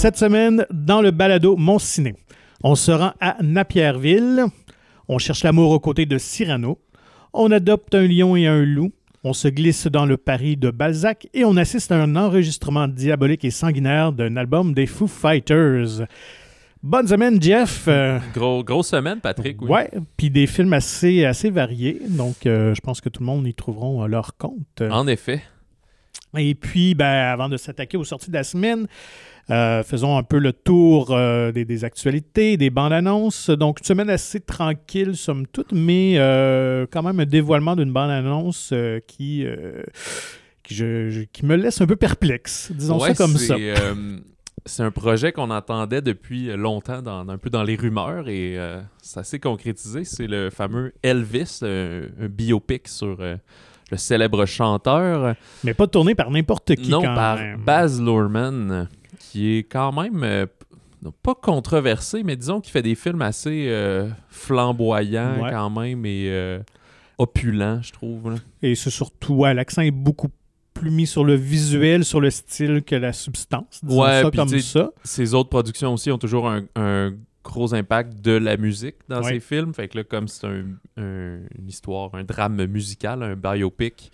Cette 0.00 0.16
semaine, 0.16 0.64
dans 0.70 1.02
le 1.02 1.10
balado 1.10 1.56
Mon 1.58 1.78
Ciné, 1.78 2.14
on 2.64 2.74
se 2.74 2.90
rend 2.90 3.12
à 3.20 3.36
Napierville. 3.42 4.46
On 5.08 5.18
cherche 5.18 5.44
l'amour 5.44 5.72
aux 5.72 5.78
côtés 5.78 6.06
de 6.06 6.16
Cyrano. 6.16 6.78
On 7.34 7.50
adopte 7.50 7.94
un 7.94 8.06
lion 8.08 8.34
et 8.34 8.46
un 8.46 8.64
loup. 8.64 8.92
On 9.24 9.34
se 9.34 9.46
glisse 9.46 9.88
dans 9.88 10.06
le 10.06 10.16
Paris 10.16 10.56
de 10.56 10.70
Balzac 10.70 11.28
et 11.34 11.44
on 11.44 11.54
assiste 11.58 11.92
à 11.92 12.02
un 12.02 12.16
enregistrement 12.16 12.88
diabolique 12.88 13.44
et 13.44 13.50
sanguinaire 13.50 14.12
d'un 14.12 14.38
album 14.38 14.72
des 14.72 14.86
Foo 14.86 15.06
Fighters. 15.06 16.06
Bonne 16.82 17.06
semaine, 17.06 17.42
Jeff. 17.42 17.84
Euh, 17.86 18.20
Gros, 18.32 18.64
grosse 18.64 18.88
semaine, 18.88 19.20
Patrick. 19.20 19.60
Oui. 19.60 19.68
ouais, 19.68 19.90
puis 20.16 20.30
des 20.30 20.46
films 20.46 20.72
assez, 20.72 21.26
assez 21.26 21.50
variés. 21.50 22.00
Donc, 22.08 22.46
euh, 22.46 22.74
je 22.74 22.80
pense 22.80 23.02
que 23.02 23.10
tout 23.10 23.20
le 23.20 23.26
monde 23.26 23.46
y 23.46 23.52
trouveront 23.52 24.02
euh, 24.02 24.06
leur 24.06 24.38
compte. 24.38 24.80
En 24.80 25.06
effet. 25.06 25.42
Et 26.36 26.54
puis, 26.54 26.94
ben, 26.94 27.06
avant 27.06 27.48
de 27.48 27.56
s'attaquer 27.56 27.96
aux 27.96 28.04
sorties 28.04 28.30
de 28.30 28.36
la 28.36 28.44
semaine, 28.44 28.86
euh, 29.50 29.82
faisons 29.82 30.16
un 30.16 30.22
peu 30.22 30.38
le 30.38 30.52
tour 30.52 31.08
euh, 31.10 31.50
des, 31.50 31.64
des 31.64 31.84
actualités, 31.84 32.56
des 32.56 32.70
bandes 32.70 32.92
annonces. 32.92 33.50
Donc, 33.50 33.80
une 33.80 33.86
semaine 33.86 34.10
assez 34.10 34.38
tranquille, 34.38 35.16
somme 35.16 35.46
toute, 35.48 35.72
mais 35.72 36.14
euh, 36.18 36.86
quand 36.90 37.02
même 37.02 37.18
un 37.18 37.24
dévoilement 37.26 37.74
d'une 37.74 37.92
bande 37.92 38.10
annonce 38.10 38.72
qui, 39.08 39.44
qui, 40.62 40.74
je- 40.74 41.10
je- 41.10 41.22
qui 41.32 41.44
me 41.46 41.56
laisse 41.56 41.80
un 41.80 41.86
peu 41.86 41.96
perplexe. 41.96 42.70
Disons 42.72 43.00
Ouais, 43.00 43.08
ça 43.12 43.14
comme 43.24 43.36
ça. 43.36 43.56
c'est 44.66 44.82
un 44.84 44.90
projet 44.92 45.32
qu'on 45.32 45.50
entendait 45.50 46.02
depuis 46.02 46.54
longtemps, 46.56 47.02
dans, 47.02 47.28
un 47.28 47.38
peu 47.38 47.50
dans 47.50 47.64
les 47.64 47.74
rumeurs, 47.74 48.28
et 48.28 48.56
ça 49.02 49.24
s'est 49.24 49.40
concrétisé. 49.40 50.04
C'est 50.04 50.28
le 50.28 50.50
fameux 50.50 50.92
Elvis, 51.02 51.58
un 51.62 52.28
biopic 52.28 52.86
sur 52.86 53.18
le 53.90 53.96
célèbre 53.96 54.46
chanteur. 54.46 55.34
Mais 55.64 55.74
pas 55.74 55.86
tourné 55.86 56.14
par 56.14 56.30
n'importe 56.30 56.74
qui 56.76 56.90
non, 56.90 57.02
quand 57.02 57.14
par 57.14 57.36
même. 57.38 57.60
Baz 57.60 58.00
Luhrmann, 58.00 58.88
qui 59.18 59.56
est 59.58 59.62
quand 59.64 59.92
même 59.92 60.22
euh, 60.24 60.46
pas 61.22 61.34
controversé, 61.34 62.22
mais 62.22 62.36
disons 62.36 62.60
qu'il 62.60 62.72
fait 62.72 62.82
des 62.82 62.94
films 62.94 63.22
assez 63.22 63.66
euh, 63.68 64.08
flamboyants 64.28 65.42
Ouais. 65.42 65.50
quand 65.50 65.70
même 65.70 66.04
et 66.06 66.26
euh, 66.28 66.58
opulents, 67.18 67.80
je 67.82 67.92
trouve. 67.92 68.30
là. 68.30 68.36
Et 68.62 68.74
c'est 68.74 68.90
surtout, 68.90 69.34
ouais, 69.34 69.54
l'accent 69.54 69.82
est 69.82 69.90
beaucoup 69.90 70.28
plus 70.74 70.90
mis 70.90 71.06
sur 71.06 71.24
le 71.24 71.34
visuel, 71.34 72.04
sur 72.04 72.20
le 72.20 72.30
style 72.30 72.82
que 72.82 72.94
la 72.94 73.12
substance. 73.12 73.80
Disons 73.82 74.02
Ouais, 74.02 74.22
ça 74.22 74.30
comme 74.30 74.48
ça. 74.60 74.90
Ses 75.04 75.34
autres 75.34 75.50
productions 75.50 75.92
aussi 75.94 76.10
ont 76.10 76.18
toujours 76.18 76.48
un, 76.48 76.62
un 76.76 77.12
gros 77.44 77.74
impact 77.74 78.20
de 78.20 78.32
la 78.32 78.56
musique 78.56 78.96
dans 79.08 79.22
Ouais. 79.22 79.34
ses 79.34 79.40
films. 79.40 79.72
Fait 79.74 79.88
que 79.88 79.98
là, 79.98 80.04
comme 80.04 80.28
c'est 80.28 80.46
un- 80.46 80.64
un- 80.96 81.38
une 81.58 81.68
histoire, 81.68 82.14
un 82.14 82.24
drame 82.24 82.64
musical, 82.66 83.22
un 83.22 83.34
biopic, 83.36 84.10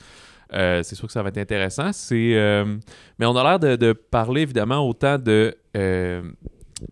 euh, 0.52 0.82
c'est 0.84 0.94
sûr 0.94 1.06
que 1.08 1.12
ça 1.12 1.22
va 1.22 1.30
être 1.30 1.38
intéressant. 1.38 1.92
C'est, 1.92 2.36
euh, 2.36 2.76
mais 3.18 3.26
on 3.26 3.34
a 3.36 3.42
l'air 3.42 3.58
de, 3.58 3.76
de 3.76 3.92
parler 3.92 4.42
évidemment 4.42 4.88
autant 4.88 5.18
de 5.18 5.56
euh, 5.76 6.22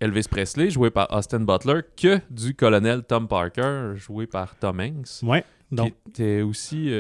Elvis 0.00 0.24
Presley, 0.30 0.70
joué 0.70 0.90
par 0.90 1.06
Austin 1.12 1.40
Butler, 1.40 1.80
que 1.96 2.18
du 2.30 2.54
colonel 2.54 3.02
Tom 3.04 3.28
Parker, 3.28 3.92
joué 3.96 4.26
par 4.26 4.56
Tom 4.58 4.80
Hanks. 4.80 5.22
Ouais. 5.22 5.44
Donc, 5.70 5.92
Qui 6.04 6.10
était 6.10 6.42
aussi. 6.42 6.90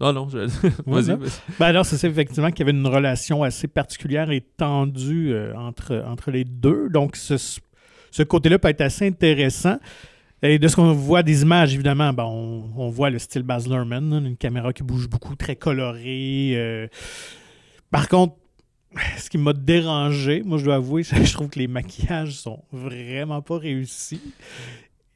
Oh 0.00 0.12
non, 0.12 0.28
je... 0.28 0.38
Vas-y. 0.86 1.16
Ben 1.58 1.66
alors, 1.66 1.84
c'est 1.84 2.06
effectivement 2.08 2.50
qu'il 2.50 2.60
y 2.66 2.68
avait 2.70 2.78
une 2.78 2.86
relation 2.86 3.42
assez 3.42 3.66
particulière 3.68 4.30
et 4.30 4.40
tendue 4.40 5.32
euh, 5.32 5.54
entre, 5.56 6.02
entre 6.06 6.30
les 6.30 6.44
deux. 6.44 6.88
Donc, 6.88 7.16
ce, 7.16 7.36
ce 8.10 8.22
côté-là 8.22 8.58
peut 8.58 8.68
être 8.68 8.80
assez 8.80 9.06
intéressant. 9.06 9.78
Et 10.42 10.58
de 10.58 10.68
ce 10.68 10.76
qu'on 10.76 10.92
voit 10.92 11.22
des 11.22 11.42
images, 11.42 11.74
évidemment, 11.74 12.12
ben, 12.12 12.24
on, 12.24 12.90
voit 12.90 13.10
le 13.10 13.18
style 13.18 13.42
Baz 13.42 13.68
Luhrmann, 13.68 14.24
une 14.24 14.36
caméra 14.36 14.72
qui 14.72 14.84
bouge 14.84 15.08
beaucoup, 15.08 15.34
très 15.34 15.56
colorée. 15.56 16.52
euh. 16.54 16.86
Par 17.90 18.08
contre, 18.08 18.36
ce 19.18 19.28
qui 19.28 19.38
m'a 19.38 19.52
dérangé, 19.52 20.42
moi 20.44 20.58
je 20.58 20.64
dois 20.64 20.76
avouer, 20.76 21.02
je 21.02 21.32
trouve 21.32 21.48
que 21.48 21.58
les 21.58 21.66
maquillages 21.66 22.34
sont 22.34 22.62
vraiment 22.72 23.42
pas 23.42 23.58
réussis. 23.58 24.20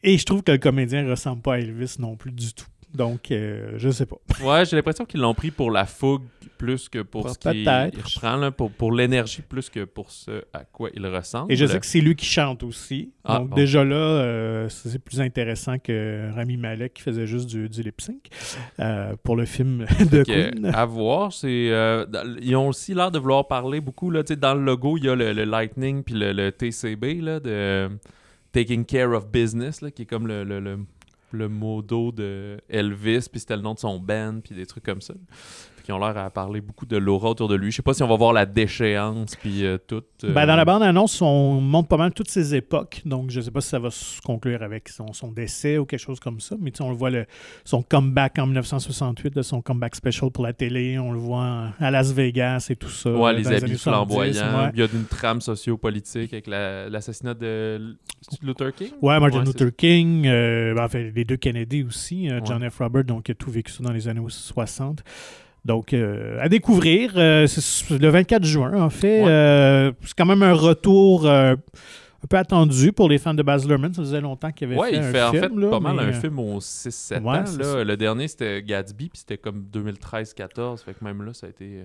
Et 0.03 0.19
je 0.19 0.25
trouve 0.25 0.43
que 0.43 0.53
le 0.53 0.59
comédien 0.59 1.09
ressemble 1.09 1.43
pas 1.43 1.55
à 1.55 1.59
Elvis 1.59 1.97
non 2.01 2.17
plus 2.17 2.33
du 2.33 2.53
tout. 2.53 2.67
Donc, 2.95 3.31
euh, 3.31 3.75
je 3.77 3.91
sais 3.91 4.07
pas. 4.07 4.17
Ouais, 4.43 4.65
j'ai 4.65 4.77
l'impression 4.77 5.05
qu'ils 5.05 5.21
l'ont 5.21 5.35
pris 5.35 5.51
pour 5.51 5.71
la 5.71 5.87
fougue 5.87 6.25
plus 6.59 6.89
que 6.89 7.01
pour 7.03 7.29
ce 7.31 7.39
qu'il 7.39 7.69
reprend, 7.69 8.37
là, 8.37 8.51
pour, 8.51 8.71
pour 8.71 8.93
l'énergie 8.93 9.43
plus 9.43 9.69
que 9.69 9.85
pour 9.85 10.11
ce 10.11 10.43
à 10.53 10.65
quoi 10.65 10.91
il 10.95 11.05
ressemble. 11.07 11.53
Et 11.53 11.57
je 11.57 11.67
sais 11.67 11.79
que 11.81 11.87
c'est 11.87 12.01
lui 12.01 12.15
qui 12.15 12.27
chante 12.27 12.63
aussi. 12.63 13.13
Ah, 13.25 13.39
Donc 13.39 13.51
bon. 13.51 13.57
déjà 13.57 13.85
là, 13.85 13.97
euh, 13.97 14.69
c'est 14.69 14.99
plus 14.99 15.21
intéressant 15.21 15.79
que 15.79 16.31
Rami 16.35 16.57
Malek 16.57 16.95
qui 16.95 17.03
faisait 17.03 17.27
juste 17.27 17.49
du, 17.49 17.69
du 17.69 17.83
lip 17.83 18.01
sync 18.01 18.29
euh, 18.81 19.15
pour 19.23 19.37
le 19.37 19.45
film 19.45 19.87
de 20.11 20.23
Queen. 20.23 20.67
à 20.67 20.85
voir, 20.85 21.33
c'est 21.33 21.69
euh, 21.71 22.05
ils 22.41 22.55
ont 22.57 22.69
aussi 22.69 22.95
l'air 22.95 23.11
de 23.11 23.19
vouloir 23.19 23.49
parler 23.49 23.81
beaucoup 23.81 24.11
là, 24.11 24.23
dans 24.23 24.55
le 24.55 24.63
logo, 24.65 24.97
il 24.99 25.05
y 25.05 25.09
a 25.09 25.15
le, 25.15 25.33
le 25.33 25.45
Lightning 25.45 26.03
puis 26.05 26.15
le, 26.15 26.33
le 26.33 26.53
TCB 26.53 27.21
là, 27.23 27.41
de 27.41 27.51
euh, 27.51 27.89
Taking 28.53 28.85
Care 28.85 29.11
of 29.13 29.29
Business 29.31 29.81
là, 29.83 29.91
qui 29.91 30.03
est 30.03 30.07
comme 30.07 30.27
le, 30.27 30.45
le, 30.45 30.79
le, 31.33 31.39
le 31.39 31.49
modo 31.49 32.13
de 32.13 32.61
Elvis, 32.69 33.29
puis 33.31 33.41
c'était 33.41 33.57
le 33.57 33.63
nom 33.63 33.75
de 33.75 33.79
son 33.79 33.99
band 33.99 34.41
puis 34.45 34.55
des 34.55 34.67
trucs 34.67 34.85
comme 34.85 35.01
ça. 35.01 35.15
Qu'ils 35.83 35.95
ont 35.95 35.99
l'air 35.99 36.17
à 36.17 36.31
parler 36.31 36.61
beaucoup 36.61 36.87
de 36.87 36.97
l'aura 36.97 37.31
autour 37.31 37.49
de 37.49 37.55
lui. 37.57 37.71
Je 37.71 37.77
sais 37.77 37.83
pas 37.83 37.93
si 37.95 38.03
on 38.03 38.09
va 38.09 38.17
voir 38.17 38.33
la 38.33 38.47
déchéance 38.47 39.35
puis 39.37 39.65
euh, 39.65 39.79
tout. 39.79 40.03
euh, 40.25 40.33
Ben, 40.33 40.47
dans 40.47 40.57
la 40.57 40.65
bande-annonce, 40.65 41.21
on 41.23 41.61
montre 41.61 41.89
pas 41.89 41.97
mal 41.97 42.13
toutes 42.13 42.29
ses 42.31 42.55
époques. 42.55 43.03
Donc, 43.05 43.31
je 43.31 43.41
sais 43.41 43.51
pas 43.51 43.61
si 43.61 43.69
ça 43.69 43.79
va 43.79 43.91
se 43.91 44.21
conclure 44.21 44.63
avec 44.63 44.89
son, 44.89 45.13
son 45.13 45.33
décès 45.33 45.79
ou 45.79 45.85
quelque 45.85 46.01
chose 46.01 46.21
comme 46.21 46.41
ça. 46.41 46.55
Mais 46.61 46.73
on 46.81 46.91
le 46.91 46.97
voit, 46.97 47.11
le, 47.11 47.27
son 47.65 47.83
comeback 47.83 48.39
en 48.39 48.47
1968, 48.47 49.35
de 49.35 49.43
son 49.43 49.61
comeback 49.63 49.97
special 49.97 50.31
pour 50.31 50.45
la 50.45 50.53
télé. 50.53 50.99
On 50.99 51.13
le 51.13 51.19
voit 51.19 51.69
à 51.81 51.91
Las 51.91 52.13
Vegas 52.13 52.67
et 52.71 52.77
tout 52.77 52.89
ça. 52.89 53.11
Ouais, 53.13 53.33
les 53.33 53.47
habits 53.49 53.77
70, 53.77 53.79
flamboyants. 53.79 54.33
ouais. 54.65 54.71
Il 54.75 54.81
y 54.81 54.83
a 54.83 54.87
une 54.93 55.05
trame 55.07 55.41
sociopolitique 55.41 56.33
avec 56.33 56.47
la- 56.47 56.89
l'assassinat 56.89 57.35
de 57.35 57.47
L- 57.77 57.97
Luther 58.43 58.73
King? 58.75 58.91
Ouais, 59.03 59.19
Martin 59.19 59.39
Ouais, 59.41 59.45
Luther 59.47 59.75
King, 59.77 60.27
euh, 60.27 60.75
ben, 60.75 60.85
enfin, 60.85 61.11
les 61.15 61.25
deux 61.25 61.37
Kennedy 61.37 61.83
aussi, 61.83 62.31
euh, 62.31 62.41
John 62.45 62.63
Ouais. 62.63 62.71
F. 62.71 62.79
Robert, 62.79 63.05
donc 63.05 63.29
il 63.29 63.33
a 63.33 63.35
tout 63.35 63.51
vécu 63.51 63.73
ça 63.73 63.83
dans 63.83 63.93
les 63.93 64.07
années 64.09 64.21
60. 64.29 65.03
Donc, 65.65 65.93
euh, 65.93 66.39
à 66.41 66.49
découvrir, 66.49 67.13
euh, 67.17 67.47
c'est 67.47 67.99
le 67.99 68.09
24 68.09 68.45
juin, 68.45 68.83
en 68.83 68.91
fait. 68.91 69.23
Ouais. 69.23 69.31
Euh, 69.31 69.93
c'est 70.03 70.17
quand 70.17 70.27
même 70.27 70.43
un 70.43 70.55
retour 70.55 71.27
euh, 71.27 71.55
un 71.55 72.27
peu 72.29 72.37
attendu 72.37 72.93
pour 72.93 73.09
les 73.09 73.19
fans 73.19 73.35
de 73.35 73.43
Baz 73.43 73.67
Luhrmann. 73.69 73.95
Ça 73.95 74.03
faisait 74.03 74.21
longtemps 74.21 74.51
qu'il 74.51 74.69
avait 74.69 74.77
Ouais, 74.77 74.91
fait 74.91 74.97
il 74.97 75.03
un 75.03 75.13
fait 75.13 75.23
en 75.23 75.31
film. 75.31 75.43
fait 75.43 75.61
là, 75.61 75.71
pas 75.71 75.81
mal 75.81 75.97
mais, 75.97 76.03
un 76.03 76.07
euh, 76.09 76.21
film 76.21 76.39
aux 76.41 76.59
6-7 76.59 77.23
ouais, 77.23 77.29
ans. 77.29 77.45
Là. 77.77 77.85
Le 77.85 77.97
dernier, 77.97 78.27
c'était 78.27 78.63
Gatsby, 78.63 79.09
puis 79.09 79.21
c'était 79.21 79.39
comme 79.39 79.65
2013-14. 79.73 80.83
Fait 80.85 80.95
que 80.95 81.05
même 81.05 81.23
là, 81.23 81.33
ça 81.33 81.47
a 81.47 81.51
été 81.51 81.85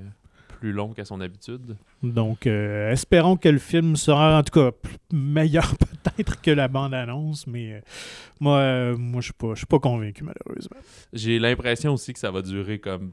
plus 0.60 0.72
long 0.72 0.94
qu'à 0.94 1.06
son 1.06 1.22
habitude. 1.22 1.78
Donc, 2.04 2.48
euh, 2.48 2.92
espérons 2.92 3.38
que 3.38 3.50
le 3.50 3.60
film 3.60 3.96
sera 3.96 4.40
en 4.40 4.44
tout 4.44 4.60
cas 4.60 4.72
meilleur 5.12 5.76
peut-être 6.04 6.42
que 6.42 6.52
la 6.52 6.68
bande-annonce, 6.68 7.48
mais 7.48 7.74
euh, 7.74 7.80
moi, 8.40 8.58
euh, 8.58 8.98
moi 8.98 9.22
je 9.22 9.32
ne 9.44 9.56
suis 9.56 9.66
pas 9.66 9.80
convaincu, 9.80 10.24
malheureusement. 10.24 10.78
J'ai 11.14 11.40
l'impression 11.40 11.94
aussi 11.94 12.14
que 12.14 12.20
ça 12.20 12.32
va 12.32 12.42
durer 12.42 12.80
comme 12.80 13.12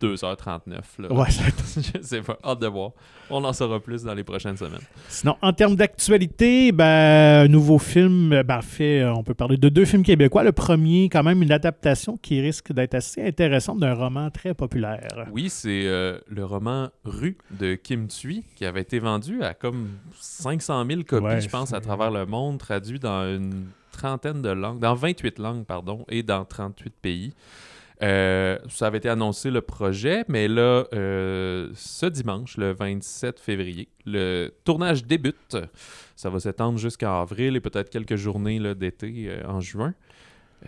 2h39. 0.00 0.80
Là. 0.98 1.12
Ouais, 1.12 1.28
Je 1.76 2.02
sais 2.02 2.20
pas, 2.20 2.38
hâte 2.44 2.60
de 2.60 2.66
voir. 2.66 2.92
On 3.30 3.42
en 3.44 3.52
saura 3.52 3.80
plus 3.80 4.02
dans 4.02 4.14
les 4.14 4.24
prochaines 4.24 4.56
semaines. 4.56 4.82
Sinon, 5.08 5.36
en 5.40 5.52
termes 5.52 5.76
d'actualité, 5.76 6.72
ben, 6.72 7.44
un 7.44 7.48
nouveau 7.48 7.78
film, 7.78 8.42
ben, 8.42 8.62
fait, 8.62 9.00
euh, 9.00 9.14
on 9.14 9.22
peut 9.22 9.34
parler 9.34 9.56
de 9.56 9.68
deux 9.68 9.84
films 9.84 10.02
québécois. 10.02 10.44
Le 10.44 10.52
premier, 10.52 11.08
quand 11.08 11.22
même, 11.22 11.42
une 11.42 11.52
adaptation 11.52 12.16
qui 12.16 12.40
risque 12.40 12.72
d'être 12.72 12.94
assez 12.94 13.22
intéressante 13.22 13.80
d'un 13.80 13.94
roman 13.94 14.30
très 14.30 14.54
populaire. 14.54 15.26
Oui, 15.32 15.48
c'est 15.48 15.86
euh, 15.86 16.18
le 16.28 16.44
roman 16.44 16.88
Rue 17.04 17.38
de 17.50 17.74
Kim 17.74 18.08
Thuy 18.08 18.44
qui 18.56 18.64
avait 18.64 18.82
été 18.82 18.98
vendu 18.98 19.42
à 19.42 19.54
comme 19.54 19.88
500 20.20 20.84
000 20.86 21.02
copies, 21.04 21.24
Ouais, 21.24 21.40
je 21.40 21.48
pense, 21.48 21.72
à 21.72 21.80
travers 21.80 22.10
le 22.10 22.26
monde, 22.26 22.58
traduit 22.58 22.98
dans 22.98 23.24
une 23.24 23.66
trentaine 23.92 24.42
de 24.42 24.50
langues, 24.50 24.80
dans 24.80 24.94
28 24.94 25.38
langues, 25.38 25.64
pardon, 25.64 26.04
et 26.08 26.22
dans 26.22 26.44
38 26.44 26.92
pays. 27.00 27.32
Euh, 28.02 28.58
ça 28.68 28.88
avait 28.88 28.98
été 28.98 29.08
annoncé 29.08 29.50
le 29.50 29.60
projet, 29.60 30.24
mais 30.28 30.48
là, 30.48 30.84
euh, 30.92 31.70
ce 31.74 32.06
dimanche, 32.06 32.56
le 32.56 32.72
27 32.72 33.38
février, 33.38 33.88
le 34.04 34.50
tournage 34.64 35.04
débute. 35.04 35.56
Ça 36.16 36.30
va 36.30 36.40
s'étendre 36.40 36.78
jusqu'en 36.78 37.20
avril 37.20 37.56
et 37.56 37.60
peut-être 37.60 37.90
quelques 37.90 38.16
journées 38.16 38.74
d'été 38.74 39.26
euh, 39.28 39.46
en 39.46 39.60
juin. 39.60 39.94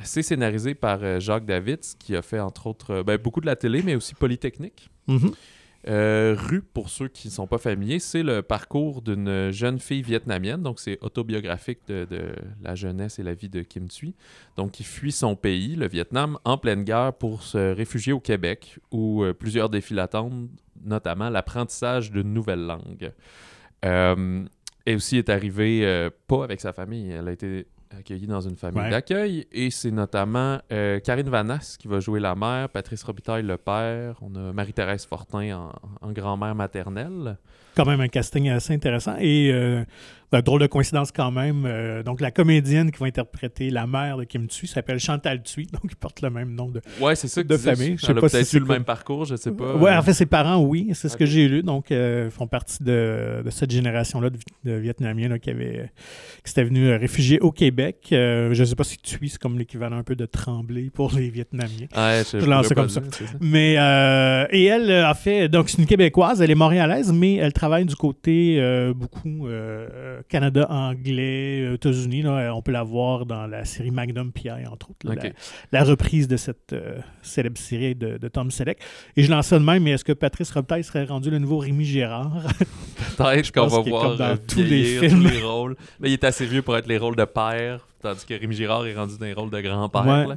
C'est 0.03 0.23
scénarisé 0.23 0.75
par 0.75 1.21
Jacques 1.21 1.47
Davids, 1.47 1.95
qui 1.99 2.15
a 2.17 2.23
fait 2.23 2.39
entre 2.39 2.67
autres 2.67 3.03
ben, 3.03 3.17
beaucoup 3.17 3.41
de 3.41 3.47
la 3.47 3.57
télé, 3.57 3.83
mais 3.83 3.95
aussi 3.95 4.15
Polytechnique. 4.15 4.91
Mhm. 5.09 5.33
Euh, 5.89 6.35
Rue, 6.37 6.63
pour 6.63 6.89
ceux 6.89 7.09
qui 7.09 7.29
ne 7.29 7.33
sont 7.33 7.47
pas 7.47 7.59
familiers, 7.59 8.01
c'est 8.01 8.23
le 8.23 8.43
parcours 8.43 9.03
d'une 9.03 9.51
jeune 9.53 9.79
fille 9.79 10.03
vietnamienne. 10.03 10.63
Donc, 10.63 10.81
c'est 10.81 10.99
autobiographique 11.01 11.81
de, 11.89 12.07
la 12.63 12.75
jeunesse 12.75 13.19
et 13.19 13.23
la 13.23 13.35
vie 13.35 13.49
de 13.49 13.63
Kim 13.63 13.89
Thuy. 13.89 14.15
Donc, 14.57 14.73
qui 14.73 14.85
fuit 14.85 15.13
son 15.13 15.37
pays, 15.37 15.77
le 15.77 15.89
Vietnam, 15.89 16.39
en 16.45 16.59
pleine 16.59 16.83
guerre 16.83 17.13
pour 17.13 17.43
se 17.43 17.75
réfugier 17.75 18.13
au 18.13 18.21
Québec, 18.21 18.79
où 18.91 19.23
euh, 19.23 19.33
plusieurs 19.33 19.69
défis 19.69 19.95
l'attendent, 19.95 20.49
notamment 20.85 21.31
l'apprentissage 21.31 22.11
d'une 22.11 22.33
nouvelle 22.33 22.67
langue. 22.67 23.13
Euh, 23.85 24.45
et 24.87 24.95
aussi 24.95 25.19
est 25.19 25.29
arrivée, 25.29 25.85
euh, 25.85 26.11
pas 26.27 26.45
avec 26.45 26.61
sa 26.61 26.73
famille, 26.73 27.11
elle 27.11 27.29
a 27.29 27.33
été 27.33 27.67
accueilli 27.91 28.27
dans 28.27 28.41
une 28.41 28.57
famille 28.57 28.81
Ouais. 28.83 28.91
d'accueil. 28.91 29.47
Et 29.53 29.71
c'est 29.71 29.91
notamment 29.91 30.59
euh, 30.73 30.99
Karine 31.01 31.29
Vanasse 31.29 31.77
qui 31.77 31.89
va 31.89 32.01
jouer 32.01 32.21
la 32.21 32.35
mère, 32.35 32.69
Patrice 32.69 33.03
Robitaille 33.03 33.43
le 33.43 33.57
père, 33.57 34.17
on 34.23 34.35
a 34.35 34.53
Marie-Thérèse 34.53 35.05
Fortin 35.07 35.57
en, 35.57 35.73
en 36.09 36.13
grand-mère 36.13 36.55
maternelle. 36.55 37.37
Quand 37.77 37.85
même 37.87 38.01
un 38.01 38.09
casting 38.09 38.49
assez 38.49 38.73
intéressant. 38.73 39.17
Et 39.21 39.51
euh, 39.53 39.85
ben, 40.33 40.41
drôle 40.41 40.61
de 40.63 40.67
coïncidence 40.67 41.13
quand 41.13 41.31
même. 41.31 41.65
euh, 41.67 42.03
donc, 42.03 42.21
la 42.21 42.31
comédienne 42.33 42.91
qui 42.91 42.99
va 42.99 43.07
interpréter 43.07 43.71
la 43.71 43.87
mère 43.87 44.17
de 44.17 44.25
Kim 44.25 44.49
Thuy 44.49 44.67
s'appelle 44.67 44.99
Chantal 44.99 45.41
Thuy, 45.43 45.67
donc 45.73 45.83
il 45.85 45.95
porte 45.97 46.21
le 46.23 46.31
même 46.31 46.53
nom 46.55 46.69
de. 46.69 46.81
Ouais, 47.01 47.15
c'est 47.15 47.29
ça 47.29 47.43
De 47.45 47.57
famille, 47.57 47.97
je 47.99 48.07
sais 48.07 48.15
pas 48.15 48.29
si 48.29 48.57
eu 48.57 48.61
le 48.61 48.67
même 48.67 48.83
parcours, 48.85 49.25
je 49.27 49.37
sais 49.37 49.53
pas. 49.53 49.77
Ouais, 49.77 49.93
Euh, 49.93 49.99
en 49.99 50.03
fait, 50.03 50.15
ses 50.15 50.27
parents, 50.27 50.57
oui, 50.59 50.91
c'est 50.95 51.09
ce 51.09 51.17
que 51.17 51.27
j'ai 51.27 51.47
lu. 51.49 51.63
Donc, 51.63 51.93
euh, 51.93 52.29
font 52.31 52.47
partie 52.49 52.83
de, 52.83 53.43
de 53.45 53.51
cette 53.51 53.71
génération-là 53.71 54.31
de, 54.31 54.37
Vi- 54.39 54.45
de 54.71 54.73
Vietnamiens 54.73 55.29
là, 55.29 55.39
qui, 55.39 55.51
avaient, 55.51 55.91
qui 56.43 56.51
s'étaient 56.51 56.65
venus 56.65 56.89
euh, 56.89 56.97
réfugier 56.97 57.39
au 57.41 57.53
Québec. 57.53 58.09
Euh, 58.13 58.53
je 58.55 58.61
ne 58.63 58.67
sais 58.67 58.75
pas 58.75 58.85
si 58.85 58.97
Thuy, 58.99 59.29
c'est 59.29 59.39
comme 59.39 59.59
l'équivalent 59.59 59.99
un 59.99 60.03
peu 60.03 60.17
de 60.17 60.25
Tremblay 60.27 60.91
pour 60.93 61.13
les 61.15 61.29
Vietnamiens. 61.29 61.87
Ouais, 61.97 62.23
je, 62.33 62.41
Je 62.41 62.47
lance 62.47 62.69
comme 62.71 62.89
ça. 62.89 63.01
dire, 63.01 63.11
c'est 63.13 63.27
ça. 63.27 63.33
Mais, 63.41 63.77
euh, 63.79 64.47
et 64.51 64.65
elle 64.65 64.91
euh, 64.91 65.07
a 65.07 65.15
fait, 65.15 65.49
donc 65.49 65.69
c'est 65.69 65.79
une 65.79 65.87
Québécoise, 65.87 66.41
elle 66.41 66.51
est 66.51 66.55
montréalaise, 66.57 67.13
mais 67.13 67.35
elle 67.37 67.53
travaille 67.53 67.66
du 67.85 67.97
côté 67.97 68.57
euh, 68.59 68.95
beaucoup 68.95 69.47
euh, 69.47 69.89
euh, 69.93 70.23
Canada 70.29 70.67
anglais, 70.71 71.75
États-Unis. 71.75 72.25
On 72.27 72.63
peut 72.63 72.73
la 72.73 72.83
voir 72.83 73.27
dans 73.27 73.47
la 73.47 73.65
série 73.65 73.91
Magnum 73.91 74.33
PI, 74.33 74.51
entre 74.71 74.91
autres, 74.91 75.07
là, 75.07 75.15
la, 75.15 75.31
la 75.73 75.85
reprise 75.85 76.29
de 76.29 76.37
cette 76.37 76.73
euh, 76.73 76.99
célèbre 77.23 77.59
série 77.59 77.95
de, 77.95 78.19
de 78.19 78.29
Tom 78.29 78.51
Selleck. 78.51 78.79
Et 79.17 79.23
je 79.23 79.31
lance 79.31 79.49
ça 79.49 79.59
de 79.59 79.65
même, 79.65 79.83
mais 79.83 79.93
est-ce 79.93 80.05
que 80.05 80.13
Patrice 80.13 80.51
Robitaille 80.51 80.85
serait 80.85 81.05
rendu 81.05 81.31
le 81.31 81.39
nouveau 81.39 81.59
Rémi 81.59 81.85
Gérard? 81.85 82.47
Peut-être 83.17 83.53
qu'on 83.53 83.67
va 83.67 83.81
voir 83.81 84.17
dans 84.17 84.37
tous 84.37 84.59
les 84.59 84.65
vieillir 84.65 85.01
films. 85.01 85.23
tous 85.23 85.29
les 85.29 85.43
rôles. 85.43 85.77
Mais 86.01 86.11
il 86.11 86.13
est 86.15 86.25
assez 86.25 86.47
vieux 86.47 86.63
pour 86.63 86.77
être 86.77 86.87
les 86.87 86.99
rôles 86.99 87.17
de 87.17 87.25
père, 87.25 87.87
tandis 88.03 88.25
que 88.27 88.35
Rémi 88.35 88.55
Girard 88.55 88.87
est 88.87 88.95
rendu 88.95 89.17
dans 89.19 89.27
les 89.27 89.33
rôles 89.33 89.51
de 89.51 89.61
grand-père. 89.61 90.07
Ouais. 90.07 90.35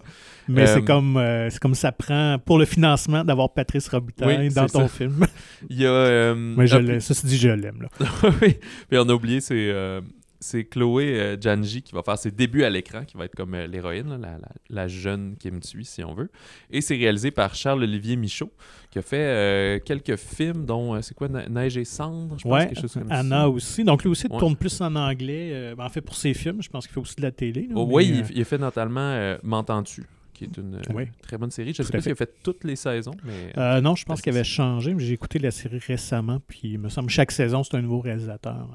Mais 0.47 0.63
Euh, 0.63 0.73
c'est 0.75 0.83
comme, 0.83 1.17
euh, 1.17 1.49
c'est 1.49 1.59
comme 1.59 1.75
ça 1.75 1.91
prend 1.91 2.37
pour 2.43 2.57
le 2.57 2.65
financement 2.65 3.23
d'avoir 3.23 3.53
Patrice 3.53 3.87
Robitaille 3.87 4.47
Oui, 4.47 4.53
dans 4.53 4.65
ton 4.67 4.81
ça. 4.81 4.87
film. 4.87 5.25
Il 5.69 5.79
y 5.79 5.85
a... 5.85 5.89
euh, 5.89 6.35
mais 6.35 6.65
je 6.65 6.75
ah, 6.75 6.81
l'aime. 6.81 6.99
Ça, 6.99 7.13
c'est 7.13 7.27
dit, 7.27 7.37
je 7.37 7.49
l'aime. 7.49 7.83
là. 7.83 8.07
oui, 8.41 8.57
puis 8.89 8.97
on 8.97 9.07
a 9.07 9.13
oublié, 9.13 9.41
c'est 9.41 9.53
euh, 9.55 10.01
c'est 10.41 10.63
Chloé 10.63 11.19
euh, 11.19 11.37
Janji 11.39 11.81
qui 11.81 11.93
va 11.93 12.01
faire 12.01 12.17
ses 12.17 12.31
débuts 12.31 12.63
à 12.63 12.69
l'écran, 12.69 13.03
qui 13.05 13.17
va 13.17 13.25
être 13.25 13.35
comme 13.35 13.53
euh, 13.55 13.67
l'héroïne, 13.67 14.09
la, 14.09 14.37
la- 14.37 14.39
la 14.69 14.87
jeune 14.87 15.35
Kim 15.37 15.59
Thuy, 15.59 15.83
si 15.83 16.03
on 16.03 16.13
veut. 16.13 16.29
Et 16.71 16.79
c'est 16.81 16.95
réalisé 16.95 17.31
par 17.31 17.55
Charles-Olivier 17.55 18.15
Michaud, 18.15 18.51
qui 18.89 18.99
a 18.99 19.01
fait 19.01 19.17
euh, 19.17 19.79
quelques 19.83 20.15
films, 20.15 20.65
dont, 20.65 20.95
euh, 20.95 21.01
c'est 21.01 21.13
quoi, 21.13 21.27
Ne- 21.27 21.47
Neige 21.49 21.77
et 21.77 21.83
Cendre, 21.85 22.37
je 22.37 22.43
pense, 22.43 22.51
Ouais, 22.51 22.67
quelque 22.67 22.81
chose 22.81 22.93
comme 22.93 23.11
Anna 23.11 23.41
ça. 23.41 23.49
aussi. 23.49 23.83
Donc, 23.83 24.03
lui 24.03 24.09
aussi, 24.09 24.27
il 24.27 24.33
Ouais. 24.33 24.39
tourne 24.39 24.55
plus 24.55 24.79
en 24.81 24.95
anglais. 24.95 25.73
en 25.77 25.89
fait, 25.89 26.01
pour 26.01 26.15
ses 26.15 26.33
films, 26.33 26.61
je 26.61 26.69
pense 26.69 26.85
qu'il 26.87 26.93
fait 26.93 26.99
aussi 27.01 27.15
de 27.17 27.21
la 27.21 27.31
télé. 27.31 27.67
Oh, 27.75 27.85
oui, 27.91 28.23
il, 28.29 28.37
il 28.37 28.41
a 28.41 28.45
fait 28.45 28.57
notamment 28.57 29.35
M'entends-tu, 29.43 30.03
qui 30.33 30.45
est 30.45 30.57
une 30.57 30.79
Oui. 30.93 31.03
très 31.21 31.37
bonne 31.37 31.51
série. 31.51 31.73
Je 31.73 31.77
Tout 31.77 31.83
sais 31.83 31.91
pas 31.91 32.01
s'il 32.01 32.11
a 32.13 32.15
fait 32.15 32.31
toutes 32.43 32.63
les 32.63 32.77
saisons, 32.77 33.11
mais... 33.25 33.51
euh, 33.57 33.81
non, 33.81 33.95
je 33.95 34.05
pense 34.05 34.21
qu'il 34.21 34.33
avait 34.33 34.45
changé, 34.45 34.93
mais 34.93 35.03
j'ai 35.03 35.13
écouté 35.13 35.37
la 35.39 35.51
série 35.51 35.79
récemment, 35.79 36.39
puis 36.47 36.61
il 36.63 36.79
me 36.79 36.87
semble 36.87 37.07
que 37.07 37.13
chaque 37.13 37.31
saison, 37.33 37.61
c'est 37.63 37.75
un 37.75 37.81
nouveau 37.81 37.99
réalisateur. 37.99 38.69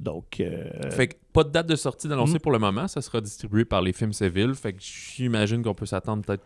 Donc, 0.00 0.40
euh, 0.40 0.90
Fait 0.90 1.08
que 1.08 1.14
pas 1.32 1.44
de 1.44 1.50
date 1.50 1.66
de 1.66 1.76
sortie 1.76 2.08
d'annoncer 2.08 2.36
Mm. 2.36 2.40
pour 2.40 2.52
le 2.52 2.58
moment. 2.58 2.88
Ça 2.88 3.02
sera 3.02 3.20
distribué 3.20 3.64
par 3.66 3.82
les 3.82 3.92
films 3.92 4.12
Séville. 4.14 4.54
Fait 4.54 4.72
que 4.72 4.78
j'imagine 4.80 5.62
qu'on 5.62 5.74
peut 5.74 5.86
s'attendre 5.86 6.24
peut-être 6.24 6.42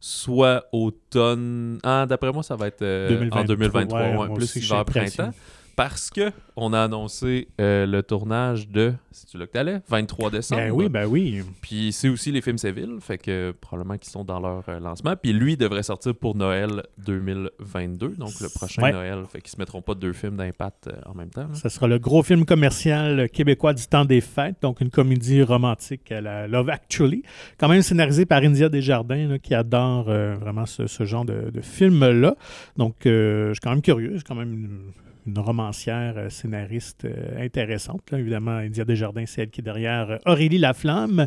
soit 0.00 0.66
automne. 0.72 1.78
Ah, 1.84 2.06
d'après 2.08 2.32
moi, 2.32 2.42
ça 2.42 2.56
va 2.56 2.66
être 2.66 2.82
euh, 2.82 3.08
2023, 3.08 3.40
en 3.40 3.44
2023, 3.44 4.00
ouais, 4.28 4.34
plus 4.34 4.44
aussi, 4.44 4.58
hiver 4.60 4.84
printemps. 4.84 5.30
Parce 5.78 6.10
que 6.10 6.32
on 6.56 6.72
a 6.72 6.82
annoncé 6.82 7.46
euh, 7.60 7.86
le 7.86 8.02
tournage 8.02 8.68
de, 8.68 8.94
si 9.12 9.26
tu 9.26 9.38
là 9.38 9.46
que 9.46 9.52
t'allais, 9.52 9.80
23 9.88 10.30
décembre. 10.32 10.60
ben 10.60 10.70
oui, 10.72 10.88
ben 10.88 11.06
oui. 11.06 11.42
Puis 11.62 11.92
c'est 11.92 12.08
aussi 12.08 12.32
les 12.32 12.40
films 12.40 12.58
Séville, 12.58 12.96
fait 13.00 13.16
que 13.16 13.54
probablement 13.60 13.96
qu'ils 13.96 14.10
sont 14.10 14.24
dans 14.24 14.40
leur 14.40 14.64
euh, 14.68 14.80
lancement. 14.80 15.14
Puis 15.14 15.32
lui 15.32 15.56
devrait 15.56 15.84
sortir 15.84 16.16
pour 16.16 16.34
Noël 16.34 16.82
2022, 16.98 18.08
donc 18.18 18.30
le 18.40 18.48
prochain 18.48 18.82
Ouais. 18.82 18.92
Noël. 18.92 19.22
Fait 19.30 19.40
qu'ils 19.40 19.52
se 19.52 19.56
mettront 19.58 19.80
pas 19.80 19.94
deux 19.94 20.12
films 20.12 20.36
d'impact 20.36 20.88
euh, 20.88 20.92
en 21.06 21.14
même 21.14 21.30
temps. 21.30 21.42
là. 21.42 21.54
Ce 21.54 21.68
sera 21.68 21.86
le 21.86 22.00
gros 22.00 22.24
film 22.24 22.44
commercial 22.44 23.28
québécois 23.30 23.72
du 23.72 23.86
temps 23.86 24.04
des 24.04 24.20
fêtes, 24.20 24.56
donc 24.62 24.80
une 24.80 24.90
comédie 24.90 25.44
romantique 25.44 26.10
à 26.10 26.20
la 26.20 26.48
Love 26.48 26.70
Actually, 26.70 27.22
quand 27.56 27.68
même 27.68 27.82
scénarisée 27.82 28.26
par 28.26 28.42
India 28.42 28.68
Desjardins, 28.68 29.28
là, 29.28 29.38
qui 29.38 29.54
adore 29.54 30.06
euh, 30.08 30.34
vraiment 30.40 30.66
ce, 30.66 30.88
ce 30.88 31.04
genre 31.04 31.24
de, 31.24 31.50
de 31.50 31.60
film-là. 31.60 32.34
Donc, 32.76 33.06
euh, 33.06 33.50
je 33.50 33.52
suis 33.54 33.60
quand 33.60 33.70
même 33.70 33.82
curieux, 33.82 34.14
c'est 34.16 34.26
quand 34.26 34.34
même 34.34 34.92
une, 35.28 35.38
romancière 35.38 36.14
euh, 36.16 36.30
scénariste 36.30 37.04
euh, 37.04 37.44
intéressante. 37.44 38.02
là. 38.10 38.18
Évidemment, 38.18 38.56
India 38.56 38.84
Desjardins, 38.84 39.24
c'est 39.26 39.42
elle 39.42 39.50
qui 39.50 39.60
est 39.60 39.64
derrière 39.64 40.10
euh, 40.10 40.18
Aurélie 40.26 40.58
Laflamme. 40.58 41.26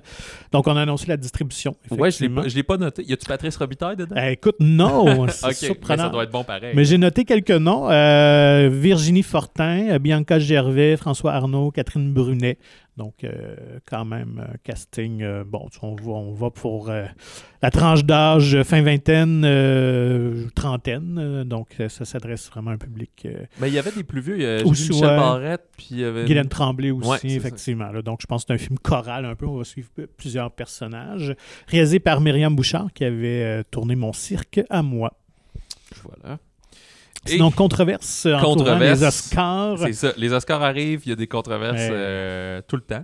Donc, 0.52 0.68
on 0.68 0.76
a 0.76 0.82
annoncé 0.82 1.08
la 1.08 1.18
distribution. 1.18 1.76
Ouais, 1.90 2.12
je 2.12 2.26
je 2.48 2.56
l'ai 2.56 2.64
pas 2.64 2.78
noté. 2.78 3.04
Y 3.04 3.14
a-tu 3.14 3.26
Patrice 3.26 3.58
Robitaille 3.58 3.96
dedans? 3.96 4.16
Euh, 4.18 4.30
écoute, 4.30 4.56
non, 4.60 5.28
c'est 5.30 5.46
ok, 5.46 5.52
mais 5.52 5.54
surprenant. 5.54 6.04
ça 6.04 6.10
doit 6.10 6.24
être 6.24 6.32
bon 6.32 6.44
pareil. 6.44 6.74
Mais 6.76 6.86
j'ai 6.86 6.98
noté 6.98 7.26
quelques 7.26 7.52
noms. 7.52 7.90
Euh, 7.90 8.70
Virginie 8.72 9.24
Fortin, 9.24 9.98
Bianca 10.00 10.40
Gervais, 10.40 10.98
François 10.98 11.34
Arnaud, 11.34 11.72
Catherine 11.72 12.14
Brunet. 12.14 12.58
Donc, 12.98 13.24
euh, 13.24 13.80
quand 13.86 14.04
même, 14.04 14.46
euh, 14.48 14.54
casting. 14.64 15.22
euh, 15.24 15.44
bon, 15.46 15.68
on 15.82 15.96
va, 15.96 16.12
on 16.12 16.34
va 16.34 16.50
pour 16.50 16.90
euh, 16.90 17.06
la 17.62 17.72
tranche 17.72 18.04
d'âge 18.04 18.62
fin 18.64 18.82
vingtaine, 18.82 19.42
trentaine. 20.56 21.44
donc, 21.46 21.78
ça 21.88 22.06
s'adresse 22.06 22.50
vraiment 22.50 22.72
à 22.72 22.74
un 22.74 22.78
public. 22.78 23.28
Mais 23.60 23.70
il 23.70 23.74
y 23.74 23.80
avait 23.80 23.92
des 23.92 24.04
plus 24.04 24.20
vieux. 24.22 24.66
Aussi, 24.66 24.90
Michel 24.90 25.08
ouais. 25.10 25.16
Barrette, 25.16 25.70
puis 25.78 25.88
il 25.92 26.00
y 26.00 26.04
avait... 26.04 26.26
Guylaine 26.26 26.50
Tremblay 26.50 26.92
aussi, 26.92 27.08
Ouais, 27.10 27.18
effectivement. 27.24 27.92
là. 27.92 28.02
Donc, 28.02 28.20
je 28.22 28.28
pense 28.28 28.44
que 28.44 28.48
c'est 28.50 28.54
un 28.62 28.66
film 28.66 28.78
choral 28.80 29.26
un 29.26 29.36
peu. 29.36 29.46
On 29.46 29.58
va 29.58 29.64
suivre 29.64 29.90
plusieurs 30.18 30.52
personnages. 30.52 31.34
Réalisé 31.68 32.00
par 32.00 32.20
Myriam 32.20 32.56
Bouchard, 32.56 32.92
qui 32.94 33.06
avait 33.06 33.64
tourné 33.72 33.96
Mon 33.96 34.12
cirque 34.14 34.62
à 34.70 34.82
moi. 34.84 35.14
Voilà. 36.04 36.40
Et 37.28 37.32
Sinon, 37.32 37.52
controverse 37.52 38.28
Controverse, 38.42 39.00
les 39.02 39.06
Oscars. 39.08 39.78
c'est 39.80 39.94
ça. 39.94 40.14
Les 40.18 40.34
Oscars 40.34 40.64
arrivent, 40.64 41.02
il 41.06 41.10
y 41.10 41.12
a 41.12 41.16
des 41.16 41.28
controverses 41.28 41.76
Ouais. 41.76 41.90
euh, 41.92 42.62
tout 42.68 42.76
le 42.76 42.82
temps. 42.82 43.04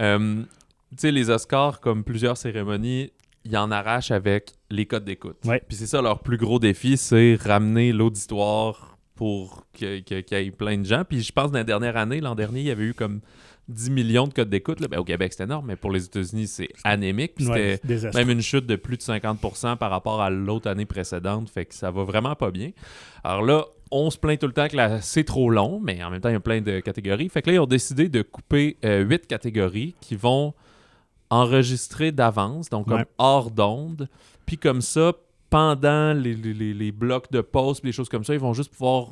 Euh, 0.00 0.42
tu 0.90 0.96
sais, 0.98 1.10
les 1.12 1.30
Oscars, 1.30 1.80
comme 1.80 2.04
plusieurs 2.04 2.36
cérémonies, 2.36 3.10
ils 3.44 3.56
en 3.56 3.70
arrachent 3.70 4.10
avec 4.10 4.52
les 4.70 4.84
codes 4.86 5.04
d'écoute. 5.04 5.38
Ouais. 5.46 5.62
Puis 5.66 5.76
c'est 5.76 5.86
ça 5.86 6.02
leur 6.02 6.20
plus 6.20 6.36
gros 6.36 6.58
défi, 6.58 6.96
c'est 6.98 7.38
ramener 7.42 7.92
l'auditoire 7.92 8.98
pour 9.14 9.64
qu'il 9.72 10.04
y 10.08 10.34
ait 10.34 10.50
plein 10.50 10.76
de 10.78 10.84
gens. 10.84 11.02
Puis 11.08 11.22
je 11.22 11.32
pense 11.32 11.46
que 11.46 11.52
dans 11.52 11.58
la 11.58 11.64
dernière 11.64 11.96
année, 11.96 12.20
l'an 12.20 12.34
dernier, 12.34 12.60
il 12.60 12.66
y 12.66 12.70
avait 12.70 12.84
eu 12.84 12.94
comme 12.94 13.20
10 13.68 13.90
millions 13.90 14.26
de 14.26 14.32
codes 14.32 14.48
d'écoute. 14.50 14.80
là. 14.80 14.88
Ben, 14.88 14.98
au 14.98 15.04
Québec, 15.04 15.32
c'est 15.36 15.44
énorme, 15.44 15.66
mais 15.66 15.76
pour 15.76 15.90
les 15.90 16.04
États-Unis, 16.06 16.46
c'est 16.46 16.68
anémique. 16.84 17.32
Ouais, 17.40 17.78
c'était 17.86 18.10
même 18.12 18.30
une 18.30 18.40
chute 18.40 18.66
de 18.66 18.76
plus 18.76 18.96
de 18.96 19.02
50% 19.02 19.76
par 19.76 19.90
rapport 19.90 20.20
à 20.22 20.30
l'autre 20.30 20.68
année 20.70 20.86
précédente. 20.86 21.50
Fait 21.50 21.66
que 21.66 21.74
ça 21.74 21.90
va 21.90 22.02
vraiment 22.04 22.34
pas 22.34 22.50
bien. 22.50 22.70
Alors 23.24 23.42
là, 23.42 23.64
on 23.90 24.10
se 24.10 24.18
plaint 24.18 24.38
tout 24.38 24.46
le 24.46 24.52
temps 24.52 24.68
que 24.68 24.76
la- 24.76 25.00
c'est 25.00 25.24
trop 25.24 25.50
long, 25.50 25.80
mais 25.82 26.02
en 26.02 26.10
même 26.10 26.20
temps, 26.20 26.28
il 26.28 26.32
y 26.32 26.36
a 26.36 26.40
plein 26.40 26.60
de 26.60 26.80
catégories. 26.80 27.28
Fait 27.28 27.42
que 27.42 27.48
là, 27.50 27.56
ils 27.56 27.60
ont 27.60 27.66
décidé 27.66 28.08
de 28.08 28.22
couper 28.22 28.76
euh, 28.84 29.02
huit 29.02 29.26
catégories 29.26 29.94
qui 30.00 30.14
vont 30.16 30.54
enregistrer 31.30 32.12
d'avance, 32.12 32.70
donc 32.70 32.86
comme 32.88 32.98
Ouais. 33.00 33.06
hors 33.18 33.50
d'onde. 33.50 34.08
Puis 34.46 34.56
comme 34.56 34.80
ça, 34.80 35.12
pendant 35.50 36.12
les, 36.12 36.34
les- 36.34 36.74
les- 36.74 36.92
blocs 36.92 37.30
de 37.32 37.40
puis 37.40 37.88
les 37.88 37.92
choses 37.92 38.08
comme 38.08 38.24
ça, 38.24 38.34
ils 38.34 38.40
vont 38.40 38.52
juste 38.52 38.72
pouvoir 38.72 39.08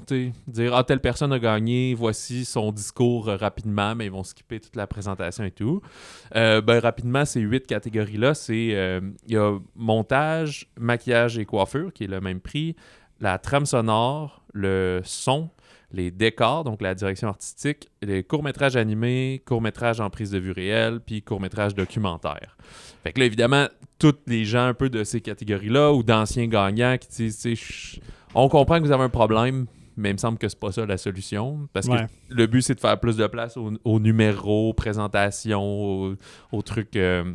dire 0.46 0.74
Ah, 0.74 0.84
telle 0.84 1.00
personne 1.00 1.32
a 1.32 1.38
gagné, 1.38 1.94
voici 1.94 2.44
son 2.44 2.72
discours 2.72 3.28
euh, 3.28 3.36
rapidement, 3.36 3.94
mais 3.94 4.06
ils 4.06 4.12
vont 4.12 4.24
skipper 4.24 4.60
toute 4.60 4.76
la 4.76 4.86
présentation 4.86 5.44
et 5.44 5.50
tout. 5.50 5.80
Euh, 6.34 6.60
ben, 6.60 6.78
rapidement, 6.78 7.24
ces 7.24 7.40
huit 7.40 7.66
catégories-là, 7.66 8.34
c'est 8.34 8.74
euh, 8.74 9.00
il 9.26 9.34
y 9.34 9.36
a 9.36 9.58
montage, 9.74 10.68
maquillage 10.78 11.38
et 11.38 11.46
coiffure, 11.46 11.92
qui 11.92 12.04
est 12.04 12.08
le 12.08 12.20
même 12.20 12.40
prix, 12.40 12.76
la 13.20 13.38
trame 13.38 13.66
sonore, 13.66 14.42
le 14.52 15.00
son, 15.04 15.50
les 15.92 16.10
décors, 16.10 16.64
donc 16.64 16.82
la 16.82 16.94
direction 16.94 17.28
artistique, 17.28 17.88
les 18.02 18.22
courts-métrages 18.24 18.76
animés, 18.76 19.42
courts-métrages 19.46 20.00
en 20.00 20.10
prise 20.10 20.30
de 20.30 20.38
vue 20.38 20.50
réelle, 20.52 21.00
puis 21.00 21.22
courts-métrages 21.22 21.74
documentaires. 21.74 22.56
Fait 23.02 23.12
que 23.12 23.20
là, 23.20 23.26
évidemment, 23.26 23.66
tous 23.98 24.14
les 24.26 24.44
gens 24.44 24.66
un 24.66 24.74
peu 24.74 24.90
de 24.90 25.04
ces 25.04 25.20
catégories-là 25.20 25.92
ou 25.92 26.02
d'anciens 26.02 26.48
gagnants 26.48 26.96
qui 26.98 27.08
disent, 27.30 28.00
on 28.34 28.48
comprend 28.48 28.78
que 28.80 28.84
vous 28.84 28.92
avez 28.92 29.04
un 29.04 29.08
problème, 29.08 29.66
mais 29.96 30.10
il 30.10 30.14
me 30.14 30.18
semble 30.18 30.36
que 30.38 30.48
c'est 30.48 30.58
pas 30.58 30.72
ça 30.72 30.84
la 30.84 30.98
solution. 30.98 31.68
Parce 31.72 31.86
Ouais. 31.86 32.06
que 32.28 32.34
le 32.34 32.46
but, 32.46 32.62
c'est 32.62 32.74
de 32.74 32.80
faire 32.80 32.98
plus 33.00 33.16
de 33.16 33.26
place 33.28 33.56
aux, 33.56 33.72
aux 33.84 34.00
numéros, 34.00 34.74
présentations, 34.74 36.16
aux, 36.52 36.62
trucs 36.62 36.96
euh, 36.96 37.32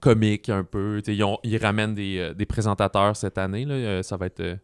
comiques 0.00 0.48
un 0.48 0.64
peu. 0.64 1.02
Ils, 1.06 1.22
ont- 1.24 1.38
ils 1.42 1.58
ramènent 1.58 1.94
des, 1.94 2.18
euh, 2.18 2.34
des 2.34 2.46
présentateurs 2.46 3.16
cette 3.16 3.36
année. 3.36 3.64
Là. 3.64 3.74
Euh, 3.74 4.02
ça 4.02 4.16
va 4.16 4.26
être 4.26 4.58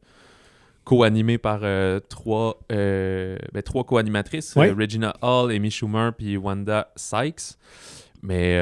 co-animé 0.84 1.38
par 1.38 1.60
euh, 1.62 2.00
trois, 2.00 2.60
euh, 2.72 3.36
ben, 3.52 3.62
trois 3.62 3.84
co-animatrices. 3.84 4.56
Euh, 4.56 4.74
Regina 4.76 5.14
Hall, 5.22 5.52
Amy 5.52 5.70
Schumer, 5.70 6.12
puis 6.16 6.36
Wanda 6.36 6.88
Sykes. 6.96 7.56
Mais 8.22 8.60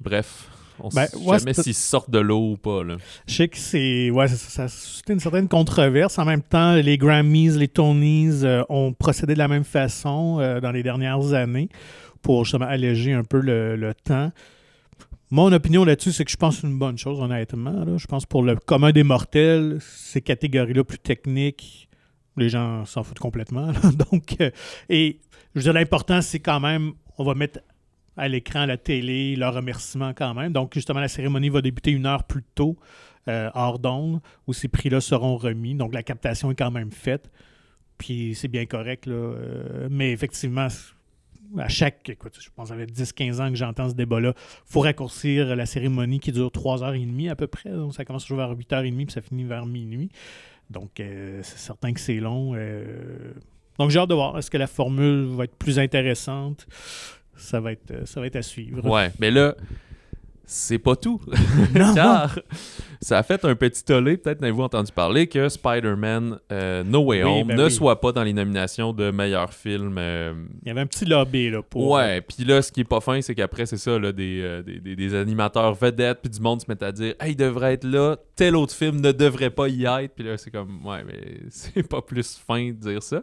bref, 0.00 0.48
on 0.80 0.88
Ben, 0.88 1.06
sait 1.06 1.16
ouais, 1.18 1.38
jamais 1.38 1.54
s'ils 1.54 1.74
sortent 1.74 2.10
de 2.10 2.18
l'eau 2.18 2.52
ou 2.52 2.56
pas. 2.56 2.82
Là. 2.82 2.96
Je 3.26 3.34
sais 3.34 3.48
que 3.48 3.58
c'est. 3.58 4.10
Ouais, 4.10 4.26
ça, 4.26 4.36
ça, 4.36 4.62
a 4.64 4.68
suscité 4.68 5.12
une 5.12 5.20
certaine 5.20 5.46
controverse. 5.48 6.18
En 6.18 6.24
même 6.24 6.42
temps, 6.42 6.74
les 6.74 6.98
Grammys, 6.98 7.50
les 7.56 7.68
Tonys 7.68 8.42
ont 8.68 8.92
procédé 8.92 9.34
de 9.34 9.38
la 9.38 9.48
même 9.48 9.64
façon 9.64 10.38
dans 10.60 10.72
les 10.72 10.82
dernières 10.82 11.32
années 11.32 11.68
pour 12.22 12.44
justement 12.44 12.66
alléger 12.66 13.12
un 13.12 13.24
peu 13.24 13.40
le, 13.40 13.76
le 13.76 13.94
temps. 13.94 14.32
Mon 15.32 15.50
opinion 15.50 15.82
là-dessus, 15.86 16.12
c'est 16.12 16.26
que 16.26 16.30
je 16.30 16.36
pense 16.36 16.62
une 16.62 16.78
bonne 16.78 16.98
chose, 16.98 17.18
honnêtement. 17.18 17.96
Je 17.96 18.06
pense 18.06 18.26
pour 18.26 18.42
le 18.42 18.54
commun 18.54 18.92
des 18.92 19.02
mortels, 19.02 19.78
ces 19.80 20.20
catégories-là 20.20 20.84
plus 20.84 20.98
techniques, 20.98 21.88
les 22.36 22.50
gens 22.50 22.84
s'en 22.84 23.02
foutent 23.02 23.18
complètement. 23.18 23.72
Donc, 24.12 24.36
euh, 24.42 24.50
et 24.90 25.20
je 25.54 25.60
veux 25.60 25.62
dire, 25.62 25.72
l'important, 25.72 26.20
c'est 26.20 26.40
quand 26.40 26.60
même, 26.60 26.92
on 27.16 27.24
va 27.24 27.34
mettre 27.34 27.60
à 28.18 28.28
l'écran 28.28 28.66
la 28.66 28.76
télé, 28.76 29.34
leur 29.34 29.54
remerciement 29.54 30.12
quand 30.14 30.34
même. 30.34 30.52
Donc, 30.52 30.74
justement, 30.74 31.00
la 31.00 31.08
cérémonie 31.08 31.48
va 31.48 31.62
débuter 31.62 31.92
une 31.92 32.04
heure 32.04 32.24
plus 32.24 32.44
tôt, 32.54 32.76
euh, 33.28 33.48
hors 33.54 33.78
d'onde, 33.78 34.20
où 34.46 34.52
ces 34.52 34.68
prix-là 34.68 35.00
seront 35.00 35.38
remis. 35.38 35.74
Donc, 35.74 35.94
la 35.94 36.02
captation 36.02 36.50
est 36.50 36.56
quand 36.56 36.70
même 36.70 36.92
faite. 36.92 37.30
Puis, 37.96 38.34
c'est 38.34 38.48
bien 38.48 38.66
correct, 38.66 39.06
là. 39.06 39.14
Euh, 39.14 39.88
mais 39.90 40.12
effectivement, 40.12 40.68
à 41.58 41.68
chaque, 41.68 42.08
écoute, 42.08 42.36
je 42.40 42.48
pense 42.54 42.70
que 42.70 42.74
ça 42.74 42.80
fait 42.80 42.90
10-15 42.90 43.40
ans 43.40 43.48
que 43.50 43.56
j'entends 43.56 43.88
ce 43.88 43.94
débat-là. 43.94 44.34
faut 44.64 44.80
raccourcir 44.80 45.54
la 45.56 45.66
cérémonie 45.66 46.20
qui 46.20 46.32
dure 46.32 46.48
3h30 46.48 47.30
à 47.30 47.36
peu 47.36 47.46
près. 47.46 47.70
Donc, 47.70 47.94
ça 47.94 48.04
commence 48.04 48.22
toujours 48.24 48.38
vers 48.38 48.54
8h30 48.54 49.04
puis 49.04 49.12
ça 49.12 49.20
finit 49.20 49.44
vers 49.44 49.66
minuit. 49.66 50.10
Donc, 50.70 51.00
euh, 51.00 51.40
c'est 51.42 51.58
certain 51.58 51.92
que 51.92 52.00
c'est 52.00 52.16
long. 52.20 52.52
euh. 52.54 53.32
Donc, 53.78 53.90
j'ai 53.90 53.98
hâte 53.98 54.08
de 54.08 54.14
voir. 54.14 54.38
Est-ce 54.38 54.50
que 54.50 54.58
la 54.58 54.66
formule 54.66 55.26
va 55.26 55.44
être 55.44 55.56
plus 55.56 55.78
intéressante? 55.78 56.66
Ça 57.36 57.60
va 57.60 57.72
être, 57.72 57.90
euh, 57.90 58.06
ça 58.06 58.20
va 58.20 58.26
être 58.26 58.36
à 58.36 58.42
suivre. 58.42 58.88
Ouais, 58.88 59.10
mais 59.18 59.30
là, 59.30 59.54
c'est 60.44 60.78
pas 60.78 60.96
tout. 60.96 61.20
Non. 61.74 61.94
Car 61.94 62.38
ça 63.02 63.18
a 63.18 63.22
fait 63.22 63.44
un 63.44 63.54
petit 63.54 63.84
tollé, 63.84 64.16
peut-être 64.16 64.40
n'avez-vous 64.40 64.62
entendu 64.62 64.92
parler, 64.92 65.26
que 65.26 65.48
Spider-Man 65.48 66.38
euh, 66.52 66.84
No 66.84 67.00
Way 67.00 67.24
Oui, 67.24 67.30
Home 67.40 67.48
ben 67.48 67.56
ne 67.56 67.64
oui. 67.64 67.70
soit 67.70 68.00
pas 68.00 68.12
dans 68.12 68.22
les 68.22 68.32
nominations 68.32 68.92
de 68.92 69.10
meilleur 69.10 69.52
film. 69.52 69.96
euh, 69.98 70.32
Il 70.62 70.68
y 70.68 70.70
avait 70.70 70.80
un 70.82 70.86
petit 70.86 71.04
lobby 71.04 71.50
là, 71.50 71.62
pour. 71.62 71.90
Ouais, 71.90 72.20
puis 72.20 72.44
là, 72.44 72.62
ce 72.62 72.70
qui 72.72 72.80
est 72.80 72.84
pas 72.84 73.00
fin, 73.00 73.20
c'est 73.20 73.34
qu'après, 73.34 73.66
c'est 73.66 73.76
ça, 73.76 73.98
là, 73.98 74.12
des, 74.12 74.40
euh, 74.42 74.62
des, 74.62 74.78
des- 74.80 74.96
des 74.96 75.14
animateurs 75.14 75.74
vedettes, 75.74 76.20
puis 76.22 76.30
du 76.30 76.40
monde 76.40 76.60
se 76.60 76.66
met 76.68 76.82
à 76.82 76.92
dire 76.92 77.14
Hey, 77.20 77.32
il 77.32 77.36
devrait 77.36 77.74
être 77.74 77.84
là, 77.84 78.16
tel 78.36 78.54
autre 78.56 78.72
film 78.74 79.00
ne 79.00 79.12
devrait 79.12 79.50
pas 79.50 79.68
y 79.68 79.84
être. 79.84 80.14
Puis 80.14 80.24
là, 80.24 80.36
c'est 80.38 80.50
comme 80.50 80.86
Ouais, 80.86 81.02
mais 81.06 81.18
c'est 81.50 81.86
pas 81.86 82.02
plus 82.02 82.36
fin 82.46 82.68
de 82.68 82.72
dire 82.72 83.02
ça. 83.02 83.22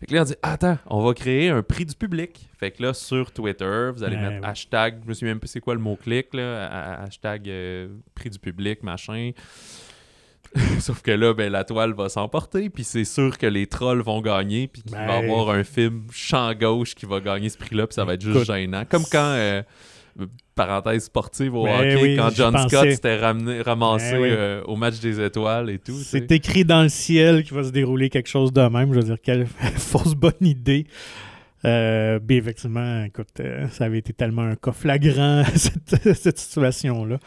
Fait 0.00 0.06
que 0.06 0.14
là, 0.14 0.22
on 0.22 0.24
dit 0.24 0.34
Attends, 0.42 0.78
on 0.86 1.00
va 1.04 1.14
créer 1.14 1.48
un 1.50 1.62
prix 1.62 1.86
du 1.86 1.94
public. 1.94 2.48
Fait 2.58 2.70
que 2.70 2.82
là, 2.82 2.94
sur 2.94 3.32
Twitter, 3.32 3.90
vous 3.94 4.04
allez 4.04 4.16
Ouais, 4.16 4.22
mettre 4.22 4.42
ouais. 4.42 4.48
hashtag, 4.48 5.00
je 5.04 5.08
me 5.08 5.14
souviens 5.14 5.34
même 5.34 5.40
pas 5.40 5.48
c'est 5.48 5.60
quoi 5.60 5.74
le 5.74 5.80
mot-clic, 5.80 6.32
là, 6.34 6.66
ha- 6.66 6.92
ha- 6.94 7.02
hashtag 7.04 7.48
euh, 7.48 7.88
prix 8.14 8.30
du 8.30 8.38
public, 8.38 8.82
machin. 8.84 9.11
Sauf 10.80 11.00
que 11.00 11.10
là, 11.10 11.32
ben, 11.32 11.50
la 11.50 11.64
toile 11.64 11.94
va 11.94 12.08
s'emporter, 12.10 12.68
puis 12.68 12.84
c'est 12.84 13.04
sûr 13.06 13.38
que 13.38 13.46
les 13.46 13.66
trolls 13.66 14.02
vont 14.02 14.20
gagner, 14.20 14.68
puis 14.68 14.82
qu'il 14.82 14.92
va 14.92 15.04
y 15.04 15.06
Ben. 15.06 15.30
avoir 15.30 15.50
un 15.50 15.64
film 15.64 16.02
champ 16.12 16.52
gauche 16.54 16.94
qui 16.94 17.06
va 17.06 17.20
gagner 17.20 17.48
ce 17.48 17.56
prix-là, 17.56 17.86
puis 17.86 17.94
ça 17.94 18.04
va 18.04 18.14
être 18.14 18.20
juste 18.22 18.36
Écoute. 18.36 18.46
gênant. 18.54 18.84
Comme 18.86 19.04
quand, 19.10 19.32
euh, 19.34 19.62
parenthèse 20.54 21.04
sportive 21.04 21.54
au 21.54 21.64
Ben 21.64 21.74
hockey, 21.78 22.02
oui, 22.02 22.16
quand 22.16 22.28
John 22.34 22.54
Scott 22.68 22.90
s'était 22.90 23.16
ramené- 23.16 23.62
ramassé 23.62 24.12
Ben 24.12 24.20
oui. 24.20 24.28
euh, 24.30 24.62
au 24.64 24.76
match 24.76 25.00
des 25.00 25.18
étoiles 25.24 25.70
et 25.70 25.78
tout. 25.78 25.96
C'est 25.96 26.30
écrit 26.32 26.66
dans 26.66 26.82
le 26.82 26.90
ciel 26.90 27.44
qu'il 27.44 27.54
va 27.54 27.62
se 27.64 27.70
dérouler 27.70 28.10
quelque 28.10 28.28
chose 28.28 28.52
de 28.52 28.60
même. 28.60 28.92
Je 28.92 28.98
veux 28.98 29.04
dire, 29.06 29.16
quelle 29.22 29.46
fausse 29.76 30.14
bonne 30.14 30.32
idée. 30.42 30.86
Euh, 31.64 32.18
bien, 32.18 32.36
effectivement, 32.36 33.04
écoute, 33.04 33.28
ça 33.70 33.84
avait 33.84 33.98
été 34.00 34.12
tellement 34.12 34.42
un 34.42 34.56
cas 34.56 34.72
flagrant, 34.72 35.44
cette, 35.54 36.12
cette 36.14 36.38
situation-là. 36.38 37.18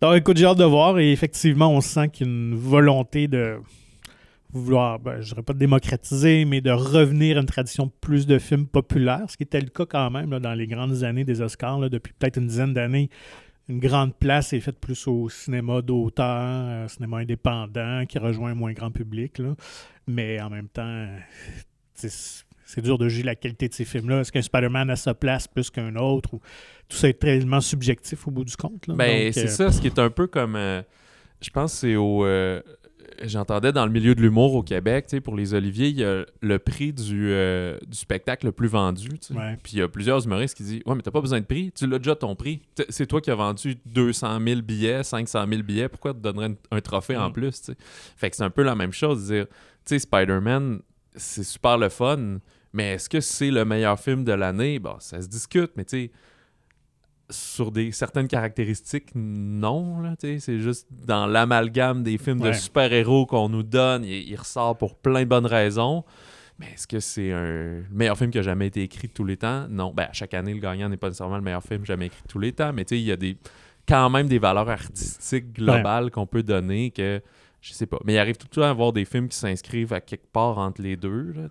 Donc, 0.00 0.14
écoute, 0.14 0.36
j'ai 0.36 0.46
hâte 0.46 0.58
de 0.58 0.64
voir. 0.64 0.98
Et 0.98 1.10
effectivement, 1.10 1.70
on 1.70 1.80
sent 1.80 2.08
qu'il 2.10 2.26
y 2.26 2.30
a 2.30 2.32
une 2.32 2.54
volonté 2.54 3.26
de 3.26 3.58
vouloir, 4.52 4.98
ben, 4.98 5.20
je 5.20 5.30
dirais 5.30 5.42
pas 5.42 5.52
de 5.52 5.58
démocratiser, 5.58 6.44
mais 6.44 6.60
de 6.60 6.70
revenir 6.70 7.36
à 7.36 7.40
une 7.40 7.46
tradition 7.46 7.90
plus 8.00 8.26
de 8.26 8.38
films 8.38 8.66
populaires, 8.66 9.24
ce 9.28 9.36
qui 9.36 9.42
était 9.42 9.60
le 9.60 9.68
cas 9.68 9.86
quand 9.86 10.10
même 10.10 10.38
dans 10.38 10.54
les 10.54 10.66
grandes 10.66 11.04
années 11.04 11.24
des 11.24 11.42
Oscars, 11.42 11.90
depuis 11.90 12.12
peut-être 12.12 12.38
une 12.38 12.46
dizaine 12.46 12.72
d'années. 12.72 13.10
Une 13.68 13.80
grande 13.80 14.14
place 14.14 14.54
est 14.54 14.60
faite 14.60 14.78
plus 14.78 15.06
au 15.06 15.28
cinéma 15.28 15.82
d'auteur, 15.82 16.24
euh, 16.26 16.88
cinéma 16.88 17.18
indépendant, 17.18 18.06
qui 18.06 18.18
rejoint 18.18 18.52
un 18.52 18.54
moins 18.54 18.72
grand 18.72 18.90
public. 18.90 19.42
Mais 20.06 20.40
en 20.40 20.48
même 20.48 20.68
temps, 20.68 20.86
euh, 20.86 21.18
c'est 22.70 22.82
dur 22.82 22.98
de 22.98 23.08
juger 23.08 23.22
la 23.22 23.34
qualité 23.34 23.66
de 23.68 23.72
ces 23.74 23.84
films-là. 23.86 24.20
Est-ce 24.20 24.30
qu'un 24.30 24.42
Spider-Man 24.42 24.90
a 24.90 24.96
sa 24.96 25.14
place 25.14 25.48
plus 25.48 25.70
qu'un 25.70 25.96
autre? 25.96 26.34
Ou... 26.34 26.40
Tout 26.88 26.96
ça 26.98 27.08
est 27.08 27.18
tellement 27.18 27.60
subjectif 27.62 28.28
au 28.28 28.30
bout 28.30 28.44
du 28.44 28.56
compte. 28.56 28.86
là. 28.86 28.94
Ben, 28.94 29.32
c'est 29.32 29.44
euh, 29.44 29.48
ça, 29.48 29.72
ce 29.72 29.80
qui 29.80 29.86
est 29.86 29.98
un 29.98 30.10
peu 30.10 30.26
comme. 30.26 30.54
euh, 30.54 30.82
je 31.40 31.50
pense 31.50 31.72
que 31.72 31.78
c'est 31.78 31.96
au. 31.96 32.24
euh, 32.26 32.60
J'entendais 33.24 33.72
dans 33.72 33.86
le 33.86 33.90
milieu 33.90 34.14
de 34.14 34.20
l'humour 34.20 34.54
au 34.54 34.62
Québec, 34.62 35.06
pour 35.24 35.34
les 35.34 35.52
Oliviers, 35.54 35.88
il 35.88 35.98
y 35.98 36.04
a 36.04 36.24
le 36.40 36.58
prix 36.58 36.92
du, 36.92 37.32
du 37.86 37.96
spectacle 37.96 38.46
le 38.46 38.52
plus 38.52 38.68
vendu. 38.68 39.08
Ouais. 39.34 39.56
Puis 39.62 39.72
il 39.72 39.78
y 39.78 39.82
a 39.82 39.88
plusieurs 39.88 40.24
humoristes 40.24 40.56
qui 40.56 40.62
disent 40.62 40.82
Ouais, 40.86 40.94
mais 40.94 41.00
t'as 41.02 41.10
pas 41.10 41.22
besoin 41.22 41.40
de 41.40 41.46
prix, 41.46 41.72
tu 41.74 41.86
l'as 41.88 41.98
déjà 41.98 42.14
ton 42.14 42.36
prix. 42.36 42.60
C'est 42.90 43.06
toi 43.06 43.20
qui 43.20 43.30
as 43.30 43.34
vendu 43.34 43.76
200 43.86 44.38
000 44.46 44.60
billets, 44.60 45.02
500 45.02 45.46
000 45.48 45.62
billets, 45.62 45.88
pourquoi 45.88 46.12
te 46.12 46.18
donnerais 46.18 46.50
un, 46.70 46.76
un 46.76 46.80
trophée 46.80 47.16
en 47.16 47.30
Mm. 47.30 47.32
plus? 47.32 47.70
Fait 48.16 48.28
que 48.30 48.36
c'est 48.36 48.44
un 48.44 48.50
peu 48.50 48.62
la 48.62 48.74
même 48.76 48.92
chose, 48.92 49.26
de 49.28 49.34
dire 49.34 49.46
Tu 49.46 49.54
sais, 49.86 49.98
Spider-Man, 50.00 50.80
c'est 51.16 51.44
super 51.44 51.76
le 51.78 51.88
fun, 51.88 52.38
mais 52.72 52.94
est-ce 52.94 53.08
que 53.08 53.20
c'est 53.20 53.50
le 53.50 53.64
meilleur 53.64 53.98
film 53.98 54.24
de 54.24 54.32
l'année? 54.32 54.78
Bon, 54.78 54.96
ça 54.98 55.20
se 55.20 55.28
discute, 55.28 55.72
mais 55.76 55.84
tu 55.84 56.04
sais 56.04 56.10
sur 57.30 57.70
des 57.70 57.92
certaines 57.92 58.28
caractéristiques, 58.28 59.10
non. 59.14 60.00
là, 60.00 60.14
C'est 60.18 60.60
juste 60.60 60.88
dans 60.90 61.26
l'amalgame 61.26 62.02
des 62.02 62.16
films 62.18 62.40
de 62.40 62.52
super-héros 62.52 63.26
qu'on 63.26 63.48
nous 63.48 63.62
donne, 63.62 64.04
il, 64.04 64.28
il 64.28 64.36
ressort 64.36 64.76
pour 64.78 64.96
plein 64.96 65.24
de 65.24 65.28
bonnes 65.28 65.46
raisons. 65.46 66.04
Mais 66.58 66.72
est-ce 66.72 66.88
que 66.88 66.98
c'est 66.98 67.30
un 67.32 67.44
le 67.44 67.84
meilleur 67.92 68.18
film 68.18 68.30
qui 68.30 68.38
a 68.38 68.42
jamais 68.42 68.66
été 68.66 68.82
écrit 68.82 69.08
de 69.08 69.12
tous 69.12 69.24
les 69.24 69.36
temps? 69.36 69.68
Non. 69.68 69.92
Ben, 69.94 70.08
à 70.10 70.12
chaque 70.12 70.34
année, 70.34 70.52
le 70.54 70.60
gagnant 70.60 70.88
n'est 70.88 70.96
pas 70.96 71.08
nécessairement 71.08 71.36
le 71.36 71.42
meilleur 71.42 71.62
film 71.62 71.84
jamais 71.84 72.06
écrit 72.06 72.22
de 72.22 72.28
tous 72.28 72.40
les 72.40 72.52
temps, 72.52 72.72
mais 72.72 72.84
tu 72.84 72.96
sais, 72.96 73.00
il 73.00 73.06
y 73.06 73.12
a 73.12 73.16
des, 73.16 73.36
quand 73.86 74.10
même 74.10 74.26
des 74.26 74.40
valeurs 74.40 74.68
artistiques 74.68 75.52
globales 75.52 76.10
qu'on 76.10 76.26
peut 76.26 76.42
donner 76.42 76.90
que 76.90 77.22
je 77.60 77.72
sais 77.72 77.86
pas. 77.86 77.98
Mais 78.04 78.14
il 78.14 78.18
arrive 78.18 78.36
tout 78.36 78.46
le 78.50 78.54
temps 78.56 78.62
à 78.62 78.70
avoir 78.70 78.92
des 78.92 79.04
films 79.04 79.28
qui 79.28 79.36
s'inscrivent 79.36 79.92
à 79.92 80.00
quelque 80.00 80.26
part 80.32 80.58
entre 80.58 80.82
les 80.82 80.96
deux, 80.96 81.32
là. 81.32 81.48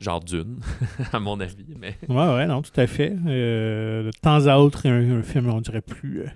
Genre 0.00 0.20
Dune, 0.20 0.60
à 1.12 1.18
mon 1.18 1.40
avis. 1.40 1.66
Mais 1.78 1.96
Ouais, 2.08 2.34
ouais, 2.34 2.46
non, 2.46 2.62
tout 2.62 2.78
à 2.80 2.86
fait. 2.86 3.14
Euh, 3.26 4.04
de 4.04 4.10
temps 4.10 4.46
à 4.46 4.56
autre, 4.58 4.86
il 4.86 4.88
y 4.88 4.92
a 4.92 4.96
un, 4.96 5.18
un 5.18 5.22
film, 5.22 5.48
on 5.48 5.60
dirait, 5.60 5.80
plus, 5.80 6.20
euh, 6.20 6.28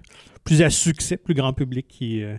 plus 0.44 0.62
à 0.62 0.70
succès, 0.70 1.16
plus 1.16 1.34
grand 1.34 1.52
public 1.52 1.86
qui, 1.88 2.22
euh, 2.22 2.36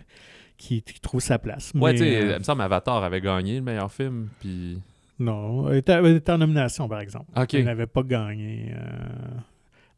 qui, 0.58 0.82
qui 0.82 1.00
trouve 1.00 1.20
sa 1.20 1.38
place. 1.38 1.72
ouais, 1.74 1.92
tu 1.92 2.00
sais, 2.00 2.20
il 2.20 2.38
me 2.38 2.42
semble 2.42 2.60
Avatar 2.62 3.02
avait 3.02 3.22
gagné 3.22 3.56
le 3.56 3.62
meilleur 3.62 3.90
film, 3.90 4.28
puis. 4.40 4.78
non, 5.18 5.72
il 5.72 5.78
était, 5.78 6.30
en 6.30 6.38
nomination, 6.38 6.88
par 6.88 7.00
exemple. 7.00 7.30
Il 7.52 7.64
n'avait 7.64 7.86
pas 7.86 8.02
gagné. 8.02 8.74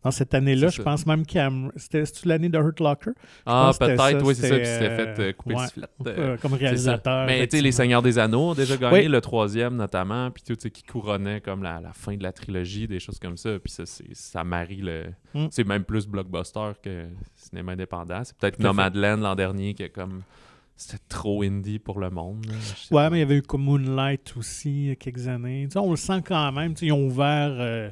Dans 0.07 0.13
cette 0.13 0.35
année-là, 0.35 0.69
je 0.69 0.81
pense 0.83 1.05
même 1.05 1.27
Cam... 1.27 1.73
C'était 1.75 2.05
l'année 2.27 2.49
de 2.49 2.57
Hurt 2.57 2.79
Locker? 2.79 3.11
Ah, 3.45 3.73
peut-être, 3.77 4.25
oui, 4.25 4.37
c'est 4.37 4.49
ça, 4.49 4.55
puis 4.55 4.65
c'était, 4.65 4.97
fait 4.97 5.21
euh, 5.21 5.33
couper 5.33 5.55
ouais, 5.57 5.63
le 5.63 5.67
sifflet. 5.67 5.89
euh, 6.07 6.37
comme 6.37 6.53
réalisateur. 6.53 7.27
Mais 7.27 7.45
tu 7.49 7.57
sais, 7.57 7.63
Les. 7.63 7.73
Seigneurs 7.73 8.03
des 8.03 8.17
Anneaux 8.17 8.51
ont 8.51 8.55
déjà 8.55 8.77
gagné 8.77 9.01
Oui. 9.01 9.09
le 9.09 9.21
troisième 9.21 9.75
notamment, 9.75 10.31
puis 10.31 10.45
tout, 10.47 10.55
tu 10.55 10.63
sais, 10.63 10.71
qui 10.71 10.85
couronnait 10.85 11.41
comme 11.41 11.65
la, 11.65 11.81
la 11.81 11.93
fin 11.93 12.17
de 12.17 12.23
la 12.23 12.31
trilogie, 12.31 12.87
des 12.87 13.01
choses 13.01 13.19
comme 13.19 13.37
ça, 13.37 13.59
puis 13.59 13.73
ça, 13.73 13.83
ça 14.13 14.45
marie 14.45 14.81
le... 14.81 15.07
Mm. 15.35 15.47
C'est 15.51 15.65
même 15.65 15.83
plus 15.83 16.07
blockbuster 16.07 16.71
que 16.81 17.07
cinéma 17.35 17.73
indépendant. 17.73 18.23
C'est 18.23 18.37
peut-être 18.37 18.59
fait. 18.59 18.63
Nomadland 18.63 19.17
l'an 19.21 19.35
dernier 19.35 19.75
qui 19.75 19.83
est 19.83 19.91
comme... 19.91 20.23
C'était 20.77 21.03
trop 21.09 21.43
indie 21.43 21.81
pour 21.81 21.99
le 21.99 22.11
monde. 22.11 22.47
là. 22.47 22.53
Ouais, 22.53 23.03
pas. 23.05 23.11
mais 23.11 23.17
il 23.17 23.21
y 23.21 23.23
avait 23.25 23.39
eu 23.39 23.43
comme 23.43 23.63
Moonlight 23.65 24.35
aussi 24.37 24.71
il 24.71 24.87
y 24.89 24.91
a 24.91 24.95
quelques 24.95 25.27
années. 25.27 25.65
Tu 25.65 25.73
sais, 25.73 25.79
on 25.81 25.91
le 25.91 25.97
sent 25.97 26.23
quand 26.25 26.53
même. 26.53 26.75
Ils 26.81 26.93
ont 26.93 27.07
ouvert. 27.07 27.57
euh, 27.59 27.91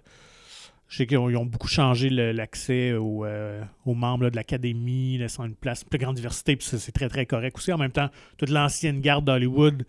je 0.94 0.98
sais 0.98 1.06
qu'ils 1.08 1.18
ont, 1.18 1.44
beaucoup 1.44 1.66
changé 1.66 2.08
l'accès 2.08 2.92
aux, 2.92 3.24
euh, 3.24 3.64
aux 3.84 3.94
membres 3.94 4.30
de 4.30 4.36
l'académie, 4.36 5.18
laissant 5.18 5.44
une 5.44 5.56
place, 5.56 5.82
une 5.82 5.88
plus 5.88 5.98
grande 5.98 6.14
diversité, 6.14 6.54
puis 6.54 6.64
c'est 6.64 6.92
très, 6.92 7.08
très 7.08 7.26
correct 7.26 7.56
aussi. 7.56 7.72
En 7.72 7.78
même 7.78 7.90
temps, 7.90 8.10
toute 8.36 8.48
l'ancienne 8.48 9.00
garde 9.00 9.24
d'Hollywood 9.24 9.84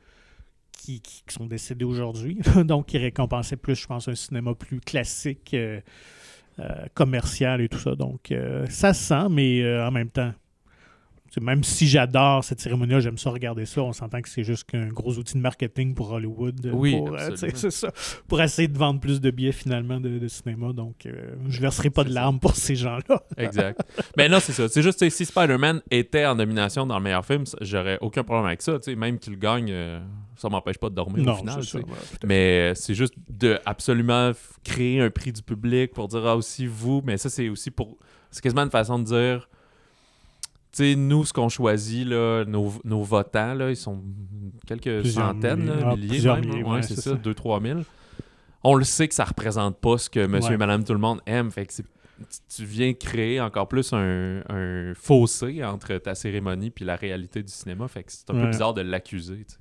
qui, 0.72 1.04
sont 1.28 1.46
décédés 1.46 1.86
aujourd'hui, 1.86 2.40
donc 2.66 2.88
qui 2.88 2.98
récompensait 2.98 3.56
plus, 3.56 3.76
je 3.76 3.86
pense, 3.86 4.08
un 4.08 4.16
cinéma 4.16 4.56
plus 4.56 4.80
classique, 4.80 5.54
euh, 5.54 5.80
euh, 6.58 6.86
commercial 6.96 7.62
et 7.62 7.70
tout 7.70 7.78
ça. 7.78 7.94
Donc, 7.94 8.34
ça 8.70 8.96
se 8.96 9.04
sent, 9.04 9.28
mais 9.30 9.80
en 9.80 9.92
même 9.92 10.10
temps, 10.10 10.34
même 11.42 11.64
si 11.64 11.88
j'adore 11.88 12.44
cette 12.44 12.60
cérémonie-là, 12.62 13.00
j'aime 13.00 13.18
ça 13.18 13.30
regarder 13.30 13.66
ça, 13.66 13.82
on 13.82 13.94
s'entend 13.94 14.22
que 14.22 14.30
c'est 14.30 14.44
juste 14.44 14.66
qu'un 14.66 14.88
gros 14.88 15.18
outil 15.18 15.36
de 15.36 15.42
marketing 15.42 15.94
pour 15.96 16.12
Hollywood. 16.12 16.66
euh, 16.66 16.72
Oui, 16.74 16.96
pour, 16.98 17.16
euh, 17.16 17.36
ça, 17.36 17.92
pour 18.28 18.42
essayer 18.42 18.68
de 18.68 18.78
vendre 18.78 19.00
plus 19.00 19.20
de 19.22 19.32
billets 19.32 19.52
finalement 19.52 20.00
de, 20.00 20.18
de 20.20 20.28
cinéma. 20.28 20.74
Donc, 20.74 21.06
euh, 21.06 21.36
je 21.50 21.60
verserai 21.62 21.90
pas 21.90 22.04
de 22.04 22.10
ça. 22.10 22.16
larmes 22.16 22.40
pour 22.40 22.56
ces 22.56 22.76
gens-là. 22.76 23.22
Exact. 23.38 23.82
Mais 24.18 24.30
non, 24.30 24.40
c'est 24.40 24.54
ça. 24.54 24.68
C'est 24.70 24.82
juste, 24.82 25.08
si 25.10 25.26
Spider-Man 25.26 25.82
était 25.92 26.26
en 26.26 26.36
nomination 26.36 26.86
dans 26.86 26.98
le 26.98 27.04
meilleur 27.04 27.26
film, 27.26 27.44
j'aurais 27.62 27.98
aucun 28.02 28.24
problème 28.24 28.46
avec 28.48 28.62
ça. 28.62 28.78
Même 28.96 29.20
qu'il 29.20 29.38
gagne, 29.38 29.70
euh, 29.72 30.00
ça 30.36 30.50
m'empêche 30.50 30.78
pas 30.78 30.90
de 30.90 30.96
dormir 30.96 31.28
au 31.28 31.36
final. 31.36 31.64
ça. 31.64 31.78
ouais. 31.78 31.84
Mais 32.26 32.72
euh, 32.72 32.74
c'est 32.76 32.94
juste 32.96 33.14
de 33.30 33.60
absolument 33.66 34.32
créer 34.64 35.02
un 35.02 35.10
prix 35.10 35.32
du 35.32 35.42
public 35.42 35.94
pour 35.94 36.08
dire 36.08 36.26
ah 36.26 36.36
aussi 36.36 36.68
vous, 36.68 37.02
mais 37.06 37.18
ça 37.18 37.30
c'est 37.30 37.50
aussi 37.50 37.72
pour 37.72 37.98
c'est 38.32 38.42
quasiment 38.42 38.64
une 38.64 38.72
façon 38.72 39.00
de 39.00 39.04
dire 39.06 39.48
sais 40.76 40.96
nous 40.96 41.26
ce 41.26 41.34
qu'on 41.34 41.50
choisit 41.50 42.08
là 42.08 42.44
nos, 42.46 42.72
nos 42.84 43.02
votants 43.04 43.54
là 43.54 43.70
ils 43.70 43.76
sont 43.78 44.02
quelques 44.68 45.02
Plusieurs 45.02 45.28
centaines 45.32 45.66
là, 45.66 45.76
milliers. 45.76 45.82
Ah, 45.86 45.96
milliers 45.96 46.22
même, 46.28 46.40
milliers, 46.46 46.64
ouais, 46.64 46.72
ouais, 46.76 46.82
c'est 46.84 46.96
ça, 46.96 47.12
ça. 47.12 47.14
2 47.16 47.34
3 47.34 47.62
000 47.62 47.80
on 48.64 48.76
le 48.76 48.84
sait 48.84 49.08
que 49.08 49.14
ça 49.14 49.26
représente 49.26 49.78
pas 49.80 49.98
ce 49.98 50.10
que 50.10 50.26
monsieur 50.26 50.50
Ouais. 50.50 50.56
et 50.56 50.58
madame 50.58 50.84
tout 50.84 50.94
le 50.94 51.00
monde 51.00 51.22
aime. 51.28 51.52
Fait 51.52 51.66
que 51.68 51.74
c'est- 51.74 51.86
tu- 52.56 52.66
viens 52.66 52.94
créer 52.94 53.40
encore 53.42 53.68
plus 53.68 53.94
un, 53.94 54.42
un 54.50 54.94
fossé 54.96 55.64
entre 55.64 55.98
ta 55.98 56.16
cérémonie 56.16 56.70
puis 56.72 56.86
la 56.86 56.96
réalité 56.96 57.44
du 57.44 57.52
cinéma. 57.52 57.88
Fait 57.88 58.04
que 58.04 58.12
c'est 58.12 58.30
un 58.30 58.34
peu 58.34 58.48
bizarre 58.48 58.74
de 58.74 58.82
l'accuser. 58.82 59.46
tu 59.48 59.54
sais. 59.56 59.60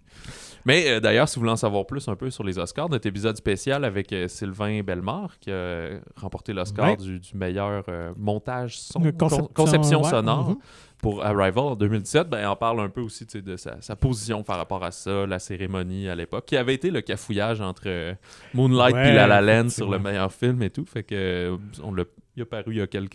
Mais 0.65 0.89
euh, 0.89 1.01
d'ailleurs, 1.01 1.29
si 1.29 1.35
vous 1.37 1.41
voulez 1.41 1.53
en 1.53 1.57
savoir 1.57 1.87
plus 1.87 2.07
un 2.09 2.15
peu 2.17 2.31
sur 2.31 2.45
les 2.45 2.59
Oscars, 2.59 2.89
notre 2.89 3.07
épisode 3.09 3.37
spécial 3.37 3.85
avec 3.85 4.13
euh, 4.13 4.29
Sylvain 4.29 4.81
Bellemare 4.83 5.39
qui 5.41 5.51
a 5.51 5.99
remporté 6.17 6.53
l'Oscar 6.53 6.91
Ouais. 6.91 6.97
du, 6.97 7.19
du 7.19 7.37
meilleur 7.37 7.85
euh, 7.89 8.13
montage 8.17 8.79
son, 8.79 9.01
conception, 9.13 9.51
conception 9.53 10.03
ouais, 10.05 10.11
sonore 10.11 10.51
mhm. 10.51 10.57
pour 10.99 11.25
Arrival 11.25 11.65
en 11.65 11.75
2017, 11.77 12.29
ben, 12.31 12.49
on 12.49 12.57
parle 12.57 12.81
un 12.81 12.89
peu 12.89 13.01
aussi 13.03 13.27
de 13.27 13.57
sa, 13.57 13.81
sa 13.83 13.97
position 13.97 14.43
par 14.45 14.57
rapport 14.57 14.85
à 14.85 14.91
ça, 14.93 15.27
la 15.27 15.39
cérémonie 15.41 16.09
à 16.09 16.15
l'époque, 16.15 16.47
qui 16.47 16.57
avait 16.57 16.75
été 16.75 16.91
le 16.91 17.01
cafouillage 17.03 17.61
entre 17.61 17.83
euh, 17.87 18.15
Moonlight 18.55 18.95
et 18.97 19.13
La 19.13 19.27
La 19.27 19.41
Land 19.43 19.69
sur 19.71 19.91
le 19.91 19.99
meilleur 19.99 20.33
film 20.33 20.63
et 20.63 20.71
tout. 20.71 20.87
Fait 20.87 21.03
que 21.03 21.15
euh, 21.15 21.57
on 21.83 21.93
l'a, 21.93 22.05
il 22.37 22.43
a 22.43 22.47
paru 22.47 22.65
il 22.73 22.77
y 22.79 22.81
a 22.81 22.87
quelques, 22.87 23.15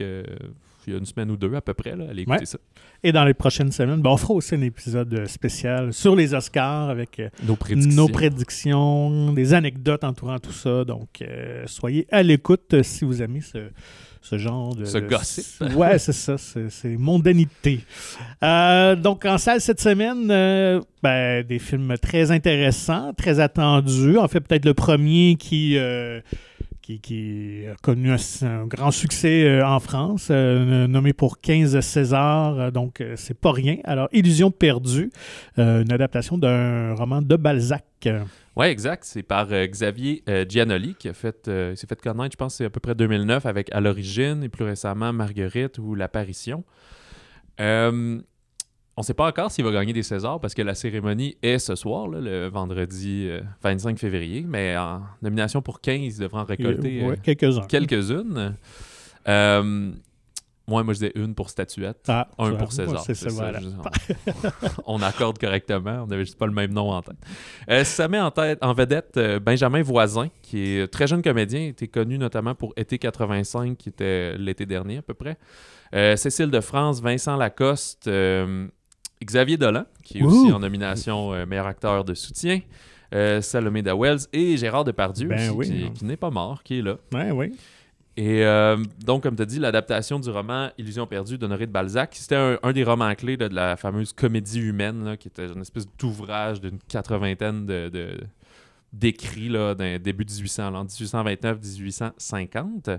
il 0.87 0.93
y 0.93 0.95
a 0.95 0.99
une 0.99 1.05
semaine 1.05 1.29
ou 1.31 1.37
deux 1.37 1.53
à 1.55 1.61
peu 1.61 1.73
près. 1.73 1.95
Là, 1.95 2.05
allez 2.09 2.21
écouter 2.23 2.39
Ouais. 2.39 2.45
ça. 2.45 2.57
Et 3.03 3.11
dans 3.11 3.23
les 3.25 3.33
prochaines 3.33 3.71
semaines, 3.71 4.01
ben, 4.01 4.09
on 4.09 4.17
fera 4.17 4.33
aussi 4.33 4.55
un 4.55 4.61
épisode 4.61 5.13
euh, 5.13 5.25
spécial 5.25 5.93
sur 5.93 6.15
les 6.15 6.33
Oscars 6.33 6.89
avec 6.89 7.19
euh, 7.19 7.29
Nos 7.45 7.55
prédictions. 7.55 7.95
nos 7.95 8.07
prédictions, 8.09 9.33
des 9.33 9.53
anecdotes 9.53 10.03
entourant 10.03 10.39
tout 10.39 10.51
ça. 10.51 10.83
Donc, 10.85 11.21
euh, 11.21 11.63
soyez 11.67 12.07
à 12.11 12.23
l'écoute 12.23 12.73
euh, 12.73 12.83
si 12.83 13.05
vous 13.05 13.21
aimez 13.21 13.41
ce, 13.41 13.69
ce 14.21 14.37
genre 14.37 14.75
de... 14.75 14.83
Ce 14.85 14.97
de- 14.97 15.07
gossip. 15.07 15.63
Ouais, 15.75 15.97
c'est 15.99 16.11
ça, 16.13 16.37
c'est 16.37 16.69
c'est 16.69 16.97
mondanité. 16.97 17.81
Euh, 18.43 18.95
donc, 18.95 19.25
en 19.25 19.37
salle 19.37 19.61
cette 19.61 19.79
semaine, 19.81 20.29
euh, 20.31 20.81
ben, 21.03 21.45
des 21.45 21.59
films 21.59 21.95
très 22.01 22.31
intéressants, 22.31 23.13
très 23.13 23.39
attendus. 23.39 24.17
En 24.17 24.27
fait, 24.27 24.41
peut-être 24.41 24.65
le 24.65 24.73
premier 24.73 25.35
qui... 25.39 25.77
euh, 25.77 26.19
qui, 26.97 27.65
a 27.71 27.75
connu 27.83 28.11
un, 28.11 28.65
grand 28.65 28.89
succès 28.89 29.43
euh, 29.43 29.65
en 29.65 29.79
France, 29.79 30.29
euh, 30.31 30.87
nommé 30.87 31.13
pour 31.13 31.39
15 31.39 31.79
Césars, 31.81 32.59
euh, 32.59 32.71
donc 32.71 33.01
euh, 33.01 33.13
c'est 33.15 33.37
pas 33.37 33.51
rien. 33.51 33.77
Alors, 33.83 34.09
Illusion 34.11 34.49
perdue, 34.49 35.11
une 35.57 35.91
adaptation 35.91 36.37
d'un 36.37 36.95
roman 36.95 37.21
de 37.21 37.35
Balzac. 37.35 38.09
Ouais, 38.55 38.71
exact. 38.71 39.03
C'est 39.05 39.23
par 39.23 39.49
Xavier 39.49 40.23
Giannoli 40.47 40.95
qui 40.95 41.09
a 41.09 41.13
fait, 41.13 41.45
s'est 41.45 41.87
fait 41.87 42.01
connaître, 42.01 42.33
je 42.33 42.37
pense, 42.37 42.55
c'est 42.55 42.65
à 42.65 42.69
peu 42.69 42.79
près 42.79 42.95
2009 42.95 43.45
avec 43.45 43.73
À 43.73 43.79
l'origine 43.79 44.43
et 44.43 44.49
plus 44.49 44.65
récemment 44.65 45.13
Marguerite 45.13 45.77
ou 45.77 45.95
L'apparition. 45.95 46.63
Euh, 48.99 49.01
on 49.01 49.01
ne 49.01 49.05
sait 49.05 49.13
pas 49.13 49.27
encore 49.27 49.51
s'il 49.51 49.63
va 49.63 49.71
gagner 49.71 49.93
des 49.93 50.03
Césars 50.03 50.39
parce 50.39 50.53
que 50.53 50.61
la 50.61 50.75
cérémonie 50.75 51.37
est 51.41 51.59
ce 51.59 51.75
soir, 51.75 52.07
là, 52.07 52.19
le 52.19 52.47
vendredi 52.47 53.27
euh, 53.29 53.41
25 53.63 53.97
février, 53.97 54.45
mais 54.47 54.75
en 54.77 55.01
nomination 55.21 55.61
pour 55.61 55.81
15, 55.81 56.17
il 56.17 56.19
devrait 56.19 56.41
en 56.41 56.45
récolter 56.45 57.03
ouais, 57.03 57.11
euh, 57.11 57.15
quelques-uns. 57.21 57.65
quelques-unes. 57.67 58.55
Euh, 59.27 59.91
ouais, 60.67 60.83
moi 60.83 60.93
je 60.93 60.99
disais 60.99 61.11
une 61.15 61.33
pour 61.35 61.49
statuette. 61.49 62.05
Ah, 62.07 62.27
Un 62.37 62.55
pour 62.55 62.71
César. 62.71 63.01
c'est 63.01 63.15
ça, 63.15 63.29
voilà. 63.29 63.59
on 64.85 65.01
accorde 65.01 65.37
correctement. 65.37 66.03
On 66.03 66.07
n'avait 66.07 66.25
juste 66.25 66.37
pas 66.37 66.45
le 66.45 66.53
même 66.53 66.73
nom 66.73 66.91
en 66.91 67.01
tête. 67.01 67.17
Euh, 67.69 67.83
ça 67.83 68.07
met 68.07 68.19
en, 68.19 68.31
tête, 68.31 68.59
en 68.61 68.73
vedette 68.73 69.17
euh, 69.17 69.39
Benjamin 69.39 69.81
Voisin, 69.81 70.29
qui 70.41 70.77
est 70.77 70.87
très 70.87 71.07
jeune 71.07 71.21
comédien, 71.21 71.67
était 71.67 71.87
connu 71.87 72.17
notamment 72.17 72.55
pour 72.55 72.73
Été 72.75 72.97
85, 72.97 73.77
qui 73.77 73.89
était 73.89 74.37
l'été 74.37 74.65
dernier 74.65 74.97
à 74.97 75.01
peu 75.01 75.13
près. 75.13 75.37
Euh, 75.95 76.15
Cécile 76.15 76.51
de 76.51 76.61
France, 76.61 77.01
Vincent 77.01 77.35
Lacoste, 77.35 78.07
euh, 78.07 78.67
Xavier 79.23 79.57
Dolan, 79.57 79.85
qui 80.03 80.19
est 80.19 80.23
aussi 80.23 80.51
en 80.51 80.59
nomination 80.59 81.33
euh, 81.33 81.45
meilleur 81.45 81.67
acteur 81.67 82.03
de 82.05 82.13
soutien. 82.13 82.59
euh, 83.13 83.41
Salomé 83.41 83.81
Dawels 83.81 84.19
et 84.33 84.55
Gérard 84.57 84.83
Depardieu 84.85 85.27
Ben 85.29 85.49
aussi, 85.51 85.71
oui, 85.83 85.91
qui, 85.93 86.05
n'est 86.05 86.17
pas 86.17 86.29
mort, 86.29 86.61
qui 86.63 86.79
est 86.79 86.81
là. 86.81 86.97
Oui. 87.13 87.53
Et 88.17 88.43
euh, 88.45 88.77
donc, 89.05 89.23
comme 89.23 89.35
tu 89.35 89.41
as 89.41 89.45
dit, 89.45 89.59
l'adaptation 89.59 90.19
du 90.19 90.29
roman 90.29 90.69
Illusion 90.77 91.07
perdue 91.07 91.37
d'Honoré 91.37 91.65
de 91.67 91.71
Balzac, 91.71 92.15
c'était 92.15 92.35
un, 92.35 92.59
un 92.63 92.71
des 92.73 92.83
romans 92.83 93.13
clés 93.15 93.37
là, 93.37 93.47
de 93.49 93.55
la 93.55 93.77
fameuse 93.77 94.11
comédie 94.13 94.59
humaine, 94.59 95.03
là, 95.05 95.15
qui 95.17 95.27
était 95.29 95.47
une 95.47 95.61
espèce 95.61 95.85
d'ouvrage 95.97 96.59
d'une 96.61 96.79
quatre-vingtaine 96.87 97.65
de, 97.65 97.89
de- 97.89 98.19
d'écrits 98.91 99.49
d'un 99.49 99.99
début 99.99 100.25
1800, 100.25 100.71
là, 100.71 100.79
en 100.79 100.85
1829-1850. 100.85 102.97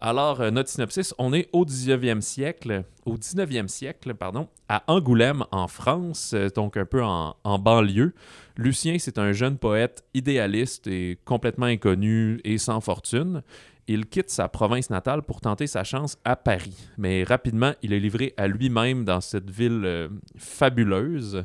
Alors, 0.00 0.40
euh, 0.40 0.50
notre 0.50 0.68
synopsis, 0.68 1.14
on 1.18 1.32
est 1.32 1.48
au 1.52 1.64
19e 1.64 2.20
siècle, 2.20 2.84
au 3.04 3.16
19e 3.16 3.68
siècle, 3.68 4.14
pardon, 4.14 4.48
à 4.68 4.82
Angoulême, 4.86 5.44
en 5.50 5.68
France, 5.68 6.32
euh, 6.34 6.48
donc 6.48 6.76
un 6.76 6.84
peu 6.84 7.02
en, 7.02 7.34
banlieue. 7.58 8.12
Lucien, 8.56 8.96
c'est 8.98 9.18
un 9.18 9.32
jeune 9.32 9.58
poète 9.58 10.04
idéaliste 10.14 10.86
et 10.86 11.18
complètement 11.24 11.66
inconnu 11.66 12.40
et 12.44 12.58
sans 12.58 12.80
fortune. 12.80 13.42
Il 13.86 14.06
quitte 14.06 14.30
sa 14.30 14.48
province 14.48 14.88
natale 14.90 15.22
pour 15.22 15.40
tenter 15.40 15.66
sa 15.66 15.84
chance 15.84 16.16
à 16.24 16.36
Paris. 16.36 16.76
Mais 16.96 17.22
rapidement, 17.22 17.74
il 17.82 17.92
est 17.92 18.00
livré 18.00 18.32
à 18.36 18.48
lui-même 18.48 19.04
dans 19.04 19.20
cette 19.20 19.50
ville 19.50 19.82
euh, 19.84 20.08
fabuleuse. 20.38 21.44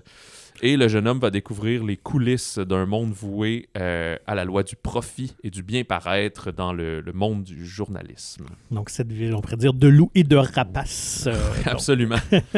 Et 0.62 0.76
le 0.76 0.90
jeune 0.90 1.08
homme 1.08 1.20
va 1.20 1.32
découvrir 1.32 1.86
les 1.86 1.96
coulisses 1.96 2.60
d'un 2.60 2.86
monde 2.86 3.12
voué 3.12 3.70
euh, 3.78 4.18
à 4.28 4.36
la 4.36 4.44
loi 4.44 4.64
du 4.64 4.76
profit 4.76 5.34
et 5.42 5.50
du 5.50 5.64
bien 5.64 5.86
paraître 5.86 6.52
dans 6.52 6.74
le, 6.74 7.00
le 7.00 7.14
monde 7.14 7.44
du 7.44 7.66
journalisme. 7.66 8.46
Donc, 8.70 8.90
cette 8.90 9.12
ville, 9.12 9.34
on 9.36 9.42
pourrait 9.42 9.56
dire 9.56 9.74
de 9.74 9.88
loups 9.88 10.12
et 10.16 10.24
de 10.24 10.36
rapaces. 10.36 11.28
euh. 11.28 11.36
Absolument. 11.66 12.18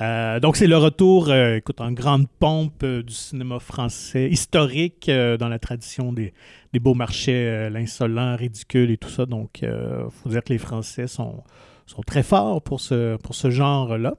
Euh, 0.00 0.40
donc, 0.40 0.56
c'est 0.56 0.66
le 0.66 0.76
retour, 0.76 1.32
écoute, 1.32 1.80
en 1.80 1.92
grande 1.92 2.26
pompe 2.40 2.84
du 2.84 3.14
cinéma 3.14 3.60
français 3.60 4.28
historique 4.28 5.08
dans 5.08 5.48
la 5.48 5.60
tradition 5.60 6.12
des, 6.12 6.34
des 6.72 6.80
beaux 6.80 6.94
marchés, 6.94 7.68
l'insolent, 7.70 8.34
ridicule 8.34 8.90
et 8.90 8.96
tout 8.96 9.08
ça. 9.08 9.24
Donc, 9.24 9.60
il 9.62 9.68
faut 10.10 10.28
dire 10.30 10.42
que 10.42 10.52
les 10.52 10.58
Français 10.58 11.06
sont, 11.06 11.44
sont 11.86 12.02
très 12.02 12.24
forts 12.24 12.60
pour 12.60 12.80
ce, 12.80 13.16
pour 13.18 13.36
ce 13.36 13.50
genre-là. 13.50 14.14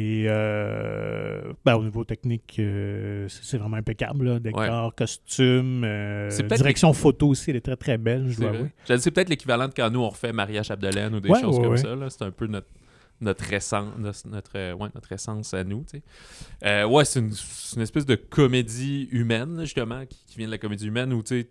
Et 0.00 0.26
euh, 0.28 1.52
ben, 1.64 1.74
au 1.74 1.82
niveau 1.82 2.04
technique, 2.04 2.54
euh, 2.60 3.26
c'est 3.28 3.58
vraiment 3.58 3.78
impeccable. 3.78 4.26
Là. 4.26 4.38
Décor, 4.38 4.94
costume, 4.94 5.82
euh, 5.84 6.28
direction 6.56 6.92
photo 6.92 7.26
aussi, 7.30 7.50
elle 7.50 7.56
est 7.56 7.60
très 7.62 7.74
très 7.76 7.98
belle, 7.98 8.28
je 8.28 8.38
dois 8.38 8.50
avouer. 8.50 8.70
C'est 8.84 9.10
peut-être 9.10 9.28
l'équivalent 9.28 9.66
de 9.66 9.74
quand 9.74 9.90
nous 9.90 9.98
on 10.00 10.08
refait 10.08 10.32
Maria 10.32 10.62
Chapdelaine 10.62 11.16
ou 11.16 11.20
des 11.20 11.28
Ouais, 11.28 11.40
choses 11.40 11.56
ouais, 11.56 11.62
comme 11.64 11.72
ouais. 11.72 11.78
ça. 11.78 12.10
C'est 12.10 12.22
un 12.22 12.30
peu 12.30 12.46
notre, 12.46 12.68
notre, 13.20 13.52
essence, 13.52 13.92
notre, 13.98 14.28
notre, 14.28 14.50
euh, 14.54 14.72
ouais, 14.74 14.88
notre 14.94 15.10
essence 15.10 15.52
à 15.52 15.64
nous. 15.64 15.84
tu 15.90 16.00
sais. 16.62 16.84
Ouais, 16.84 17.04
c'est 17.04 17.18
une, 17.18 17.82
espèce 17.82 18.06
de 18.06 18.14
comédie 18.14 19.08
humaine, 19.10 19.58
justement, 19.62 20.06
qui, 20.06 20.24
qui 20.28 20.38
vient 20.38 20.46
de 20.46 20.52
la 20.52 20.58
comédie 20.58 20.86
humaine 20.86 21.12
où 21.12 21.24
tu 21.24 21.40
sais, 21.40 21.48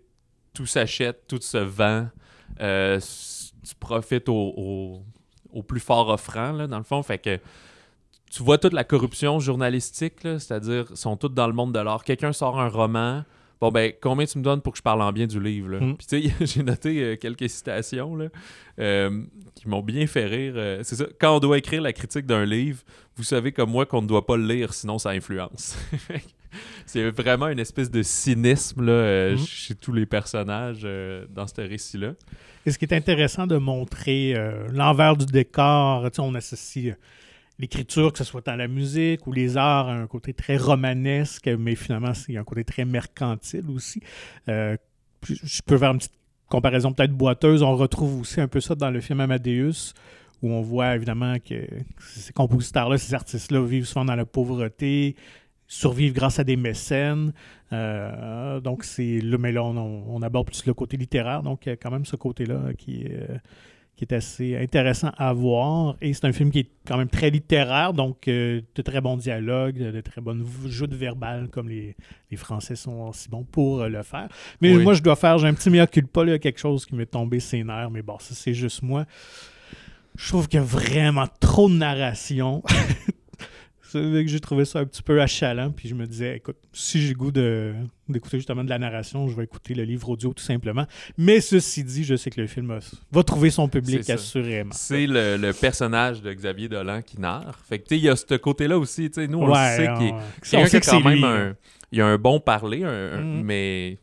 tout 0.54 0.64
s'achète, 0.64 1.24
tout 1.28 1.40
se 1.42 1.58
vend. 1.58 2.08
tu 2.58 3.74
profites 3.78 4.30
au, 4.30 4.54
au- 4.56 5.02
au 5.52 5.62
plus 5.62 5.80
fort 5.80 6.08
offrant, 6.08 6.52
là, 6.52 6.66
dans 6.66 6.78
le 6.78 6.84
fond. 6.84 7.02
Fait 7.02 7.18
que 7.18 7.38
tu 8.30 8.42
vois 8.42 8.58
toute 8.58 8.72
la 8.72 8.84
corruption 8.84 9.40
journalistique, 9.40 10.22
là, 10.24 10.38
c'est-à-dire, 10.38 10.86
ils 10.90 10.96
sont 10.96 11.16
tous 11.16 11.28
dans 11.28 11.46
le 11.46 11.52
monde 11.52 11.72
de 11.74 11.78
l'art. 11.80 12.04
Quelqu'un 12.04 12.32
sort 12.32 12.60
un 12.60 12.68
roman. 12.68 13.24
Bon, 13.60 13.70
ben, 13.72 13.92
combien 14.00 14.24
tu 14.24 14.38
me 14.38 14.44
donnes 14.44 14.60
pour 14.60 14.72
que 14.74 14.78
je 14.78 14.82
parle 14.82 15.02
en 15.02 15.10
bien 15.12 15.26
du 15.26 15.40
livre? 15.40 15.68
là? 15.70 15.80
Mm. 15.80 15.96
Puis, 15.96 16.06
tu 16.06 16.28
sais, 16.28 16.34
j'ai 16.46 16.62
noté 16.62 17.02
euh, 17.02 17.16
quelques 17.16 17.48
citations 17.50 18.14
là, 18.14 18.26
euh, 18.78 19.22
qui 19.56 19.68
m'ont 19.68 19.82
bien 19.82 20.06
fait 20.06 20.26
rire. 20.26 20.52
Euh, 20.56 20.80
c'est 20.84 20.94
ça, 20.96 21.06
quand 21.20 21.36
on 21.36 21.40
doit 21.40 21.58
écrire 21.58 21.82
la 21.82 21.92
critique 21.92 22.24
d'un 22.26 22.44
livre, 22.44 22.82
vous 23.16 23.24
savez 23.24 23.50
comme 23.50 23.70
moi 23.70 23.84
qu'on 23.84 24.00
ne 24.02 24.06
doit 24.06 24.24
pas 24.26 24.36
le 24.36 24.46
lire, 24.46 24.72
sinon 24.74 24.98
ça 24.98 25.10
influence. 25.10 25.76
c'est 26.86 27.10
vraiment 27.10 27.48
une 27.48 27.58
espèce 27.58 27.90
de 27.90 28.02
cynisme 28.02 28.84
là, 28.84 28.92
euh, 28.92 29.34
Mm. 29.34 29.38
chez 29.38 29.74
tous 29.74 29.92
les 29.92 30.06
personnages 30.06 30.86
dans 31.30 31.46
ce 31.48 31.60
récit-là. 31.60 32.12
Et 32.64 32.70
ce 32.70 32.78
qui 32.78 32.84
est 32.84 32.94
intéressant 32.94 33.46
de 33.48 33.56
montrer 33.56 34.34
l'envers 34.72 35.16
du 35.16 35.26
décor, 35.26 36.04
tu 36.10 36.16
sais, 36.16 36.20
on 36.20 36.34
associe 36.34 36.94
l'écriture, 37.58 38.12
que 38.12 38.18
ce 38.18 38.24
soit 38.24 38.44
dans 38.46 38.56
la 38.56 38.68
musique 38.68 39.26
ou 39.26 39.32
les 39.32 39.56
arts, 39.56 39.88
à 39.88 39.94
un 39.94 40.06
côté 40.06 40.32
très 40.32 40.56
romanesque, 40.56 41.48
mais 41.58 41.74
finalement, 41.74 42.12
il 42.28 42.34
y 42.34 42.36
a 42.36 42.40
un 42.40 42.44
côté 42.44 42.64
très 42.64 42.84
mercantile 42.84 43.64
aussi. 43.70 44.00
Euh, 44.48 44.76
je 45.26 45.62
peux 45.62 45.76
faire 45.76 45.90
une 45.90 45.98
petite 45.98 46.12
comparaison 46.48 46.92
peut-être 46.92 47.12
boiteuse. 47.12 47.62
On 47.62 47.76
retrouve 47.76 48.20
aussi 48.20 48.40
un 48.40 48.48
peu 48.48 48.60
ça 48.60 48.74
dans 48.74 48.90
le 48.90 49.00
film 49.00 49.20
Amadeus, 49.20 49.92
où 50.42 50.52
on 50.52 50.62
voit 50.62 50.94
évidemment 50.94 51.36
que 51.38 51.66
ces 51.98 52.32
compositeurs-là, 52.32 52.98
ces 52.98 53.14
artistes-là 53.14 53.64
vivent 53.64 53.86
souvent 53.86 54.04
dans 54.04 54.14
la 54.14 54.24
pauvreté, 54.24 55.16
survivent 55.66 56.14
grâce 56.14 56.38
à 56.38 56.44
des 56.44 56.56
mécènes. 56.56 57.32
Euh, 57.72 58.60
donc, 58.60 58.84
c'est 58.84 59.20
là, 59.20 59.36
mais 59.36 59.52
là, 59.52 59.64
on, 59.64 59.76
on 60.08 60.22
aborde 60.22 60.46
plus 60.46 60.64
le 60.64 60.74
côté 60.74 60.96
littéraire. 60.96 61.42
Donc, 61.42 61.66
il 61.66 61.70
y 61.70 61.72
a 61.72 61.76
quand 61.76 61.90
même 61.90 62.06
ce 62.06 62.16
côté-là 62.16 62.72
qui 62.78 63.02
est, 63.02 63.12
euh, 63.12 63.38
qui 63.98 64.04
est 64.04 64.14
assez 64.14 64.56
intéressant 64.56 65.10
à 65.18 65.32
voir. 65.32 65.96
Et 66.00 66.14
c'est 66.14 66.24
un 66.24 66.32
film 66.32 66.52
qui 66.52 66.60
est 66.60 66.70
quand 66.86 66.96
même 66.96 67.08
très 67.08 67.30
littéraire, 67.30 67.92
donc 67.92 68.28
euh, 68.28 68.60
de 68.76 68.82
très 68.82 69.00
bons 69.00 69.16
dialogues, 69.16 69.76
de, 69.76 70.00
très 70.00 70.20
bonnes 70.20 70.46
joutes 70.66 70.94
verbales, 70.94 71.48
comme 71.48 71.68
les, 71.68 71.96
les 72.30 72.36
Français 72.36 72.76
sont 72.76 73.12
si 73.12 73.28
bons 73.28 73.42
pour 73.42 73.80
euh, 73.80 73.88
le 73.88 74.04
faire. 74.04 74.28
Mais 74.60 74.76
Oui. 74.76 74.84
moi, 74.84 74.94
je 74.94 75.02
dois 75.02 75.16
faire, 75.16 75.36
j'ai 75.38 75.48
un 75.48 75.54
petit 75.54 75.68
meilleur 75.68 75.90
culpa, 75.90 76.24
là, 76.24 76.38
quelque 76.38 76.60
chose 76.60 76.86
qui 76.86 76.94
m'est 76.94 77.06
tombé 77.06 77.40
ses 77.40 77.64
nerfs, 77.64 77.90
mais 77.90 78.02
bon, 78.02 78.18
ça, 78.20 78.34
c'est 78.36 78.54
juste 78.54 78.84
moi. 78.84 79.04
Je 80.16 80.28
trouve 80.28 80.46
qu'il 80.46 80.60
y 80.60 80.62
a 80.62 80.66
vraiment 80.66 81.26
trop 81.40 81.68
de 81.68 81.74
narration. 81.74 82.62
Que 83.92 84.26
j'ai 84.26 84.40
trouvé 84.40 84.64
ça 84.64 84.80
un 84.80 84.84
petit 84.84 85.02
peu 85.02 85.20
achalant, 85.22 85.70
puis 85.70 85.88
je 85.88 85.94
me 85.94 86.06
disais, 86.06 86.36
écoute, 86.36 86.56
si 86.72 87.00
j'ai 87.00 87.08
le 87.08 87.14
goût 87.14 87.30
d'écouter 87.32 88.38
justement 88.38 88.62
de 88.64 88.68
la 88.68 88.78
narration, 88.78 89.28
je 89.28 89.36
vais 89.36 89.44
écouter 89.44 89.74
le 89.74 89.84
livre 89.84 90.08
audio 90.10 90.32
tout 90.34 90.42
simplement. 90.44 90.84
Mais 91.16 91.40
ceci 91.40 91.84
dit, 91.84 92.04
je 92.04 92.14
sais 92.16 92.30
que 92.30 92.40
le 92.40 92.46
film 92.46 92.78
va 93.12 93.22
trouver 93.22 93.50
son 93.50 93.68
public 93.68 94.08
assurément. 94.10 94.72
C'est 94.74 95.06
le, 95.06 95.36
le 95.36 95.52
personnage 95.52 96.20
de 96.22 96.32
Xavier 96.32 96.68
Dolan 96.68 97.00
qui 97.02 97.18
narre. 97.20 97.58
Fait 97.68 97.78
que, 97.78 97.84
tu 97.84 97.94
sais, 97.94 97.98
il 97.98 98.04
y 98.04 98.08
a 98.08 98.16
ce 98.16 98.34
côté-là 98.36 98.78
aussi. 98.78 99.10
Tu 99.10 99.22
sais, 99.22 99.26
nous, 99.28 99.38
on 99.38 99.50
Ouais, 99.50 99.78
le 99.78 99.84
sait 99.84 99.92
qu'il 99.98 100.10
que 100.50 100.56
a 100.56 100.80
quand 100.80 100.82
c'est 100.82 101.02
même 101.04 101.14
lui, 101.18 101.24
un. 101.24 101.38
là. 101.48 101.52
Il 101.90 102.00
a 102.02 102.06
un 102.06 102.18
bon 102.18 102.38
parler, 102.40 102.84
un- 102.84 103.20
Mhm. 103.22 103.42
mais 103.44 103.98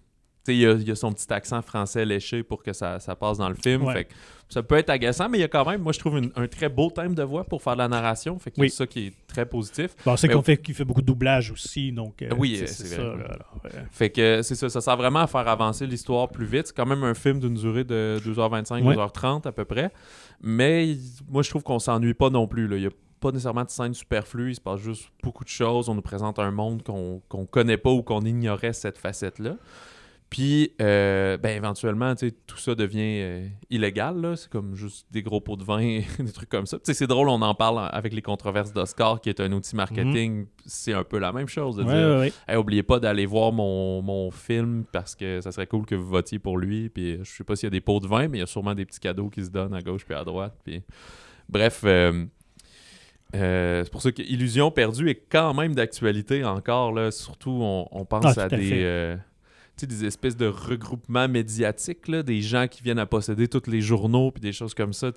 il 0.54 0.62
il 0.82 0.92
a 0.92 0.96
son 0.96 1.12
petit 1.12 1.32
accent 1.34 1.62
français 1.62 2.06
léché 2.06 2.44
pour 2.44 2.62
que 2.64 2.74
ça, 2.74 3.00
ça 3.00 3.16
passe 3.16 3.38
dans 3.38 3.50
le 3.50 3.56
film. 3.56 3.84
Ouais. 3.84 3.94
Fait 3.94 4.06
que 4.06 4.14
ça 4.50 4.62
peut 4.62 4.76
être 4.76 4.90
agaçant, 4.92 5.28
mais 5.28 5.40
il 5.40 5.42
y 5.42 5.46
a 5.46 5.48
quand 5.48 5.66
même, 5.68 5.82
moi 5.82 5.92
je 5.92 5.98
trouve, 6.00 6.18
une- 6.20 6.32
un 6.36 6.48
très 6.48 6.70
beau 6.70 6.92
thème 6.92 7.16
de 7.16 7.24
voix 7.24 7.44
pour 7.46 7.64
faire 7.64 7.74
de 7.74 7.80
la 7.80 7.88
narration. 7.88 8.38
Fait 8.38 8.52
que 8.52 8.62
Oui. 8.62 8.70
c'est 8.70 8.76
ça 8.78 8.88
qui 8.88 9.08
est 9.08 9.14
très 9.28 9.46
positif. 9.46 9.96
Bon, 10.06 10.16
c'est 10.16 10.28
qu'on 10.30 10.44
fait 10.44 10.58
qu'il 10.58 10.76
fait 10.76 10.86
beaucoup 10.86 11.02
de 11.02 11.06
doublage 11.08 11.50
aussi, 11.52 11.92
donc 11.92 12.22
euh, 12.22 12.30
Oui, 12.38 12.56
c'est 12.58 12.68
ça. 12.68 13.02
vrai. 13.04 13.18
là, 13.18 13.26
alors, 13.26 13.56
Fait 13.92 14.10
que 14.12 14.42
c'est 14.44 14.56
ça, 14.56 14.70
ça 14.70 14.82
sert 14.82 14.98
vraiment 14.98 15.20
à 15.22 15.28
faire 15.28 15.48
avancer 15.48 15.88
l'histoire 15.88 16.30
plus 16.30 16.46
vite. 16.46 16.68
C'est 16.68 16.76
quand 16.76 16.86
même 16.86 17.04
un 17.04 17.16
film 17.16 17.40
d'une 17.40 17.56
durée 17.56 17.84
de 17.84 18.20
2h25, 18.24 18.84
Ouais. 18.86 18.96
2h30 18.96 19.48
à 19.48 19.52
peu 19.52 19.66
près. 19.66 19.92
Mais 20.42 20.96
moi 21.30 21.42
je 21.42 21.50
trouve 21.50 21.64
qu'on 21.64 21.80
s'ennuie 21.80 22.14
pas 22.14 22.30
non 22.30 22.48
plus. 22.48 22.68
Là. 22.68 22.78
Il 22.78 22.84
y 22.84 22.88
a 22.88 22.92
pas 23.20 23.32
nécessairement 23.32 23.64
de 23.64 23.70
scènes 23.72 23.94
superflues, 23.96 24.52
il 24.52 24.56
se 24.56 24.62
passe 24.62 24.80
juste 24.82 25.10
beaucoup 25.24 25.44
de 25.44 25.50
choses. 25.50 25.90
On 25.90 25.96
nous 25.96 26.02
présente 26.04 26.38
un 26.38 26.52
monde 26.52 26.84
qu'on 26.84 27.22
qu'on 27.30 27.46
connaît 27.48 27.78
pas 27.78 27.90
ou 27.90 28.04
qu'on 28.04 28.22
ignorait 28.22 28.74
cette 28.74 28.98
facette-là. 29.00 29.56
Puis, 30.36 30.74
euh, 30.82 31.38
ben, 31.38 31.56
éventuellement, 31.56 32.14
tu 32.14 32.28
sais, 32.28 32.36
tout 32.46 32.58
ça 32.58 32.76
devient 32.76 33.22
euh, 33.22 33.48
illégal. 33.70 34.20
là. 34.20 34.36
C'est 34.36 34.50
comme 34.50 34.76
juste 34.76 35.08
des 35.10 35.22
gros 35.22 35.40
pots 35.40 35.56
de 35.56 35.64
vin, 35.64 36.02
des 36.20 36.32
trucs 36.34 36.50
comme 36.50 36.66
ça. 36.66 36.76
Tu 36.78 36.84
sais, 36.88 36.94
c'est 36.94 37.08
drôle, 37.08 37.30
on 37.30 37.42
en 37.42 37.56
parle 37.56 37.88
avec 37.94 38.12
les 38.12 38.22
controverses 38.22 38.74
d'Oscar, 38.74 39.22
qui 39.22 39.30
est 39.30 39.40
un 39.40 39.50
outil 39.54 39.78
marketing. 39.78 40.48
C'est 40.66 40.92
un 40.92 41.06
peu 41.06 41.20
la 41.20 41.32
même 41.32 41.48
chose 41.48 41.78
de 41.78 41.84
ouais, 41.84 41.94
dire 41.94 42.08
ouais, 42.10 42.20
ouais. 42.20 42.34
Hey, 42.50 42.58
oubliez 42.58 42.84
pas 42.84 43.00
d'aller 43.00 43.26
voir 43.26 43.54
mon, 43.54 44.02
mon 44.02 44.30
film 44.30 44.84
parce 44.92 45.16
que 45.16 45.40
ça 45.40 45.54
serait 45.54 45.68
cool 45.68 45.86
que 45.86 45.96
vous 45.96 46.10
votiez 46.10 46.38
pour 46.38 46.58
lui. 46.58 46.90
Puis 46.90 47.18
je 47.24 47.32
sais 47.32 47.46
pas 47.46 47.56
s'il 47.56 47.68
y 47.68 47.70
a 47.70 47.70
des 47.70 47.80
pots 47.80 48.02
de 48.02 48.08
vin, 48.08 48.28
mais 48.28 48.40
il 48.40 48.42
y 48.42 48.44
a 48.44 48.48
sûrement 48.48 48.76
des 48.76 48.86
petits 48.86 49.00
cadeaux 49.00 49.30
qui 49.30 49.42
se 49.42 49.50
donnent 49.50 49.74
à 49.74 49.82
gauche 49.82 50.04
puis 50.04 50.16
à 50.16 50.26
droite. 50.26 50.58
Puis 50.66 50.84
bref, 51.48 51.84
euh, 51.86 52.26
euh, 53.36 53.86
c'est 53.86 53.92
pour 53.92 54.02
ça 54.02 54.12
que 54.12 54.22
Illusion 54.22 54.70
perdue 54.70 55.10
est 55.10 55.24
quand 55.30 55.54
même 55.54 55.76
d'actualité 55.76 56.44
encore 56.44 56.92
là. 56.92 57.12
Surtout, 57.12 57.58
on, 57.62 57.88
on 57.92 58.04
pense 58.04 58.38
Ah, 58.38 58.42
à, 58.42 58.44
à 58.46 58.50
des 58.50 58.84
euh, 58.84 59.16
des 59.82 60.06
espèces 60.06 60.38
de 60.38 60.48
regroupements 60.48 61.28
médiatiques, 61.28 62.08
là, 62.08 62.24
des 62.24 62.42
gens 62.42 62.68
qui 62.68 62.82
viennent 62.82 63.00
à 63.00 63.06
posséder 63.06 63.48
tous 63.48 63.70
les 63.70 63.82
journaux 63.82 64.32
puis 64.32 64.42
des 64.42 64.54
choses 64.54 64.74
comme 64.74 64.94
ça. 64.94 65.12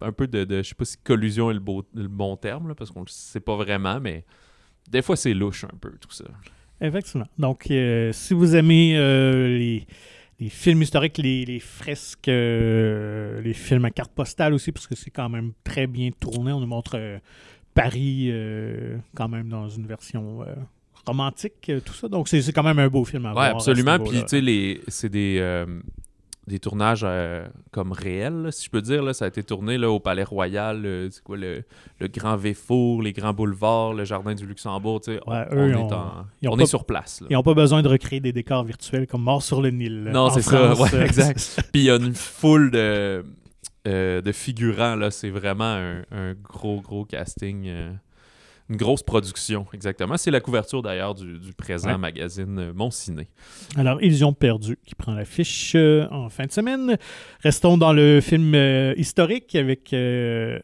Un 0.00 0.12
peu 0.12 0.26
de, 0.26 0.44
je 0.62 0.68
sais 0.68 0.74
pas 0.74 0.84
si 0.84 0.96
collusion 0.98 1.50
est 1.50 1.54
le, 1.54 1.62
le 1.94 2.08
bon 2.08 2.36
terme 2.36 2.68
là, 2.68 2.74
parce 2.74 2.90
qu'on 2.90 3.00
le 3.00 3.08
sait 3.08 3.40
pas 3.40 3.56
vraiment, 3.56 4.00
mais 4.00 4.24
des 4.90 5.02
fois 5.02 5.16
c'est 5.16 5.34
louche 5.34 5.64
un 5.64 5.76
peu 5.80 5.92
tout 6.00 6.10
ça. 6.10 6.24
Effectivement. 6.82 7.28
Donc, 7.38 7.70
euh, 7.70 8.10
si 8.12 8.34
vous 8.34 8.56
aimez 8.56 8.96
euh, 8.96 9.56
les, 9.56 9.86
films 10.48 10.82
historiques, 10.82 11.18
les, 11.18 11.60
fresques, 11.60 12.26
euh, 12.26 13.40
les 13.40 13.54
films 13.54 13.84
à 13.84 13.90
carte 13.90 14.12
postale 14.12 14.52
aussi, 14.52 14.72
parce 14.72 14.88
que 14.88 14.96
c'est 14.96 15.10
quand 15.10 15.28
même 15.28 15.52
très 15.62 15.86
bien 15.86 16.10
tourné. 16.10 16.50
On 16.52 16.58
nous 16.58 16.66
montre 16.66 17.20
Paris 17.74 18.32
quand 19.14 19.28
même 19.28 19.48
dans 19.48 19.68
une 19.68 19.86
version 19.86 20.44
romantique, 21.06 21.68
euh, 21.68 21.80
tout 21.84 21.94
ça. 21.94 22.08
Donc, 22.08 22.28
c'est 22.28 22.52
quand 22.52 22.62
même 22.62 22.78
un 22.78 22.88
beau 22.88 23.04
film 23.04 23.26
à 23.26 23.30
Ouais, 23.30 23.34
voir. 23.34 23.60
ce 23.62 23.70
absolument. 23.70 23.98
Puis, 23.98 24.20
tu 24.22 24.28
sais, 24.28 24.40
les- 24.40 24.80
c'est 24.88 25.08
des, 25.08 25.38
euh, 25.40 25.66
des 26.46 26.58
tournages 26.58 27.02
euh, 27.04 27.46
comme 27.70 27.92
réels, 27.92 28.42
là, 28.42 28.50
si 28.52 28.64
je 28.66 28.70
peux 28.70 28.82
dire. 28.82 29.02
Là. 29.02 29.12
Ça 29.12 29.26
a 29.26 29.28
été 29.28 29.42
tourné 29.44 29.78
là, 29.78 29.90
au 29.90 30.00
Palais 30.00 30.24
Royal, 30.24 30.82
euh, 30.84 31.08
c'est 31.10 31.22
quoi, 31.22 31.36
le, 31.36 31.62
le 32.00 32.08
Grand 32.08 32.36
Véfour, 32.36 33.00
les 33.02 33.12
grands 33.12 33.32
boulevards, 33.32 33.94
le 33.94 34.04
Jardin 34.04 34.34
du 34.34 34.44
Luxembourg. 34.46 35.00
tu 35.00 35.12
sais, 35.12 35.20
on, 35.26 35.32
Ouais, 35.32 35.46
on 35.50 35.56
eux, 35.56 35.70
est, 35.70 35.74
en- 35.76 36.26
ils 36.42 36.48
on 36.48 36.56
pas- 36.56 36.62
est 36.64 36.66
sur 36.66 36.84
place. 36.84 37.20
là. 37.20 37.28
Ils 37.30 37.34
n'ont 37.34 37.42
pas 37.44 37.54
besoin 37.54 37.80
de 37.82 37.88
recréer 37.88 38.20
des 38.20 38.32
décors 38.32 38.64
virtuels 38.64 39.06
comme 39.06 39.22
Mort 39.22 39.42
sur 39.42 39.62
le 39.62 39.70
Nil. 39.70 40.10
Non, 40.12 40.30
c'est 40.30 40.42
ça. 40.42 40.74
Ouais, 40.74 40.88
exact. 41.04 41.62
Puis, 41.72 41.82
il 41.82 41.84
y 41.84 41.90
a 41.90 41.96
une 41.96 42.14
foule 42.14 42.70
de, 42.72 43.24
euh, 43.86 44.20
de 44.20 44.32
figurants. 44.32 44.96
là. 44.96 45.10
C'est 45.12 45.30
vraiment 45.30 45.64
un, 45.76 46.02
un 46.10 46.34
gros, 46.34 46.80
gros 46.80 47.04
casting. 47.04 47.68
Une 48.72 48.78
grosse 48.78 49.02
production, 49.02 49.66
exactement. 49.74 50.16
C'est 50.16 50.30
la 50.30 50.40
couverture 50.40 50.82
d'ailleurs 50.82 51.14
du, 51.14 51.38
du 51.38 51.52
présent 51.52 51.90
Ouais. 51.90 51.98
magazine 51.98 52.58
euh, 52.58 52.72
Mon 52.74 52.90
Ciné. 52.90 53.28
Alors, 53.76 54.02
Illusion 54.02 54.32
perdue 54.32 54.78
qui 54.86 54.94
prend 54.94 55.12
l'affiche 55.14 55.74
euh, 55.74 56.06
en 56.10 56.28
fin 56.30 56.46
de 56.46 56.52
semaine. 56.52 56.96
Restons 57.42 57.76
dans 57.76 57.92
le 57.92 58.20
film 58.20 58.54
euh, 58.54 58.94
historique 58.96 59.54
avec 59.54 59.92
euh, 59.92 60.58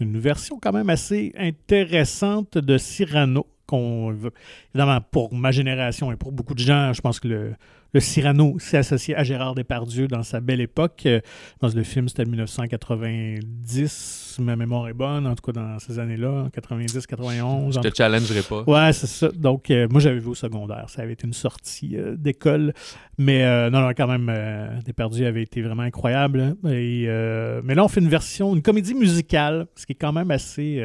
une 0.00 0.18
version 0.18 0.58
quand 0.60 0.72
même 0.72 0.90
assez 0.90 1.32
intéressante 1.36 2.58
de 2.58 2.78
Cyrano. 2.78 3.46
Qu'on 3.66 4.10
veut- 4.12 4.30
évidemment, 4.74 5.00
pour 5.00 5.32
ma 5.34 5.50
génération 5.50 6.12
et 6.12 6.16
pour 6.16 6.32
beaucoup 6.32 6.52
de 6.52 6.58
gens, 6.58 6.92
je 6.92 7.00
pense 7.00 7.18
que 7.18 7.28
le, 7.28 7.54
le 7.94 8.00
Cyrano 8.00 8.58
s'est 8.58 8.76
associé 8.76 9.14
à 9.14 9.22
Gérard 9.22 9.54
Depardieu 9.54 10.08
dans 10.08 10.24
sa 10.24 10.40
belle 10.40 10.60
époque. 10.60 11.02
Euh, 11.06 11.20
que 11.62 11.76
le 11.76 11.84
film, 11.84 12.08
c'était 12.08 12.24
1990, 12.24 14.24
si 14.34 14.42
ma 14.42 14.56
mémoire 14.56 14.88
est 14.88 14.94
bonne, 14.94 15.26
en 15.26 15.34
tout 15.34 15.50
cas 15.50 15.52
dans 15.52 15.78
ces 15.78 15.98
années-là, 15.98 16.48
90, 16.52 17.06
91. 17.06 17.74
Je 17.74 17.80
te 17.80 17.96
challengerai 17.96 18.42
pas. 18.42 18.62
Ouais, 18.66 18.92
c'est 18.92 19.06
ça. 19.06 19.28
Donc, 19.34 19.70
euh, 19.70 19.86
moi, 19.88 20.00
j'avais 20.00 20.18
vu 20.18 20.28
au 20.28 20.34
secondaire. 20.34 20.86
Ça 20.88 21.02
avait 21.02 21.12
été 21.12 21.26
une 21.26 21.32
sortie 21.32 21.96
euh, 21.96 22.16
d'école. 22.16 22.72
Mais 23.16 23.44
euh, 23.44 23.70
non, 23.70 23.80
non, 23.80 23.90
quand 23.96 24.08
même, 24.08 24.32
Desperdu 24.84 25.24
avait 25.24 25.42
été 25.42 25.62
vraiment 25.62 25.84
incroyable. 25.84 26.40
hein. 26.40 26.56
Et, 26.68 27.06
mais 27.62 27.74
là, 27.74 27.84
on 27.84 27.88
fait 27.88 28.00
une 28.00 28.08
version, 28.08 28.56
une 28.56 28.62
comédie 28.62 28.94
musicale, 28.94 29.66
ce 29.76 29.86
qui 29.86 29.92
est 29.92 29.96
quand 29.96 30.12
même 30.12 30.32
assez 30.32 30.82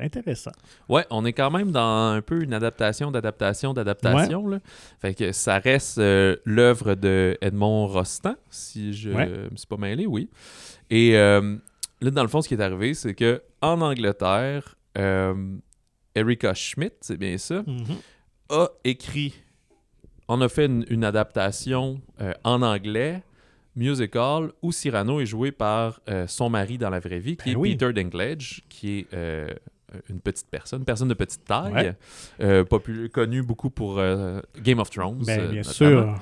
intéressant. 0.00 0.52
Ouais, 0.88 1.04
on 1.10 1.24
est 1.24 1.32
quand 1.32 1.50
même 1.50 1.72
dans 1.72 2.12
un 2.12 2.22
peu 2.22 2.42
une 2.42 2.54
adaptation 2.54 3.10
d'adaptation 3.10 3.74
d'adaptation. 3.74 4.60
Fait 5.00 5.14
que 5.14 5.32
ça 5.32 5.58
reste 5.58 6.00
l'œuvre 6.44 6.94
de 6.94 7.36
Edmond 7.40 7.86
Rostand, 7.88 8.36
si 8.50 8.92
je 8.92 9.10
Ouais. 9.10 9.26
me 9.50 9.56
suis 9.56 9.66
pas 9.66 9.76
mêlé, 9.76 10.06
oui. 10.06 10.28
Et 10.90 11.16
euh, 11.16 11.56
là, 12.00 12.10
dans 12.10 12.22
le 12.22 12.28
fond, 12.28 12.42
ce 12.42 12.48
qui 12.48 12.54
est 12.54 12.60
arrivé, 12.60 12.94
c'est 12.94 13.14
que 13.14 13.42
en 13.62 13.80
Angleterre, 13.80 14.74
euh, 14.98 15.56
Erika 16.14 16.54
Schmidt, 16.54 16.94
c'est 17.00 17.16
bien 17.16 17.38
ça, 17.38 17.62
Mhm. 17.66 17.96
a 18.50 18.68
écrit. 18.84 19.34
On 20.28 20.40
a 20.40 20.48
fait 20.48 20.66
une, 20.66 20.84
une 20.88 21.04
adaptation 21.04 22.00
euh, 22.20 22.32
en 22.44 22.62
anglais, 22.62 23.22
musical, 23.76 24.52
où 24.62 24.70
Cyrano 24.70 25.20
est 25.20 25.26
joué 25.26 25.50
par 25.50 26.00
son 26.28 26.48
mari 26.48 26.78
dans 26.78 26.90
la 26.90 27.00
vraie 27.00 27.18
vie, 27.18 27.36
qui 27.36 27.46
Ben 27.46 27.52
est 27.52 27.56
oui. 27.56 27.76
Peter 27.76 27.92
Dinklage, 27.92 28.62
qui 28.68 29.00
est 29.00 29.14
une 30.08 30.20
petite 30.20 30.46
personne, 30.50 30.80
une 30.80 30.84
personne 30.84 31.08
de 31.08 31.14
petite 31.14 31.44
taille, 31.44 31.72
Ouais. 31.72 31.94
euh, 32.40 32.64
populaire- 32.64 33.10
connu 33.10 33.42
beaucoup 33.42 33.70
pour 33.70 33.98
euh, 33.98 34.40
Game 34.62 34.78
of 34.78 34.90
Thrones. 34.90 35.22
Ben, 35.26 35.40
euh, 35.40 35.48
bien 35.48 35.62
notamment. 35.62 35.72
sûr. 35.72 36.14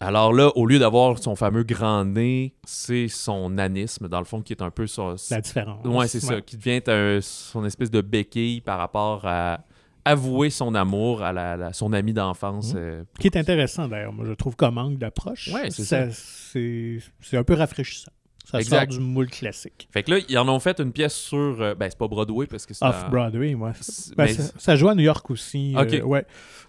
Alors 0.00 0.32
là, 0.32 0.48
au 0.56 0.66
lieu 0.66 0.80
d'avoir 0.80 1.18
son 1.18 1.36
fameux 1.36 1.62
grand 1.62 2.04
nez, 2.04 2.54
c'est 2.64 3.06
son 3.06 3.50
nanisme, 3.50 4.08
dans 4.08 4.18
le 4.18 4.24
fond, 4.24 4.42
qui 4.42 4.52
est 4.52 4.60
un 4.62 4.70
peu 4.70 4.86
son, 4.88 5.14
La 5.30 5.40
différence. 5.40 5.86
Ouais, 5.86 6.08
c'est 6.08 6.18
ça, 6.20 6.40
qui 6.40 6.56
devient 6.56 6.80
un- 6.88 7.20
son 7.20 7.64
espèce 7.64 7.90
de 7.90 8.00
béquille 8.00 8.60
par 8.60 8.78
rapport 8.78 9.20
à 9.24 9.60
avouer 10.04 10.50
son 10.50 10.74
amour 10.74 11.22
à 11.22 11.32
la, 11.32 11.56
la- 11.56 11.72
son 11.72 11.92
ami 11.92 12.12
d'enfance. 12.12 12.72
Euh, 12.74 13.04
Qui 13.20 13.28
est 13.28 13.36
intéressant, 13.36 13.86
d'ailleurs. 13.86 14.12
Moi, 14.12 14.24
je 14.26 14.32
trouve 14.32 14.56
comme 14.56 14.76
angle 14.76 14.98
d'approche. 14.98 15.48
Ouais, 15.54 15.70
c'est 15.70 15.84
ça. 15.84 16.08
C'est 16.10 17.36
un 17.36 17.44
peu 17.44 17.54
rafraîchissant. 17.54 18.10
Ça 18.44 18.58
Exact. 18.58 18.90
sort 18.92 19.00
du 19.00 19.04
moule 19.06 19.28
classique. 19.30 19.88
Fait 19.92 20.02
que 20.02 20.10
là, 20.10 20.18
ils 20.28 20.36
en 20.38 20.48
ont 20.48 20.58
fait 20.58 20.78
une 20.80 20.92
pièce 20.92 21.14
sur. 21.14 21.36
euh, 21.60 21.74
ben, 21.74 21.88
c'est 21.88 21.98
pas 21.98 22.08
Broadway 22.08 22.46
parce 22.46 22.66
que 22.66 22.74
c'est. 22.74 22.84
Off-Broadway, 22.84 23.54
ouais. 23.54 23.70
Ben, 24.16 24.24
mais 24.24 24.32
ça, 24.34 24.52
ça 24.58 24.76
joue 24.76 24.88
à 24.88 24.94
New 24.94 25.02
York 25.04 25.30
aussi. 25.30 25.74
Ok. 25.78 25.94
euh, 25.94 26.02
ouais. 26.02 26.26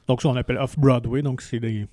Donc, 0.08 0.22
ça, 0.22 0.30
on 0.30 0.36
appelle 0.36 0.58
Off-Broadway. 0.58 1.22
Donc, 1.24 1.42
c'est 1.42 1.60
des, 1.60 1.88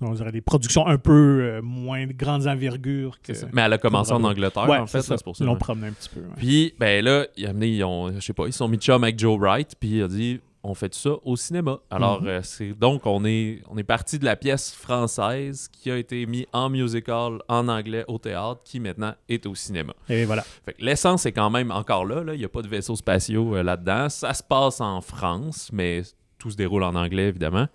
on 0.00 0.12
dirait 0.12 0.32
des 0.32 0.40
productions 0.40 0.86
un 0.86 0.98
peu 0.98 1.12
euh, 1.40 1.62
moins 1.62 2.06
de 2.06 2.12
grandes 2.12 2.46
envergures 2.46 3.20
que. 3.22 3.32
Mais 3.52 3.62
elle 3.62 3.72
a 3.74 3.78
commencé 3.78 4.12
en. 4.12 4.22
Angleterre, 4.24 4.68
ouais, 4.68 4.78
en 4.78 4.86
fait, 4.86 5.00
c'est 5.00 5.06
ça. 5.08 5.14
là, 5.14 5.18
c'est 5.18 5.24
pour 5.24 5.36
ça. 5.36 5.44
Ils 5.44 5.46
l'ont 5.46 5.56
promené 5.56 5.86
un 5.88 5.92
petit 5.92 6.08
peu. 6.10 6.20
ouais. 6.20 6.26
Puis, 6.36 6.74
ben 6.78 7.04
là, 7.04 7.26
ils, 7.36 7.84
ont, 7.84 8.12
je 8.12 8.20
sais 8.20 8.32
pas, 8.32 8.46
ils 8.46 8.52
sont 8.52 8.68
mis 8.68 8.76
chum 8.78 9.02
avec 9.04 9.18
Joe 9.18 9.38
Wright, 9.38 9.74
puis 9.78 9.90
il 9.98 10.02
a 10.02 10.08
dit 10.08 10.40
on 10.68 10.74
fait 10.74 10.92
ça 10.94 11.10
au 11.24 11.36
cinéma. 11.36 11.78
Alors, 11.90 12.20
Mhm. 12.22 12.28
euh, 12.28 12.40
c'est 12.42 12.72
donc, 12.72 13.06
on 13.06 13.24
est, 13.24 13.62
on 13.70 13.76
est 13.78 13.84
parti 13.84 14.18
de 14.18 14.24
la 14.24 14.36
pièce 14.36 14.72
française 14.74 15.68
qui 15.72 15.90
a 15.90 15.96
été 15.96 16.26
mise 16.26 16.46
en 16.52 16.68
musical, 16.70 17.38
en 17.48 17.68
anglais, 17.68 18.04
au 18.08 18.18
théâtre, 18.18 18.60
qui 18.64 18.80
maintenant 18.80 19.14
est 19.28 19.46
au 19.46 19.54
cinéma. 19.54 19.94
Et 20.08 20.24
voilà. 20.24 20.44
L'essence 20.78 21.24
est 21.26 21.32
quand 21.32 21.50
même 21.50 21.70
encore 21.70 22.04
là. 22.04 22.22
là. 22.24 22.34
Il 22.34 22.38
n'y 22.38 22.44
a 22.44 22.48
pas 22.48 22.62
de 22.62 22.68
vaisseaux 22.68 22.96
spatiaux 22.96 23.56
euh, 23.56 23.62
là-dedans. 23.62 24.08
Ça 24.08 24.34
se 24.34 24.42
passe 24.42 24.80
en 24.80 25.00
France, 25.00 25.70
mais 25.72 26.02
tout 26.38 26.50
se 26.50 26.56
déroule 26.56 26.82
en 26.82 26.94
anglais, 26.94 27.28
évidemment. 27.28 27.66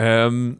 Euh, 0.00 0.52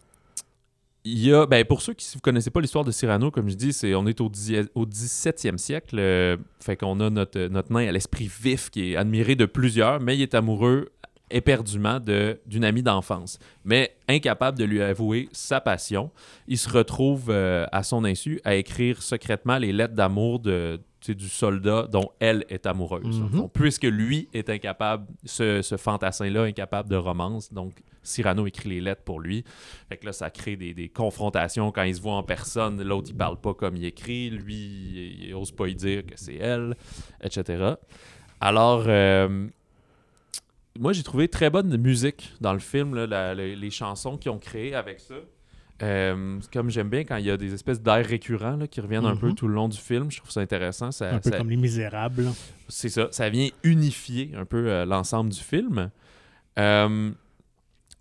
il 1.04 1.18
y 1.26 1.32
a, 1.32 1.46
ben, 1.46 1.64
pour 1.64 1.80
ceux 1.80 1.94
qui 1.94 2.06
ne 2.16 2.20
connaissaient 2.20 2.50
pas 2.50 2.60
l'histoire 2.60 2.84
de 2.84 2.90
Cyrano, 2.90 3.30
comme 3.30 3.48
je 3.48 3.54
dis, 3.54 3.72
c'est, 3.72 3.94
on 3.94 4.06
est 4.06 4.20
au, 4.20 4.28
dix- 4.28 4.68
au 4.74 4.84
17e 4.84 5.56
siècle. 5.56 5.96
euh, 5.98 6.36
fait 6.60 6.76
qu'on 6.76 7.00
a 7.00 7.08
notre, 7.08 7.40
notre 7.48 7.72
nain 7.72 7.88
à 7.88 7.92
l'esprit 7.92 8.30
vif 8.42 8.68
qui 8.68 8.92
est 8.92 8.96
admiré 8.96 9.34
de 9.34 9.46
plusieurs, 9.46 9.98
mais 10.00 10.16
il 10.16 10.22
est 10.22 10.34
amoureux 10.34 10.90
éperdument 11.30 12.00
de, 12.00 12.40
d'une 12.46 12.64
amie 12.64 12.82
d'enfance. 12.82 13.38
Mais 13.64 13.96
incapable 14.08 14.58
de 14.58 14.64
lui 14.64 14.82
avouer 14.82 15.28
sa 15.32 15.60
passion, 15.60 16.10
il 16.46 16.58
se 16.58 16.68
retrouve 16.68 17.26
euh, 17.28 17.66
à 17.72 17.82
son 17.82 18.04
insu 18.04 18.40
à 18.44 18.54
écrire 18.54 19.02
secrètement 19.02 19.58
les 19.58 19.72
lettres 19.72 19.94
d'amour 19.94 20.40
de, 20.40 20.80
du 21.08 21.28
soldat 21.28 21.86
dont 21.90 22.10
elle 22.20 22.44
est 22.48 22.66
amoureuse. 22.66 23.20
Mhm. 23.20 23.30
Donc, 23.30 23.52
puisque 23.52 23.84
lui 23.84 24.28
est 24.34 24.50
incapable, 24.50 25.06
ce, 25.24 25.62
ce 25.62 25.76
fantassin-là, 25.76 26.42
incapable 26.42 26.88
de 26.88 26.96
romance, 26.96 27.52
donc 27.52 27.72
Cyrano 28.02 28.46
écrit 28.46 28.70
les 28.70 28.80
lettres 28.80 29.02
pour 29.02 29.20
lui. 29.20 29.44
Fait 29.88 29.96
que 29.96 30.06
là, 30.06 30.12
ça 30.12 30.30
crée 30.30 30.56
des, 30.56 30.74
des 30.74 30.88
confrontations 30.88 31.70
quand 31.70 31.82
il 31.82 31.94
se 31.94 32.00
voit 32.00 32.14
en 32.14 32.22
personne. 32.22 32.82
L'autre, 32.82 33.08
il 33.10 33.16
parle 33.16 33.38
pas 33.38 33.54
comme 33.54 33.76
il 33.76 33.84
écrit. 33.84 34.30
Lui, 34.30 34.54
il, 34.54 35.24
il 35.28 35.34
ose 35.34 35.52
pas 35.52 35.68
y 35.68 35.74
dire 35.74 36.06
que 36.06 36.14
c'est 36.16 36.36
elle, 36.36 36.74
etc. 37.22 37.74
Alors, 38.40 38.84
euh, 38.86 39.48
moi, 40.78 40.92
j'ai 40.92 41.02
trouvé 41.02 41.28
très 41.28 41.50
bonne 41.50 41.76
musique 41.76 42.32
dans 42.40 42.52
le 42.52 42.58
film, 42.58 42.94
là, 42.94 43.06
la- 43.06 43.34
la- 43.34 43.54
les 43.54 43.70
chansons 43.70 44.16
qu'ils 44.16 44.30
ont 44.30 44.38
créées 44.38 44.74
avec 44.74 45.00
ça. 45.00 45.14
Euh, 45.82 46.38
comme 46.52 46.68
j'aime 46.68 46.90
bien 46.90 47.04
quand 47.04 47.16
il 47.16 47.24
y 47.24 47.30
a 47.30 47.38
des 47.38 47.54
espèces 47.54 47.80
d'airs 47.80 48.04
récurrents 48.06 48.56
là, 48.56 48.66
qui 48.66 48.82
reviennent 48.82 49.06
un 49.06 49.16
peu 49.16 49.28
Mhm. 49.28 49.34
tout 49.34 49.48
le 49.48 49.54
long 49.54 49.66
du 49.68 49.78
film, 49.78 50.10
je 50.10 50.18
trouve 50.18 50.30
ça 50.30 50.40
intéressant. 50.40 50.92
Ça, 50.92 51.14
Un 51.14 51.18
peu 51.20 51.30
ça- 51.30 51.38
comme 51.38 51.48
Les 51.48 51.56
Misérables. 51.56 52.26
c'est 52.68 52.90
ça, 52.90 53.08
ça 53.12 53.30
vient 53.30 53.48
unifier 53.64 54.32
un 54.36 54.44
peu 54.44 54.68
euh, 54.68 54.84
l'ensemble 54.84 55.30
du 55.30 55.40
film. 55.40 55.90
Euh, 56.58 57.10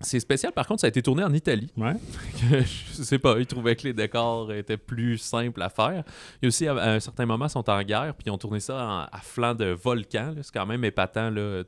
c'est 0.01 0.19
spécial, 0.19 0.51
par 0.51 0.67
contre, 0.67 0.82
ça 0.82 0.88
a 0.88 0.89
été 0.89 1.01
tourné 1.01 1.23
en 1.23 1.34
Italie. 1.34 1.71
Ouais. 1.77 1.93
je 2.51 3.01
sais 3.03 3.17
pas, 3.19 3.38
ils 3.39 3.45
trouvaient 3.47 3.77
que 3.77 3.84
les 3.84 3.93
décors 3.93 4.51
étaient 4.51 4.75
plus 4.77 5.17
simples 5.17 5.62
à 5.62 5.69
faire. 5.69 6.03
Il 6.41 6.43
y 6.43 6.45
a 6.45 6.49
aussi, 6.49 6.67
à 6.67 6.73
un 6.75 6.99
certain 6.99 7.25
moment, 7.25 7.45
ils 7.45 7.49
sont 7.51 7.69
en 7.69 7.82
guerre, 7.84 8.13
puis 8.13 8.25
ils 8.27 8.32
ont 8.32 8.38
tourné 8.38 8.60
ça 8.60 8.75
en- 8.75 8.99
à 9.17 9.19
flanc 9.21 9.55
de 9.55 9.67
volcan. 9.67 10.34
C'est 10.41 10.53
quand 10.53 10.65
même 10.65 10.84
épatant. 10.84 11.29
Là. 11.29 11.63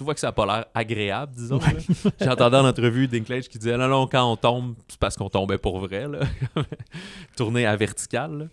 Tu 0.00 0.04
vois 0.04 0.14
que 0.14 0.20
ça 0.20 0.28
n'a 0.28 0.32
pas 0.32 0.46
l'air 0.46 0.64
agréable, 0.72 1.34
disons. 1.36 1.58
là. 1.58 2.10
J'entendais 2.22 2.56
en 2.56 2.66
entrevue 2.66 3.06
Dinklage 3.06 3.50
qui 3.50 3.58
disait 3.58 3.76
Non, 3.76 3.86
non, 3.86 4.06
quand 4.06 4.32
on 4.32 4.34
tombe, 4.34 4.74
c'est 4.88 4.98
parce 4.98 5.14
qu'on 5.14 5.28
tombait 5.28 5.58
pour 5.58 5.78
vrai. 5.78 6.08
Là. 6.08 6.20
Tourné 7.36 7.66
à 7.66 7.76
vertical. 7.76 8.38
là. 8.38 8.44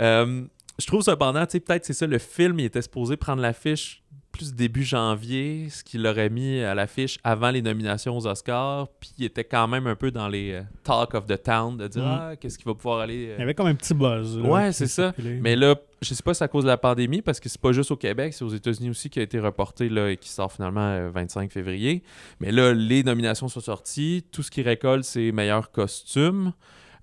Euh, 0.00 0.44
je 0.78 0.86
trouve 0.86 1.02
cependant, 1.02 1.44
tu 1.46 1.50
sais, 1.54 1.60
peut-être 1.60 1.84
c'est 1.84 1.94
ça, 1.94 2.06
le 2.06 2.18
film, 2.18 2.60
il 2.60 2.66
était 2.66 2.80
supposé 2.80 3.16
prendre 3.16 3.42
l'affiche 3.42 4.04
plus 4.38 4.54
début 4.54 4.84
janvier, 4.84 5.68
ce 5.68 5.82
qu'il 5.82 6.06
aurait 6.06 6.30
mis 6.30 6.60
à 6.60 6.72
l'affiche 6.74 7.18
avant 7.24 7.50
les 7.50 7.60
nominations 7.60 8.16
aux 8.16 8.26
Oscars, 8.26 8.86
puis 9.00 9.10
il 9.18 9.24
était 9.24 9.42
quand 9.44 9.66
même 9.66 9.86
un 9.88 9.96
peu 9.96 10.10
dans 10.12 10.28
les 10.28 10.52
euh, 10.52 10.62
talk 10.84 11.14
of 11.14 11.26
the 11.26 11.42
town, 11.42 11.76
de 11.76 11.88
dire 11.88 12.02
Mm. 12.04 12.18
ah, 12.20 12.36
qu'est-ce 12.36 12.56
qu'il 12.56 12.66
va 12.66 12.74
pouvoir 12.74 13.00
aller. 13.00 13.30
euh, 13.30 13.34
Il 13.36 13.40
y 13.40 13.42
avait 13.42 13.54
comme 13.54 13.66
un 13.66 13.74
petit 13.74 13.94
buzz. 13.94 14.38
là, 14.38 14.48
Ouais, 14.48 14.68
qui 14.68 14.74
c'est 14.74 14.86
ça. 14.86 15.12
Mais 15.40 15.56
là, 15.56 15.74
je 16.00 16.14
sais 16.14 16.22
pas 16.22 16.32
si 16.34 16.38
c'est 16.38 16.44
à 16.44 16.48
cause 16.48 16.62
de 16.64 16.68
la 16.68 16.76
pandémie, 16.76 17.20
parce 17.20 17.40
que 17.40 17.48
c'est 17.48 17.60
pas 17.60 17.72
juste 17.72 17.90
au 17.90 17.96
Québec, 17.96 18.32
c'est 18.32 18.44
aux 18.44 18.48
États-Unis 18.54 18.90
aussi 18.90 19.10
qui 19.10 19.18
a 19.18 19.22
été 19.22 19.40
reporté 19.40 19.88
là, 19.88 20.08
et 20.10 20.16
qui 20.16 20.28
sort 20.28 20.52
finalement 20.52 20.96
le 20.98 21.10
25 21.10 21.50
février. 21.50 22.04
Mais 22.40 22.52
là, 22.52 22.72
les 22.72 23.02
nominations 23.02 23.48
sont 23.48 23.60
sorties. 23.60 24.24
Tout 24.30 24.44
ce 24.44 24.50
qui 24.52 24.62
récolte, 24.62 25.02
c'est 25.04 25.32
meilleur 25.32 25.72
costume. 25.72 26.52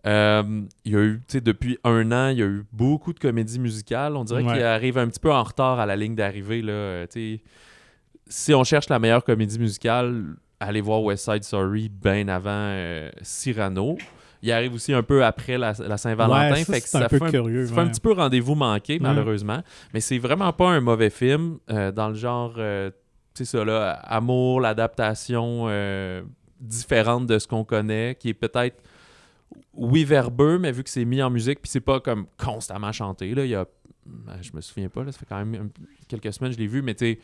Euh, 0.05 0.43
il 0.85 0.91
y 0.91 0.95
a 0.95 0.99
eu, 1.01 1.17
tu 1.27 1.33
sais, 1.33 1.41
depuis 1.41 1.77
un 1.83 2.11
an, 2.11 2.27
il 2.29 2.37
y 2.37 2.43
a 2.43 2.45
eu 2.45 2.63
beaucoup 2.71 3.11
de 3.13 3.19
comédies 3.19 3.59
musicales. 3.59 4.15
On 4.15 4.23
dirait 4.23 4.43
Ouais. 4.43 4.53
qu'il 4.53 4.63
arrive 4.63 4.97
un 4.97 5.07
petit 5.07 5.19
peu 5.19 5.31
en 5.31 5.41
retard 5.43 5.79
à 5.79 5.85
la 5.85 5.95
ligne 5.95 6.15
d'arrivée. 6.15 6.61
là. 6.61 6.71
Euh, 6.73 7.05
Si 8.27 8.53
on 8.53 8.63
cherche 8.63 8.89
la 8.89 8.97
meilleure 8.99 9.23
comédie 9.23 9.59
musicale, 9.59 10.23
allez 10.59 10.81
voir 10.81 11.01
West 11.03 11.25
Side 11.25 11.43
Story 11.43 11.89
bien 11.89 12.27
avant 12.27 12.49
euh, 12.51 13.09
Cyrano. 13.21 13.97
Il 14.41 14.51
arrive 14.51 14.73
aussi 14.75 14.93
un 14.93 15.01
peu 15.03 15.23
après 15.25 15.57
la, 15.57 15.73
la 15.79 15.97
Saint-Valentin. 15.97 16.51
Ouais, 16.53 16.63
ça, 16.63 16.73
fait 16.73 16.81
que 16.81 16.87
c'est 16.87 16.97
un 16.97 17.01
ça 17.01 17.09
peu 17.09 17.17
fait 17.19 17.25
un 17.25 17.31
curieux. 17.31 17.65
ça 17.67 17.73
fait 17.73 17.81
un 17.81 17.87
petit 17.87 18.01
peu 18.01 18.11
rendez-vous 18.13 18.53
manqué, 18.55 18.93
Ouais. 18.93 18.99
malheureusement. 18.99 19.61
Mais 19.93 19.99
c'est 20.01 20.17
vraiment 20.19 20.53
pas 20.53 20.69
un 20.69 20.81
mauvais 20.81 21.09
film. 21.09 21.57
euh, 21.71 21.91
dans 21.91 22.09
le 22.09 22.15
genre, 22.15 22.53
tu 22.53 22.61
sais, 23.33 23.45
ça, 23.45 23.65
là, 23.65 23.91
amour, 24.03 24.61
l'adaptation 24.61 25.67
différente 26.59 27.27
de 27.27 27.37
ce 27.39 27.47
qu'on 27.47 27.63
connaît, 27.63 28.15
qui 28.19 28.29
est 28.29 28.33
peut-être, 28.33 28.81
oui, 29.75 30.03
verbeux, 30.03 30.57
mais 30.59 30.71
vu 30.71 30.83
que 30.83 30.89
c'est 30.89 31.05
mis 31.05 31.21
en 31.21 31.29
musique, 31.29 31.61
puis 31.61 31.69
c'est 31.69 31.79
pas 31.81 31.99
comme 31.99 32.25
constamment 32.37 32.91
chanté. 32.91 33.33
Là, 33.35 33.45
il 33.45 33.51
y 33.51 33.55
a, 33.55 33.65
ben, 34.05 34.37
je 34.41 34.51
me 34.53 34.61
souviens 34.61 34.89
pas, 34.89 35.03
là, 35.03 35.11
ça 35.11 35.19
fait 35.19 35.25
quand 35.27 35.43
même 35.45 35.69
quelques 36.07 36.31
semaines 36.33 36.51
que 36.51 36.55
je 36.57 36.61
l'ai 36.61 36.67
vu, 36.67 36.81
mais 36.81 36.95
tu 36.95 37.05
sais, 37.05 37.19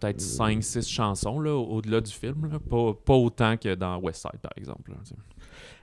peut-être 0.00 0.20
5-6 0.20 0.88
chansons 0.88 1.40
là, 1.40 1.52
au- 1.54 1.76
au-delà 1.76 2.00
du 2.00 2.12
film. 2.12 2.48
là. 2.50 2.58
Pas, 2.58 2.92
pas 2.94 3.14
autant 3.14 3.56
que 3.56 3.74
dans 3.74 3.98
West 3.98 4.22
Side, 4.22 4.40
par 4.40 4.52
exemple. 4.56 4.90
là. 4.90 4.96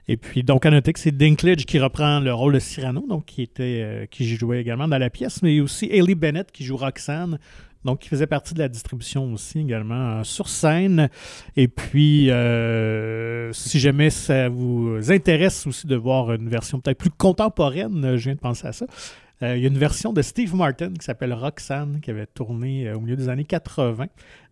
Et 0.08 0.18
puis, 0.18 0.44
donc, 0.44 0.66
à 0.66 0.70
noter 0.72 0.92
que 0.94 1.00
c'est 1.00 1.16
Dinklage 1.16 1.66
qui 1.66 1.80
reprend 1.80 2.20
le 2.20 2.34
rôle 2.34 2.54
de 2.54 2.60
Cyrano, 2.60 3.06
donc 3.08 3.26
qui 3.26 3.42
était 3.42 3.82
euh, 3.84 4.06
qui 4.06 4.28
jouait 4.36 4.60
également 4.62 4.88
dans 4.88 4.98
la 4.98 5.10
pièce, 5.10 5.42
mais 5.42 5.60
aussi 5.62 5.86
Hailey 5.86 6.14
Bennett 6.16 6.52
qui 6.52 6.64
joue 6.66 6.76
Roxanne, 6.78 7.40
donc 7.86 8.00
qui 8.00 8.10
faisait 8.10 8.28
partie 8.28 8.54
de 8.54 8.60
la 8.60 8.70
distribution 8.70 9.34
aussi 9.34 9.60
également 9.60 10.20
euh, 10.20 10.24
sur 10.24 10.48
scène. 10.48 11.10
Et 11.56 11.68
puis, 11.68 12.30
euh, 12.32 13.52
si 13.54 13.80
jamais 13.80 14.10
ça 14.10 14.50
vous 14.50 15.12
intéresse 15.12 15.68
aussi 15.68 15.88
de 15.88 15.96
voir 15.96 16.34
une 16.34 16.50
version 16.50 16.80
peut-être 16.80 16.98
plus 16.98 17.10
contemporaine, 17.10 18.04
euh, 18.06 18.18
je 18.18 18.26
viens 18.26 18.36
de 18.36 18.40
penser 18.40 18.68
à 18.68 18.74
ça. 18.74 18.86
il 19.42 19.60
y 19.60 19.66
a 19.66 19.68
une 19.68 19.78
version 19.78 20.14
de 20.14 20.22
Steve 20.22 20.56
Martin 20.56 20.94
qui 20.94 21.04
s'appelle 21.04 21.34
Roxanne, 21.34 22.00
qui 22.02 22.12
avait 22.12 22.28
tourné 22.28 22.94
au 22.94 23.02
milieu 23.02 23.18
des 23.18 23.28
années 23.28 23.44
80, 23.44 24.06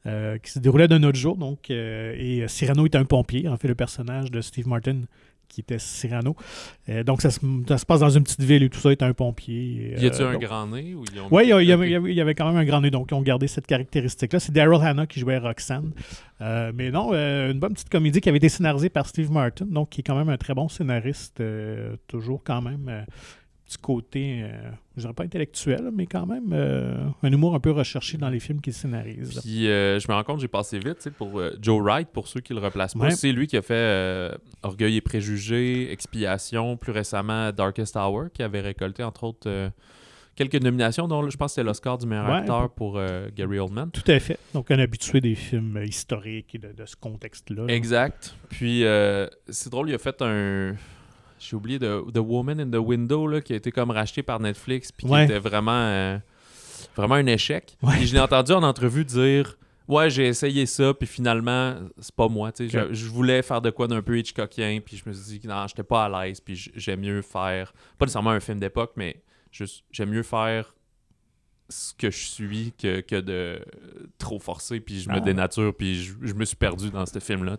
euh, 0.05 0.37
qui 0.37 0.51
se 0.51 0.59
déroulait 0.59 0.89
d'un 0.89 1.03
autre 1.03 1.17
jour. 1.17 1.37
Donc, 1.37 1.69
et 1.69 2.43
Cyrano 2.49 2.83
est 2.85 2.95
un 2.95 3.05
pompier, 3.05 3.47
en 3.47 3.55
fait, 3.55 3.69
le 3.69 3.75
personnage 3.75 4.31
de 4.31 4.41
Steve 4.41 4.67
Martin 4.67 5.03
qui 5.51 5.61
était 5.61 5.79
Cyrano. 5.79 6.35
Euh, 6.89 7.03
donc, 7.03 7.21
ça 7.21 7.29
se, 7.29 7.39
ça 7.67 7.77
se 7.77 7.85
passe 7.85 7.99
dans 7.99 8.09
une 8.09 8.23
petite 8.23 8.41
ville 8.41 8.63
et 8.63 8.69
tout 8.69 8.79
ça 8.79 8.91
est 8.91 9.03
un 9.03 9.13
pompier. 9.13 9.95
Y 9.99 10.05
a-tu 10.07 10.21
Euh, 10.21 10.29
un 10.29 10.33
donc- 10.33 10.41
grand 10.41 10.67
nez 10.67 10.95
ou 10.95 11.03
ils 11.13 11.19
ont 11.19 11.27
oui, 11.31 11.43
il 11.43 11.47
y, 11.47 11.49
il 11.65 11.71
avait- 11.71 11.89
y 11.89 11.95
avait- 11.95 12.09
il 12.11 12.15
y 12.15 12.21
avait 12.21 12.35
quand 12.35 12.47
même 12.47 12.57
un 12.57 12.65
grand 12.65 12.81
nez, 12.81 12.89
donc 12.91 13.09
ils 13.11 13.13
ont 13.15 13.21
gardé 13.21 13.47
cette 13.47 13.67
caractéristique-là. 13.67 14.39
C'est 14.39 14.51
Daryl 14.51 14.81
Hannah 14.81 15.05
qui 15.07 15.19
jouait 15.19 15.37
Roxanne. 15.37 15.91
Euh, 16.41 16.71
mais 16.75 16.89
non, 16.89 17.11
euh, 17.13 17.51
une 17.51 17.59
bonne 17.59 17.73
petite 17.73 17.89
comédie 17.89 18.19
qui 18.21 18.29
avait 18.29 18.37
été 18.39 18.49
scénarisée 18.49 18.89
par 18.89 19.05
Steve 19.07 19.31
Martin, 19.31 19.65
donc 19.69 19.89
qui 19.89 20.01
est 20.01 20.03
quand 20.03 20.15
même 20.15 20.29
un 20.29 20.37
très 20.37 20.53
bon 20.55 20.67
scénariste, 20.69 21.39
euh, 21.39 21.95
toujours 22.07 22.41
quand 22.43 22.61
même 22.61 23.05
petit 23.71 23.77
côté, 23.81 24.41
euh, 24.43 24.69
je 24.97 25.01
dirais 25.01 25.13
pas 25.13 25.23
intellectuel, 25.23 25.89
mais 25.93 26.05
quand 26.05 26.25
même 26.25 26.51
euh, 26.51 27.05
un 27.23 27.31
humour 27.31 27.55
un 27.55 27.59
peu 27.59 27.71
recherché 27.71 28.17
dans 28.17 28.29
les 28.29 28.39
films 28.39 28.59
qu'il 28.59 28.73
scénarise. 28.73 29.39
Puis 29.41 29.67
euh, 29.69 29.97
je 29.99 30.07
me 30.09 30.13
rends 30.13 30.23
compte, 30.23 30.39
j'ai 30.41 30.47
passé 30.49 30.77
vite, 30.79 31.09
pour 31.17 31.39
euh, 31.39 31.51
Joe 31.61 31.81
Wright, 31.81 32.09
pour 32.09 32.27
ceux 32.27 32.41
qui 32.41 32.53
le 32.53 32.59
replacent 32.59 32.95
pas. 32.95 33.05
Ouais. 33.05 33.11
C'est 33.11 33.31
lui 33.31 33.47
qui 33.47 33.55
a 33.57 33.61
fait 33.61 34.31
Orgueil 34.63 34.97
et 34.97 35.01
Préjugés, 35.01 35.91
Expiation, 35.91 36.75
plus 36.75 36.91
récemment 36.91 37.51
Darkest 37.51 37.95
Hour, 37.95 38.25
qui 38.33 38.43
avait 38.43 38.61
récolté 38.61 39.03
entre 39.03 39.23
autres 39.23 39.71
quelques 40.35 40.61
nominations, 40.61 41.07
dont 41.07 41.29
je 41.29 41.37
pense 41.37 41.51
que 41.51 41.55
c'est 41.55 41.63
l'Oscar 41.63 41.97
du 41.97 42.07
meilleur 42.07 42.27
Ouais. 42.27 42.35
acteur 42.37 42.69
pour 42.71 42.97
euh, 42.97 43.27
Gary 43.35 43.59
Oldman. 43.59 43.91
Tout 43.91 44.09
à 44.09 44.19
fait. 44.19 44.39
Donc 44.53 44.71
un 44.71 44.79
habitué 44.79 45.19
des 45.21 45.35
films 45.35 45.81
historiques 45.83 46.55
et 46.55 46.57
de, 46.57 46.71
de 46.71 46.85
ce 46.85 46.95
contexte-là. 46.95 47.65
là. 47.67 47.73
Exact. 47.73 48.35
Puis 48.49 48.83
euh, 48.85 49.27
c'est 49.49 49.69
drôle, 49.69 49.89
il 49.89 49.95
a 49.95 49.97
fait 49.97 50.21
un. 50.21 50.75
J'ai 51.41 51.55
oublié 51.55 51.79
de 51.79 52.03
The 52.13 52.19
Woman 52.19 52.59
in 52.59 52.69
the 52.69 52.75
Window, 52.75 53.25
là, 53.27 53.41
qui 53.41 53.53
a 53.53 53.55
été 53.55 53.71
comme 53.71 53.89
racheté 53.91 54.21
par 54.23 54.39
Netflix, 54.39 54.91
puis 54.91 55.07
qui 55.07 55.11
Ouais. 55.11 55.25
était 55.25 55.39
vraiment, 55.39 55.71
euh, 55.73 56.17
vraiment 56.95 57.15
un 57.15 57.25
échec. 57.25 57.75
Ouais. 57.81 58.05
Je 58.05 58.13
l'ai 58.13 58.19
entendu 58.19 58.51
en 58.51 58.63
entrevue 58.63 59.03
dire 59.05 59.57
Ouais, 59.87 60.09
j'ai 60.09 60.27
essayé 60.27 60.67
ça, 60.67 60.93
puis 60.93 61.07
finalement, 61.07 61.75
c'est 61.99 62.15
pas 62.15 62.27
moi. 62.29 62.51
Je, 62.57 62.93
je 62.93 63.05
voulais 63.07 63.41
faire 63.41 63.59
de 63.61 63.71
quoi 63.71 63.87
d'un 63.87 64.01
peu 64.01 64.17
Hitchcockien, 64.17 64.79
puis 64.85 64.95
je 64.95 65.09
me 65.09 65.13
suis 65.13 65.23
dit 65.33 65.39
que 65.41 65.47
non, 65.47 65.65
j'étais 65.67 65.83
pas 65.83 66.05
à 66.05 66.25
l'aise, 66.25 66.39
puis 66.39 66.55
j'aime 66.75 67.01
mieux 67.01 67.21
faire, 67.21 67.73
pas 67.97 68.05
nécessairement 68.05 68.29
un 68.29 68.39
film 68.39 68.59
d'époque, 68.59 68.93
mais 68.95 69.21
juste, 69.51 69.83
j'aime 69.91 70.11
mieux 70.11 70.23
faire 70.23 70.73
ce 71.67 71.93
que 71.93 72.09
je 72.11 72.25
suis 72.25 72.73
que, 72.77 73.01
que 73.01 73.19
de 73.19 73.59
trop 74.17 74.39
forcer, 74.39 74.79
puis 74.79 75.01
je 75.01 75.09
me 75.09 75.15
Ah. 75.15 75.19
dénature, 75.19 75.73
puis 75.75 75.95
je, 76.03 76.13
je 76.21 76.33
me 76.35 76.45
suis 76.45 76.55
perdu 76.57 76.89
dans 76.89 77.05
ce 77.05 77.19
film-là. 77.19 77.57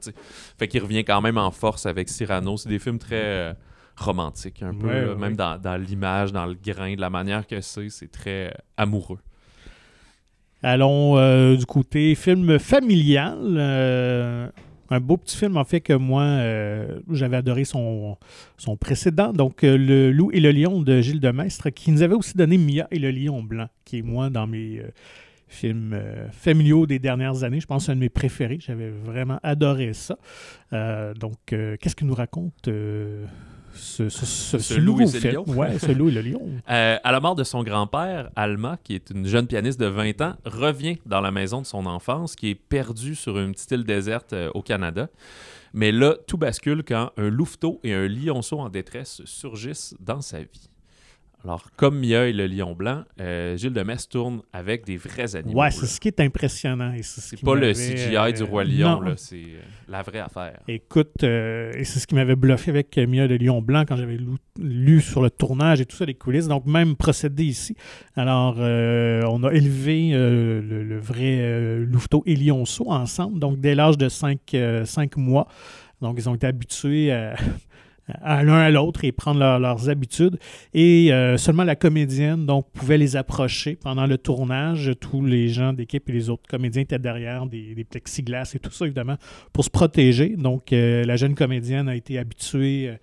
Fait 0.59 0.69
qu'il 0.69 0.83
revient 0.83 1.05
quand 1.05 1.21
même 1.21 1.37
en 1.39 1.51
force 1.51 1.85
avec 1.87 2.09
Cyrano. 2.09 2.57
C'est 2.57 2.69
des 2.69 2.79
films 2.79 2.99
très 2.99 3.23
euh, 3.25 3.53
romantiques, 3.97 4.63
un 4.63 4.75
peu, 4.75 4.87
Ouais, 4.87 5.01
là, 5.03 5.09
ouais. 5.13 5.15
même 5.17 5.37
dans, 5.37 5.59
dans 5.59 5.77
l'image, 5.81 6.33
dans 6.33 6.47
le 6.47 6.55
grain, 6.55 6.95
de 6.95 7.01
la 7.01 7.11
manière 7.11 7.47
que 7.47 7.61
c'est, 7.61 7.89
c'est 7.91 8.11
très 8.11 8.53
amoureux. 8.77 9.19
Allons 10.63 11.19
euh, 11.19 11.57
du 11.57 11.67
côté 11.67 12.15
film 12.15 12.59
familial. 12.59 13.37
euh, 13.57 14.49
un 14.91 15.01
beau 15.01 15.17
petit 15.17 15.37
film, 15.39 15.57
en 15.57 15.65
fait, 15.65 15.81
que 15.81 15.95
moi, 15.95 16.23
euh, 16.23 17.01
j'avais 17.11 17.39
adoré 17.39 17.65
son, 17.65 18.17
son 18.59 18.77
précédent. 18.77 19.33
Donc, 19.33 19.63
Le 19.63 20.11
Loup 20.13 20.31
et 20.33 20.41
le 20.41 20.53
Lion 20.53 20.83
de 20.83 21.01
Gilles 21.01 21.19
Demestre, 21.21 21.71
qui 21.71 21.91
nous 21.91 22.03
avait 22.03 22.15
aussi 22.15 22.37
donné 22.37 22.59
Mia 22.59 22.87
et 22.91 22.99
le 22.99 23.11
Lion 23.11 23.43
Blanc, 23.43 23.69
qui 23.87 23.99
est, 23.99 24.03
moi, 24.03 24.29
dans 24.29 24.47
mes 24.47 24.83
films 25.49 25.93
euh, 25.95 26.29
familiaux 26.31 26.87
des 26.87 26.99
dernières 26.99 27.43
années. 27.45 27.61
Je 27.61 27.67
pense 27.67 27.83
que 27.83 27.87
c'est 27.87 27.93
un 27.93 27.97
de 27.97 28.01
mes 28.01 28.09
préférés. 28.09 28.59
J'avais 28.61 28.91
vraiment 28.91 29.39
adoré 29.43 29.93
ça. 29.95 30.17
Euh, 30.73 31.13
donc, 31.15 31.53
euh, 31.53 31.77
qu'est-ce 31.81 31.97
qu'il 31.97 32.07
nous 32.07 32.15
raconte 32.15 32.69
ce, 33.75 34.09
ce, 34.09 34.27
ce- 34.27 34.59
Ce 34.59 34.75
ce 34.75 34.81
loup 34.81 35.01
et 35.01 35.07
ce 35.07 35.29
lion. 35.29 35.45
Ouais, 35.47 35.79
ce 35.79 35.93
Loup 35.93 36.09
et 36.09 36.13
le 36.13 36.21
Lion. 36.23 36.43
Euh, 36.71 36.97
à 37.03 37.13
la 37.13 37.21
mort 37.21 37.35
de 37.35 37.45
son 37.45 37.63
grand-père, 37.63 38.31
Alma, 38.37 38.79
qui 38.85 38.95
est 38.95 39.11
une 39.11 39.27
jeune 39.27 39.47
pianiste 39.47 39.79
de 39.81 39.87
20 39.87 40.21
ans, 40.23 40.35
revient 40.45 40.99
dans 41.07 41.21
la 41.21 41.31
maison 41.31 41.61
de 41.61 41.67
son 41.67 41.87
enfance, 41.87 42.37
qui 42.37 42.51
est 42.51 42.55
perdue 42.55 43.15
sur 43.15 43.39
une 43.39 43.53
petite 43.53 43.71
île 43.73 43.85
déserte 43.85 44.33
euh, 44.33 44.51
au 44.55 44.63
Canada. 44.63 45.09
Mais 45.75 45.91
là, 45.93 46.15
tout 46.27 46.37
bascule 46.37 46.83
quand 46.87 47.11
un 47.17 47.29
louveteau 47.31 47.81
et 47.83 47.93
un 47.95 48.07
lionceau 48.09 48.59
en 48.61 48.69
détresse 48.69 49.23
surgissent 49.25 49.95
dans 50.01 50.21
sa 50.21 50.41
vie. 50.41 50.69
Alors, 51.45 51.65
comme 51.77 51.99
Mia 51.99 52.29
et 52.29 52.33
le 52.33 52.47
lion 52.47 52.73
blanc, 52.73 53.03
euh, 53.21 53.57
Gilles 53.57 53.73
de 53.73 53.83
Metz 53.83 54.09
tourne 54.09 54.43
avec 54.53 54.85
des 54.87 54.97
vrais 54.97 55.35
animaux. 55.35 55.61
Ouais, 55.61 55.73
c'est 55.73 55.87
ce 55.87 55.99
qui 55.99 56.07
est 56.07 56.21
impressionnant. 56.21 56.93
et 56.93 57.03
c'est 57.03 57.21
ce 57.21 57.45
pas 57.45 57.55
le 57.57 57.73
CGI 57.73 58.17
euh, 58.17 58.33
du 58.33 58.43
Roi 58.45 58.63
Lion, 58.65 59.03
c'est 59.17 59.37
euh, 59.37 59.61
la 59.89 60.03
vraie 60.03 60.21
affaire. 60.21 60.61
Écoute, 60.69 61.25
euh, 61.25 61.73
et 61.75 61.83
c'est 61.85 61.99
ce 61.99 62.07
qui 62.07 62.15
m'avait 62.15 62.37
bluffé 62.37 62.71
avec 62.71 62.97
euh, 62.97 63.09
Mia 63.09 63.27
de 63.27 63.35
Lion 63.35 63.61
Blanc 63.61 63.85
quand 63.89 63.97
j'avais 63.97 64.19
lu, 64.19 64.37
lu 64.61 65.01
sur 65.01 65.21
le 65.21 65.31
tournage 65.31 65.81
et 65.81 65.87
tout 65.87 65.97
ça, 65.97 66.05
les 66.05 66.15
coulisses. 66.15 66.47
Donc, 66.47 66.65
même 66.67 66.95
procédé 66.95 67.45
ici. 67.45 67.77
Alors, 68.15 68.57
euh, 68.59 69.23
on 69.29 69.43
a 69.43 69.53
élevé 69.53 70.11
euh, 70.13 70.63
le, 70.63 70.85
le 70.85 70.99
vrai 71.01 71.39
euh, 71.41 71.85
louveteau 71.85 72.23
et 72.25 72.37
lionceau 72.37 72.89
ensemble, 72.89 73.41
donc 73.41 73.59
dès 73.61 73.75
l'âge 73.75 73.99
de 73.99 74.09
5 74.09 75.17
mois. 75.17 75.49
Donc, 76.01 76.17
ils 76.19 76.29
ont 76.29 76.35
été 76.35 76.47
habitués 76.47 77.13
à, 77.13 77.35
à 78.09 78.43
l'un 78.43 78.55
à 78.59 78.71
l'autre 78.71 79.05
et 79.05 79.13
prendre 79.13 79.39
leur- 79.41 79.59
leurs 79.61 79.89
habitudes. 79.89 80.39
Et 80.75 81.13
euh, 81.13 81.37
seulement 81.37 81.65
la 81.65 81.77
comédienne 81.77 82.47
donc, 82.47 82.71
pouvait 82.73 82.99
les 82.99 83.17
approcher 83.17 83.77
pendant 83.77 84.07
le 84.07 84.19
tournage. 84.19 84.93
Tous 85.01 85.25
les 85.25 85.49
gens 85.49 85.73
d'équipe 85.73 86.09
et 86.09 86.13
les 86.13 86.29
autres 86.31 86.49
comédiens 86.49 86.83
étaient 86.83 86.99
derrière 86.99 87.47
des, 87.47 87.75
des 87.75 87.85
plexiglas 87.85 88.53
et 88.55 88.59
tout 88.59 88.71
ça, 88.73 88.85
évidemment, 88.87 89.17
pour 89.53 89.65
se 89.65 89.71
protéger. 89.71 90.31
Donc, 90.37 90.73
euh, 90.73 91.05
la 91.05 91.17
jeune 91.17 91.35
comédienne 91.35 91.89
a 91.89 91.97
été 91.97 92.19
habituée. 92.19 92.89
euh, 92.89 92.97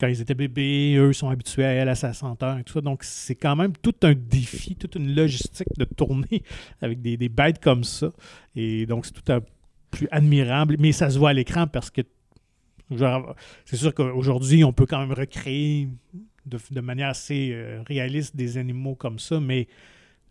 quand 0.00 0.06
ils 0.06 0.20
étaient 0.20 0.34
bébés, 0.34 0.94
eux 0.96 1.12
sont 1.12 1.28
habitués 1.28 1.64
à 1.64 1.70
elle, 1.72 1.88
à 1.88 1.96
sa 1.96 2.12
senteur 2.12 2.56
et 2.58 2.62
tout 2.62 2.74
ça. 2.74 2.80
Donc, 2.80 3.02
c'est 3.02 3.34
quand 3.34 3.56
même 3.56 3.72
tout 3.82 3.94
un 4.04 4.14
défi, 4.14 4.76
toute 4.76 4.94
une 4.94 5.12
logistique 5.12 5.66
de 5.76 5.84
tourner 5.84 6.44
avec 6.82 7.02
des, 7.02 7.16
des 7.16 7.28
bêtes 7.28 7.58
comme 7.60 7.82
ça. 7.82 8.10
Et 8.54 8.86
donc, 8.86 9.06
c'est 9.06 9.12
tout 9.12 9.32
un 9.32 9.40
plus 9.90 10.06
admirable. 10.12 10.76
Mais 10.78 10.92
ça 10.92 11.10
se 11.10 11.18
voit 11.18 11.30
à 11.30 11.32
l'écran 11.32 11.66
parce 11.66 11.90
que 11.90 12.02
c'est 13.64 13.76
sûr 13.76 13.94
qu'aujourd'hui, 13.94 14.64
on 14.64 14.72
peut 14.72 14.86
quand 14.86 15.00
même 15.00 15.12
recréer 15.12 15.88
de, 16.46 16.58
de 16.70 16.80
manière 16.80 17.08
assez 17.10 17.50
euh, 17.52 17.82
réaliste 17.86 18.34
des 18.36 18.56
animaux 18.58 18.94
comme 18.94 19.18
ça, 19.18 19.40
mais 19.40 19.68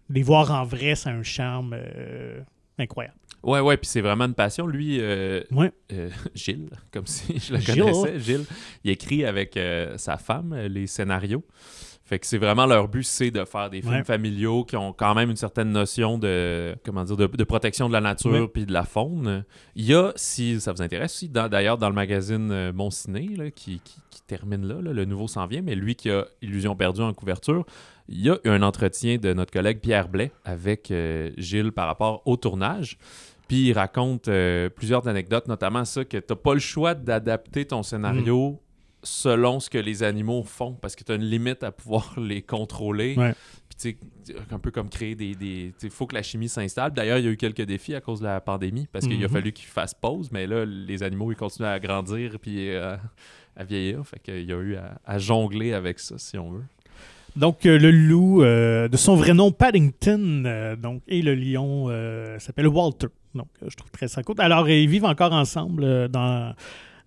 les 0.10 0.24
voir 0.24 0.52
en 0.52 0.63
vrai, 0.63 0.96
c'est 0.96 1.10
un 1.10 1.24
charme 1.24 1.76
euh, 1.78 2.41
incroyable. 2.80 3.15
Ouais, 3.43 3.60
ouais, 3.60 3.78
puis 3.78 3.88
c'est 3.88 4.02
vraiment 4.02 4.26
une 4.26 4.34
passion. 4.34 4.65
Lui, 4.65 4.98
euh, 5.00 5.41
Ouais. 5.52 5.72
euh, 5.93 6.10
Gilles, 6.36 6.70
comme 6.91 7.06
si 7.06 7.38
je 7.39 7.54
le 7.54 7.60
connaissais, 7.63 8.20
Gilles, 8.20 8.46
il 8.84 8.91
écrit 8.91 9.24
avec 9.26 9.56
euh, 9.58 9.98
sa 9.98 10.17
femme 10.17 10.56
les 10.56 10.88
scénarios. 10.88 11.43
Fait 12.08 12.20
que 12.20 12.26
c'est 12.26 12.38
vraiment 12.38 12.65
leur 12.65 12.88
but, 12.88 13.04
c'est 13.04 13.32
de 13.32 13.43
faire 13.43 13.70
des 13.70 13.82
films 13.82 13.93
Ouais. 13.96 14.04
familiaux 14.04 14.63
qui 14.63 14.78
ont 14.78 14.93
quand 14.93 15.13
même 15.13 15.30
une 15.30 15.36
certaine 15.36 15.72
notion 15.72 16.17
de 16.17 16.74
comment 16.86 17.04
dire 17.04 17.17
de, 17.17 17.28
de 17.28 17.43
protection 17.43 17.89
de 17.89 17.93
la 17.93 18.00
nature 18.02 18.50
puis 18.52 18.65
de 18.65 18.72
la 18.72 18.84
faune. 18.86 19.43
Il 19.76 19.84
y 19.86 19.93
a, 19.93 20.13
si 20.15 20.62
ça 20.62 20.72
vous 20.72 20.82
intéresse, 20.82 21.13
aussi, 21.13 21.28
d'ailleurs 21.28 21.78
dans 21.78 21.89
le 21.89 21.96
magazine 21.96 22.50
euh, 22.52 22.72
Mon 22.74 22.89
Ciné 22.91 23.28
là, 23.36 23.52
qui, 23.52 23.82
qui- 23.84 24.00
qui 24.10 24.22
termine 24.22 24.65
là, 24.65 24.82
là, 24.82 24.93
le 24.93 25.04
nouveau 25.06 25.28
s'en 25.28 25.46
vient, 25.48 25.62
mais 25.62 25.76
lui 25.76 25.96
qui 25.96 26.10
a 26.10 26.26
Illusion 26.41 26.76
perdue 26.78 27.02
en 27.02 27.13
couverture, 27.13 27.65
il 28.08 28.22
y 28.22 28.30
a 28.30 28.38
un 28.46 28.62
entretien 28.62 29.17
de 29.17 29.34
notre 29.34 29.52
collègue 29.52 29.80
Pierre 29.82 30.08
Blais 30.08 30.32
avec 30.46 30.91
euh, 30.91 31.32
Gilles 31.38 31.74
par 31.74 31.88
rapport 31.88 32.22
au 32.26 32.38
tournage. 32.38 32.98
Puis 33.50 33.67
il 33.67 33.74
raconte 33.74 34.28
euh, 34.30 34.70
plusieurs 34.70 35.08
anecdotes, 35.10 35.48
notamment 35.48 35.84
ça 35.86 36.04
que 36.06 36.17
tu 36.17 36.24
n'as 36.30 36.36
pas 36.36 36.54
le 36.54 36.60
choix 36.62 36.93
d'adapter 36.93 37.65
ton 37.65 37.84
scénario 37.84 38.60
selon 39.04 39.60
ce 39.60 39.70
que 39.70 39.78
les 39.78 40.04
animaux 40.04 40.44
font, 40.44 40.74
parce 40.74 40.96
que 40.96 41.04
tu 41.04 41.12
as 41.12 41.16
une 41.16 41.24
limite 41.24 41.64
à 41.64 41.72
pouvoir 41.72 42.14
les 42.20 42.42
contrôler. 42.42 43.16
Ouais. 43.16 43.34
Puis 43.80 43.96
un 44.52 44.58
peu 44.60 44.72
comme 44.72 44.90
créer 44.90 45.14
des... 45.16 45.72
Il 45.84 45.90
faut 45.92 46.08
que 46.08 46.16
la 46.16 46.24
chimie 46.24 46.50
s'installe. 46.50 46.92
D'ailleurs, 46.94 47.20
il 47.20 47.26
y 47.26 47.28
a 47.28 47.32
eu 47.32 47.38
quelques 47.38 47.62
défis 47.62 47.94
à 47.96 48.02
cause 48.02 48.20
de 48.20 48.26
la 48.26 48.42
pandémie, 48.42 48.88
parce 48.92 49.06
qu'il 49.08 49.24
a 49.24 49.28
Mhm. 49.28 49.34
fallu 49.34 49.52
qu'ils 49.52 49.68
fassent 49.68 49.94
pause, 49.94 50.30
mais 50.32 50.48
là, 50.48 50.66
les 50.66 51.04
animaux, 51.04 51.32
ils 51.32 51.36
continuent 51.38 51.68
à 51.68 51.80
grandir 51.80 52.38
puis 52.42 52.70
euh, 52.72 52.96
à 53.56 53.64
vieillir. 53.64 54.06
Fait 54.06 54.20
qu'il 54.20 54.46
y 54.46 54.52
a 54.54 54.58
eu 54.58 54.76
à, 54.78 54.98
à 55.06 55.20
jongler 55.20 55.74
avec 55.74 56.00
ça, 56.00 56.18
si 56.18 56.38
on 56.38 56.52
veut. 56.52 56.64
Donc, 57.36 57.68
euh, 57.68 57.78
le 57.78 57.92
loup, 57.92 58.42
euh, 58.42 58.88
de 58.88 58.98
son 58.98 59.16
vrai 59.16 59.36
nom, 59.36 59.52
Paddington, 59.52 60.76
donc, 60.82 61.04
et 61.08 61.22
le 61.22 61.36
lion 61.36 61.88
s'appelle 62.40 62.68
Walter. 62.68 63.08
Donc, 63.36 63.50
je 63.66 63.76
trouve 63.76 63.92
très 63.92 64.08
ça. 64.08 64.22
Alors, 64.40 64.68
ils 64.68 64.88
vivent 64.90 65.06
encore 65.06 65.34
ensemble 65.34 66.08
dans, 66.10 66.56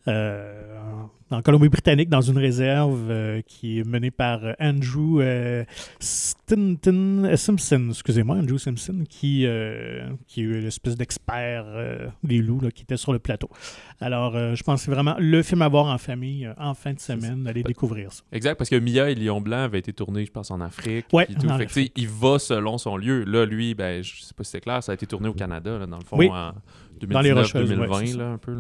euh, 0.06 1.02
en 1.30 1.42
Colombie-Britannique, 1.42 2.08
dans 2.08 2.20
une 2.20 2.38
réserve 2.38 3.08
euh, 3.10 3.40
qui 3.46 3.78
est 3.78 3.84
menée 3.84 4.10
par 4.10 4.44
euh, 4.44 4.52
Andrew 4.60 5.20
euh, 5.20 5.64
Stinton 6.00 7.30
Simpson, 7.36 7.88
excusez-moi, 7.90 8.36
Andrew 8.36 8.58
Simpson, 8.58 9.04
qui, 9.08 9.46
euh, 9.46 10.08
qui 10.26 10.42
est 10.42 10.60
l'espèce 10.60 10.96
d'expert 10.96 11.66
des 12.24 12.38
loups 12.38 12.60
là, 12.60 12.70
qui 12.70 12.82
était 12.82 12.96
sur 12.96 13.12
le 13.12 13.18
plateau. 13.18 13.48
Alors, 14.00 14.32
je 14.32 14.62
pense 14.62 14.80
que 14.80 14.84
c'est 14.86 14.90
vraiment 14.90 15.14
le 15.18 15.42
film 15.42 15.62
à 15.62 15.68
voir 15.68 15.86
en 15.86 15.98
famille 15.98 16.48
en 16.58 16.74
fin 16.74 16.92
de 16.92 17.00
semaine. 17.00 17.46
Allez 17.46 17.62
découvrir 17.62 18.12
ça. 18.12 18.22
Exact, 18.32 18.56
parce 18.56 18.70
que 18.70 18.76
Mia 18.76 19.10
et 19.10 19.14
Lion 19.14 19.40
Blanc 19.40 19.58
avaient 19.64 19.78
été 19.78 19.92
tournés, 19.92 20.24
je 20.24 20.30
pense, 20.32 20.50
en 20.50 20.60
Afrique. 20.60 21.06
Ouais, 21.12 21.26
tout. 21.26 21.46
en 21.48 21.58
Fait 21.58 21.92
il 21.96 22.08
va 22.08 22.38
selon 22.38 22.78
son 22.78 22.96
lieu. 22.96 23.24
Là, 23.24 23.44
lui, 23.44 23.74
ben, 23.74 24.02
je 24.02 24.22
sais 24.22 24.34
pas 24.34 24.44
si 24.44 24.50
c'est 24.50 24.60
clair, 24.60 24.82
ça 24.82 24.92
a 24.92 24.94
été 24.94 25.06
tourné 25.06 25.28
au 25.28 25.34
Canada, 25.34 25.78
là, 25.78 25.86
dans 25.86 25.98
le 25.98 26.04
fond, 26.04 26.16
Oui. 26.16 26.28
en 26.28 26.52
Dans 27.06 27.20
les 27.20 27.32
Rocheuses, 27.32 27.70
ouais, 27.70 27.76
2019-2020, 27.76 27.98
c'est 28.00 28.06
ça. 28.12 28.18
là, 28.18 28.28
un 28.30 28.38
peu. 28.38 28.56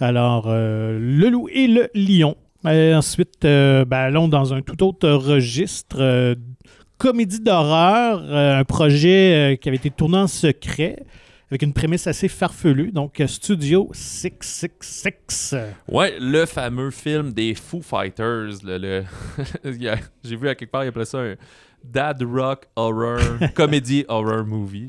Alors, 0.00 0.44
euh, 0.48 0.98
le 0.98 1.28
loup 1.30 1.48
et 1.50 1.66
le 1.66 1.88
lion. 1.94 2.36
Euh, 2.66 2.94
ensuite, 2.94 3.44
euh, 3.44 3.84
ben, 3.84 3.98
allons 3.98 4.28
dans 4.28 4.52
un 4.54 4.60
tout 4.62 4.82
autre 4.84 5.08
registre. 5.10 5.96
euh, 6.00 6.34
comédie 6.98 7.40
d'horreur, 7.40 8.22
un 8.32 8.64
projet 8.64 9.58
qui 9.60 9.68
avait 9.68 9.76
été 9.76 9.90
tourné 9.90 10.16
en 10.16 10.26
secret, 10.26 11.04
avec 11.50 11.60
une 11.62 11.74
prémisse 11.74 12.06
assez 12.06 12.26
farfelue. 12.26 12.90
Donc, 12.90 13.22
Studio 13.26 13.90
666. 13.92 15.54
Ouais, 15.88 16.14
le 16.18 16.46
fameux 16.46 16.90
film 16.90 17.32
des 17.34 17.54
Foo 17.54 17.82
Fighters. 17.82 18.64
le- 18.64 19.04
J'ai 20.24 20.36
vu 20.36 20.48
à 20.48 20.54
quelque 20.54 20.70
part, 20.70 20.84
il 20.84 20.88
appelait 20.88 21.04
ça 21.04 21.18
un 21.18 21.34
Dad 21.84 22.22
Rock 22.22 22.64
Horror, 22.76 23.20
Comedy 23.54 24.04
Horror 24.08 24.44
Movie. 24.46 24.88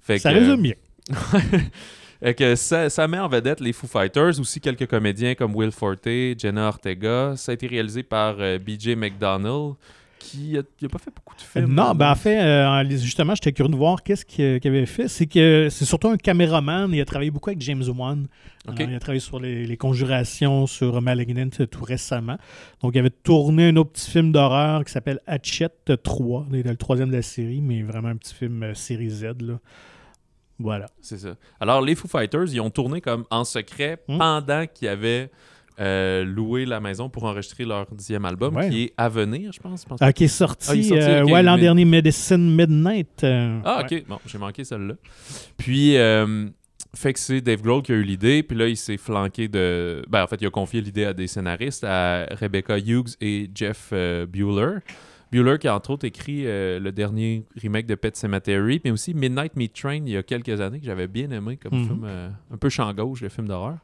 Fait 0.00 0.18
Ça 0.18 0.32
que, 0.32 0.38
résume 0.38 0.62
bien. 0.62 0.74
Fait 2.22 2.34
que 2.34 2.54
ça, 2.54 2.88
ça 2.88 3.08
met 3.08 3.18
en 3.18 3.28
vedette 3.28 3.60
les 3.60 3.72
Foo 3.72 3.86
Fighters, 3.88 4.38
aussi 4.38 4.60
quelques 4.60 4.86
comédiens 4.86 5.34
comme 5.34 5.54
Will 5.56 5.72
Forte, 5.72 6.08
Jenna 6.38 6.68
Ortega. 6.68 7.34
Ça 7.36 7.50
a 7.50 7.54
été 7.54 7.66
réalisé 7.66 8.02
par 8.04 8.36
euh, 8.38 8.58
BJ 8.58 8.90
McDonnell, 8.96 9.72
qui 10.20 10.56
a, 10.56 10.62
il 10.80 10.84
a 10.86 10.88
pas 10.88 10.98
fait 10.98 11.10
beaucoup 11.12 11.34
de 11.34 11.40
films. 11.40 11.74
non, 11.74 11.94
ben 11.96 12.12
en 12.12 12.14
fait, 12.14 12.40
euh, 12.40 12.64
en- 12.68 12.88
justement, 12.88 13.34
j'étais 13.34 13.50
curieux 13.50 13.72
de 13.72 13.76
voir 13.76 14.04
qu'est-ce 14.04 14.24
qu'il 14.24 14.60
avait 14.64 14.86
fait. 14.86 15.08
C'est 15.08 15.26
que 15.26 15.66
c'est 15.68 15.84
surtout 15.84 16.08
un 16.10 16.16
caméraman. 16.16 16.92
Il 16.94 17.00
a 17.00 17.04
travaillé 17.04 17.32
beaucoup 17.32 17.50
avec 17.50 17.60
James 17.62 17.82
Wan. 17.88 18.28
Alors, 18.68 18.80
il 18.88 18.94
a 18.94 19.00
travaillé 19.00 19.18
sur 19.18 19.40
les, 19.40 19.66
les 19.66 19.76
conjurations, 19.76 20.68
sur 20.68 21.02
Malignant 21.02 21.48
euh, 21.58 21.66
tout 21.66 21.82
récemment. 21.82 22.38
Donc, 22.82 22.92
il 22.94 23.00
avait 23.00 23.10
tourné 23.10 23.70
un 23.70 23.76
autre 23.76 23.90
petit 23.90 24.08
film 24.08 24.30
d'horreur 24.30 24.84
qui 24.84 24.92
s'appelle 24.92 25.18
Hatchet 25.26 25.70
3. 26.00 26.46
Il 26.52 26.58
est 26.60 26.62
le 26.70 26.76
troisième 26.76 27.10
de 27.10 27.16
la 27.16 27.22
série, 27.22 27.60
mais 27.60 27.82
vraiment 27.82 28.08
un 28.10 28.16
petit 28.16 28.32
film 28.34 28.62
euh, 28.62 28.74
série 28.74 29.10
Z. 29.10 29.24
Là. 29.40 29.58
Voilà. 30.58 30.86
C'est 31.00 31.18
ça. 31.18 31.34
Alors, 31.60 31.80
les 31.82 31.94
Foo 31.94 32.06
Fighters, 32.08 32.46
ils 32.52 32.60
ont 32.60 32.70
tourné 32.70 33.00
comme 33.00 33.24
en 33.30 33.44
secret 33.44 33.98
Hmm. 34.08 34.18
pendant 34.18 34.66
qu'ils 34.66 34.88
avaient 34.88 35.30
euh, 35.80 36.22
loué 36.24 36.66
la 36.66 36.80
maison 36.80 37.08
pour 37.08 37.24
enregistrer 37.24 37.64
leur 37.64 37.86
dixième 37.90 38.24
album, 38.26 38.54
Ouais. 38.54 38.68
qui 38.68 38.82
est 38.84 38.92
à 38.96 39.08
venir, 39.08 39.50
je 39.52 39.58
pense. 39.58 39.86
Ah, 40.00 40.12
qui 40.12 40.24
est 40.24 40.28
sorti, 40.28 40.66
Ah, 40.68 40.74
sorti, 40.74 40.92
euh, 40.92 41.24
ok, 41.24 41.32
ouais, 41.32 41.42
l'an 41.42 41.54
mais- 41.56 41.62
dernier, 41.62 41.84
Medicine 41.86 42.54
Midnight. 42.54 43.24
euh, 43.24 43.58
Ah, 43.64 43.78
ouais. 43.90 43.98
ok. 44.00 44.06
Bon, 44.06 44.18
j'ai 44.26 44.36
manqué 44.38 44.64
celle-là. 44.64 44.94
Puis, 45.56 45.94
fait 46.94 47.12
que 47.14 47.18
c'est 47.18 47.40
Dave 47.40 47.62
Grohl 47.62 47.82
qui 47.82 47.90
a 47.92 47.94
eu 47.94 48.02
l'idée. 48.02 48.42
Puis 48.42 48.56
là, 48.56 48.68
il 48.68 48.76
s'est 48.76 48.98
flanqué 48.98 49.48
de. 49.48 50.04
Ben, 50.10 50.22
en 50.22 50.26
fait, 50.26 50.40
il 50.42 50.46
a 50.46 50.50
confié 50.50 50.82
l'idée 50.82 51.06
à 51.06 51.14
des 51.14 51.26
scénaristes, 51.26 51.84
à 51.84 52.26
Rebecca 52.32 52.78
Hughes 52.78 53.16
et 53.22 53.50
Jeff 53.54 53.92
Bueller. 54.28 54.80
Bueller 55.32 55.58
qui 55.58 55.66
a 55.66 55.74
entre 55.74 55.90
autres 55.90 56.04
écrit 56.04 56.42
euh, 56.46 56.78
le 56.78 56.92
dernier 56.92 57.44
remake 57.60 57.86
de 57.86 57.94
Pet 57.96 58.14
Cemetery, 58.16 58.80
mais 58.84 58.90
aussi 58.92 59.14
Midnight 59.14 59.56
Meat 59.56 59.72
Train 59.72 59.94
il 60.06 60.10
y 60.10 60.16
a 60.16 60.22
quelques 60.22 60.60
années 60.60 60.78
que 60.78 60.86
j'avais 60.86 61.08
bien 61.08 61.30
aimé 61.30 61.56
comme 61.56 61.78
Mhm. 61.80 61.86
film, 61.86 62.02
euh, 62.04 62.28
un 62.52 62.56
peu 62.58 62.68
champ 62.68 62.92
gauche, 62.92 63.22
le 63.22 63.28
film 63.30 63.48
d'horreur. 63.48 63.78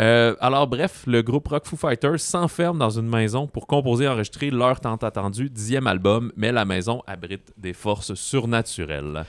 Euh, 0.00 0.34
alors 0.40 0.66
bref, 0.66 1.04
le 1.06 1.22
groupe 1.22 1.48
Rock 1.48 1.66
Foo 1.66 1.76
Fighters 1.76 2.20
s'enferme 2.20 2.78
dans 2.78 2.90
une 2.98 3.08
maison 3.08 3.46
pour 3.48 3.66
composer 3.66 4.04
et 4.04 4.08
enregistrer 4.08 4.50
leur 4.50 4.80
tant 4.80 4.94
attendu 4.96 5.50
dixième 5.50 5.86
album, 5.88 6.32
mais 6.36 6.52
la 6.52 6.64
maison 6.64 7.02
abrite 7.06 7.52
des 7.58 7.72
forces 7.72 8.14
surnaturelles. 8.14 9.24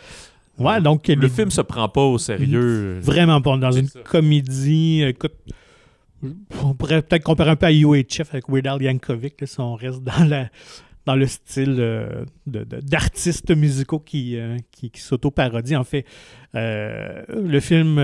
Ouais, 0.59 0.79
donc 0.81 1.07
Le 1.07 1.15
les- 1.15 1.29
film 1.29 1.49
se 1.51 1.61
prend 1.61 1.89
pas 1.89 2.03
au 2.03 2.17
sérieux. 2.19 2.99
Vraiment 3.01 3.41
pas. 3.41 3.57
Dans 3.57 3.71
une 3.71 3.87
ça. 3.87 4.01
comédie, 4.01 5.01
écoute, 5.03 5.33
on 6.61 6.73
pourrait 6.73 7.01
peut-être 7.01 7.23
comparer 7.23 7.51
un 7.51 7.55
peu 7.55 7.65
à 7.67 7.71
UHF 7.71 8.29
avec 8.33 8.49
Weird 8.49 8.67
Al 8.67 8.81
Yankovic, 8.81 9.39
là, 9.41 9.47
si 9.47 9.59
on 9.59 9.73
reste 9.75 10.03
dans, 10.03 10.27
la, 10.27 10.49
dans 11.09 11.15
le 11.15 11.25
style 11.25 11.77
euh, 11.79 12.23
d'artistes 12.45 13.49
musicaux 13.49 13.97
qui, 13.97 14.37
euh, 14.37 14.57
qui, 14.71 14.91
qui 14.91 15.01
s'auto-parodient. 15.01 15.79
En 15.79 15.83
fait, 15.83 16.05
euh, 16.53 17.23
le 17.29 17.59
film 17.59 17.95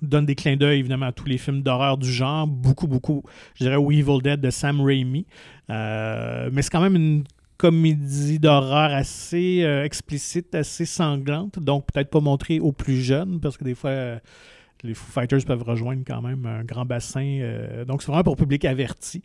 donne 0.00 0.24
des 0.24 0.36
clins 0.36 0.56
d'œil, 0.56 0.78
évidemment, 0.78 1.06
à 1.06 1.12
tous 1.12 1.26
les 1.26 1.36
films 1.36 1.62
d'horreur 1.62 1.98
du 1.98 2.08
genre. 2.08 2.46
Beaucoup, 2.46 2.86
beaucoup, 2.86 3.24
je 3.56 3.64
dirais, 3.64 3.74
au 3.74 3.90
Evil 3.90 4.22
Dead 4.22 4.40
de 4.40 4.50
Sam 4.50 4.80
Raimi. 4.80 5.26
Mais 5.68 6.62
c'est 6.62 6.70
quand 6.70 6.80
même 6.80 6.94
une 6.94 7.24
comédie 7.56 8.38
d'horreur 8.38 8.92
assez 8.92 9.66
explicite, 9.84 10.54
assez 10.54 10.86
sanglante, 10.86 11.58
donc 11.58 11.86
peut-être 11.92 12.10
pas 12.10 12.20
montrée 12.20 12.60
aux 12.60 12.70
plus 12.70 13.02
jeunes, 13.02 13.40
parce 13.40 13.56
que 13.56 13.64
des 13.64 13.74
fois, 13.74 14.20
les 14.82 14.94
Foo 14.94 15.10
Fighters 15.10 15.44
peuvent 15.46 15.62
rejoindre 15.62 16.02
quand 16.06 16.22
même 16.22 16.46
un 16.46 16.64
grand 16.64 16.84
bassin. 16.84 17.84
donc, 17.86 18.02
c'est 18.02 18.08
vraiment 18.08 18.24
pour 18.24 18.36
public 18.36 18.64
averti. 18.64 19.22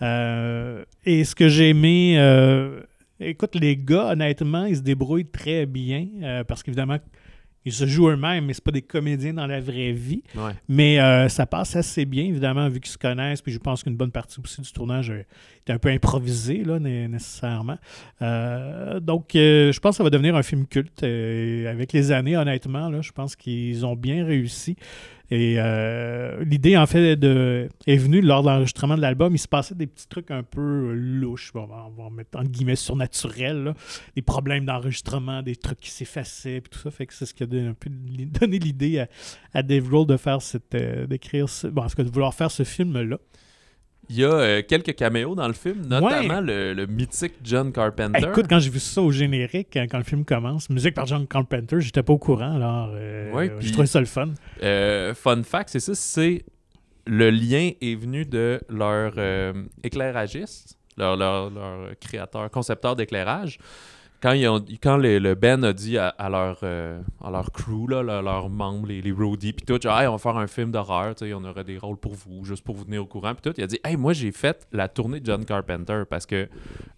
et 0.00 1.24
ce 1.24 1.34
que 1.34 1.48
j'ai 1.48 1.70
aimé, 1.70 2.18
écoute, 3.20 3.54
les 3.54 3.76
gars, 3.76 4.12
honnêtement, 4.12 4.64
ils 4.64 4.76
se 4.76 4.82
débrouillent 4.82 5.30
très 5.30 5.66
bien 5.66 6.06
parce 6.46 6.62
qu'évidemment, 6.62 6.98
ils 7.66 7.72
se 7.72 7.84
jouent 7.84 8.10
eux-mêmes, 8.10 8.46
mais 8.46 8.54
c'est 8.54 8.62
pas 8.62 8.70
des 8.70 8.80
comédiens 8.80 9.34
dans 9.34 9.48
la 9.48 9.60
vraie 9.60 9.90
vie. 9.90 10.22
Mais 10.68 11.00
euh, 11.00 11.28
ça 11.28 11.46
passe 11.46 11.74
assez 11.74 12.04
bien, 12.04 12.24
évidemment, 12.24 12.68
vu 12.68 12.78
qu'ils 12.78 12.92
se 12.92 12.96
connaissent. 12.96 13.42
Puis 13.42 13.52
je 13.52 13.58
pense 13.58 13.82
qu'une 13.82 13.96
bonne 13.96 14.12
partie 14.12 14.38
aussi 14.42 14.62
du 14.62 14.72
tournage 14.72 15.10
était 15.10 15.72
un 15.72 15.78
peu 15.78 15.88
improvisé, 15.88 16.62
là, 16.62 16.78
nécessairement. 16.78 17.76
Euh, 18.22 19.00
donc, 19.00 19.34
euh, 19.34 19.72
je 19.72 19.80
pense 19.80 19.94
que 19.94 19.96
ça 19.96 20.04
va 20.04 20.10
devenir 20.10 20.36
un 20.36 20.44
film 20.44 20.64
culte. 20.64 21.02
avec 21.02 21.92
les 21.92 22.12
années, 22.12 22.36
honnêtement, 22.36 22.88
là, 22.88 23.02
je 23.02 23.10
pense 23.10 23.34
qu'ils 23.34 23.84
ont 23.84 23.96
bien 23.96 24.24
réussi. 24.24 24.76
Et 25.30 25.56
euh, 25.58 26.44
l'idée, 26.44 26.76
en 26.76 26.86
fait, 26.86 27.16
de, 27.16 27.68
est 27.86 27.96
venue 27.96 28.20
lors 28.20 28.42
de 28.42 28.48
l'enregistrement 28.48 28.96
de 28.96 29.00
l'album. 29.00 29.34
Il 29.34 29.38
se 29.38 29.48
passait 29.48 29.74
des 29.74 29.86
petits 29.86 30.08
trucs 30.08 30.30
un 30.30 30.42
peu 30.42 30.92
louches, 30.92 31.52
on 31.54 31.66
va 31.66 32.10
mettre 32.10 32.38
en 32.38 32.44
guillemets 32.44 32.76
surnaturels, 32.76 33.74
des 34.14 34.22
problèmes 34.22 34.64
d'enregistrement, 34.64 35.42
des 35.42 35.56
trucs 35.56 35.80
qui 35.80 35.90
s'effaçaient, 35.90 36.62
tout 36.70 36.78
ça. 36.78 36.90
Fait 36.90 37.06
que 37.06 37.14
c'est 37.14 37.26
ce 37.26 37.34
qui 37.34 37.42
a 37.42 37.46
donné, 37.46 37.68
un 37.68 37.74
peu 37.74 37.90
donné 37.90 38.58
l'idée 38.58 39.00
à, 39.00 39.08
à, 39.52 39.62
Dave 39.62 39.88
Grohl 39.88 40.06
de 40.06 40.16
faire 40.16 40.40
cette, 40.40 40.74
euh, 40.74 41.06
d'écrire, 41.06 41.46
bon, 41.72 41.82
en 41.82 41.88
tout 41.88 41.96
cas, 41.96 42.04
de 42.04 42.10
vouloir 42.10 42.32
faire 42.32 42.50
ce 42.50 42.62
film-là. 42.62 43.18
Il 44.08 44.16
y 44.16 44.24
a 44.24 44.32
euh, 44.32 44.62
quelques 44.66 44.94
caméos 44.94 45.34
dans 45.34 45.48
le 45.48 45.54
film, 45.54 45.86
notamment 45.86 46.40
le, 46.40 46.86
mythique 46.86 47.34
John 47.42 47.72
Carpenter. 47.72 48.28
écoute, 48.28 48.46
quand 48.48 48.60
j'ai 48.60 48.70
vu 48.70 48.78
ça 48.78 49.02
au 49.02 49.10
générique, 49.10 49.68
quand, 49.72 49.98
le 49.98 50.04
film 50.04 50.24
commence, 50.24 50.70
musique 50.70 50.94
par 50.94 51.06
John 51.06 51.26
Carpenter, 51.26 51.80
j'étais 51.80 52.02
pas 52.02 52.12
au 52.12 52.18
courant, 52.18 52.54
alors 52.54 52.90
euh, 52.94 53.58
j'ai 53.60 53.72
trouvé 53.72 53.86
ça 53.86 54.00
le 54.00 54.06
fun. 54.06 54.30
Euh, 54.62 55.14
fun 55.14 55.42
fact, 55.42 55.70
c'est 55.70 55.80
ça, 55.80 55.94
c'est 55.94 56.44
le 57.06 57.30
lien 57.30 57.70
est 57.80 57.94
venu 57.94 58.24
de 58.24 58.60
leur 58.68 59.14
éclairagiste, 59.82 60.78
leur, 60.96 61.16
leur, 61.16 61.50
leur, 61.50 61.98
créateur, 62.00 62.50
concepteur 62.50 62.96
d'éclairage 62.96 63.58
quand, 64.22 64.32
ils 64.32 64.48
ont, 64.48 64.64
quand 64.82 64.96
le 64.96 65.34
Ben 65.34 65.62
a 65.64 65.72
dit 65.72 65.98
à, 65.98 66.28
leur, 66.30 66.58
euh, 66.62 67.00
à 67.22 67.30
leur 67.30 67.52
crew, 67.52 67.88
là, 67.88 68.02
leurs 68.02 68.48
membres, 68.48 68.88
les, 68.88 69.02
les 69.02 69.12
roadies, 69.12 69.52
puis 69.52 69.64
tout, 69.64 69.78
genre, 69.80 70.00
on 70.06 70.12
va 70.12 70.18
faire 70.18 70.36
un 70.36 70.46
film 70.46 70.70
d'horreur, 70.70 71.14
on 71.22 71.44
aurait 71.44 71.64
des 71.64 71.78
rôles 71.78 71.98
pour 71.98 72.14
vous, 72.14 72.44
juste 72.44 72.64
pour 72.64 72.76
vous 72.76 72.84
tenir 72.84 73.02
au 73.02 73.06
courant, 73.06 73.34
puis 73.34 73.42
tout, 73.42 73.56
il 73.58 73.64
a 73.64 73.66
dit, 73.66 73.78
hey, 73.84 73.96
moi 73.96 74.12
j'ai 74.12 74.32
fait 74.32 74.66
la 74.72 74.88
tournée 74.88 75.20
de 75.20 75.26
John 75.26 75.44
Carpenter 75.44 76.02
parce 76.08 76.26
que 76.26 76.48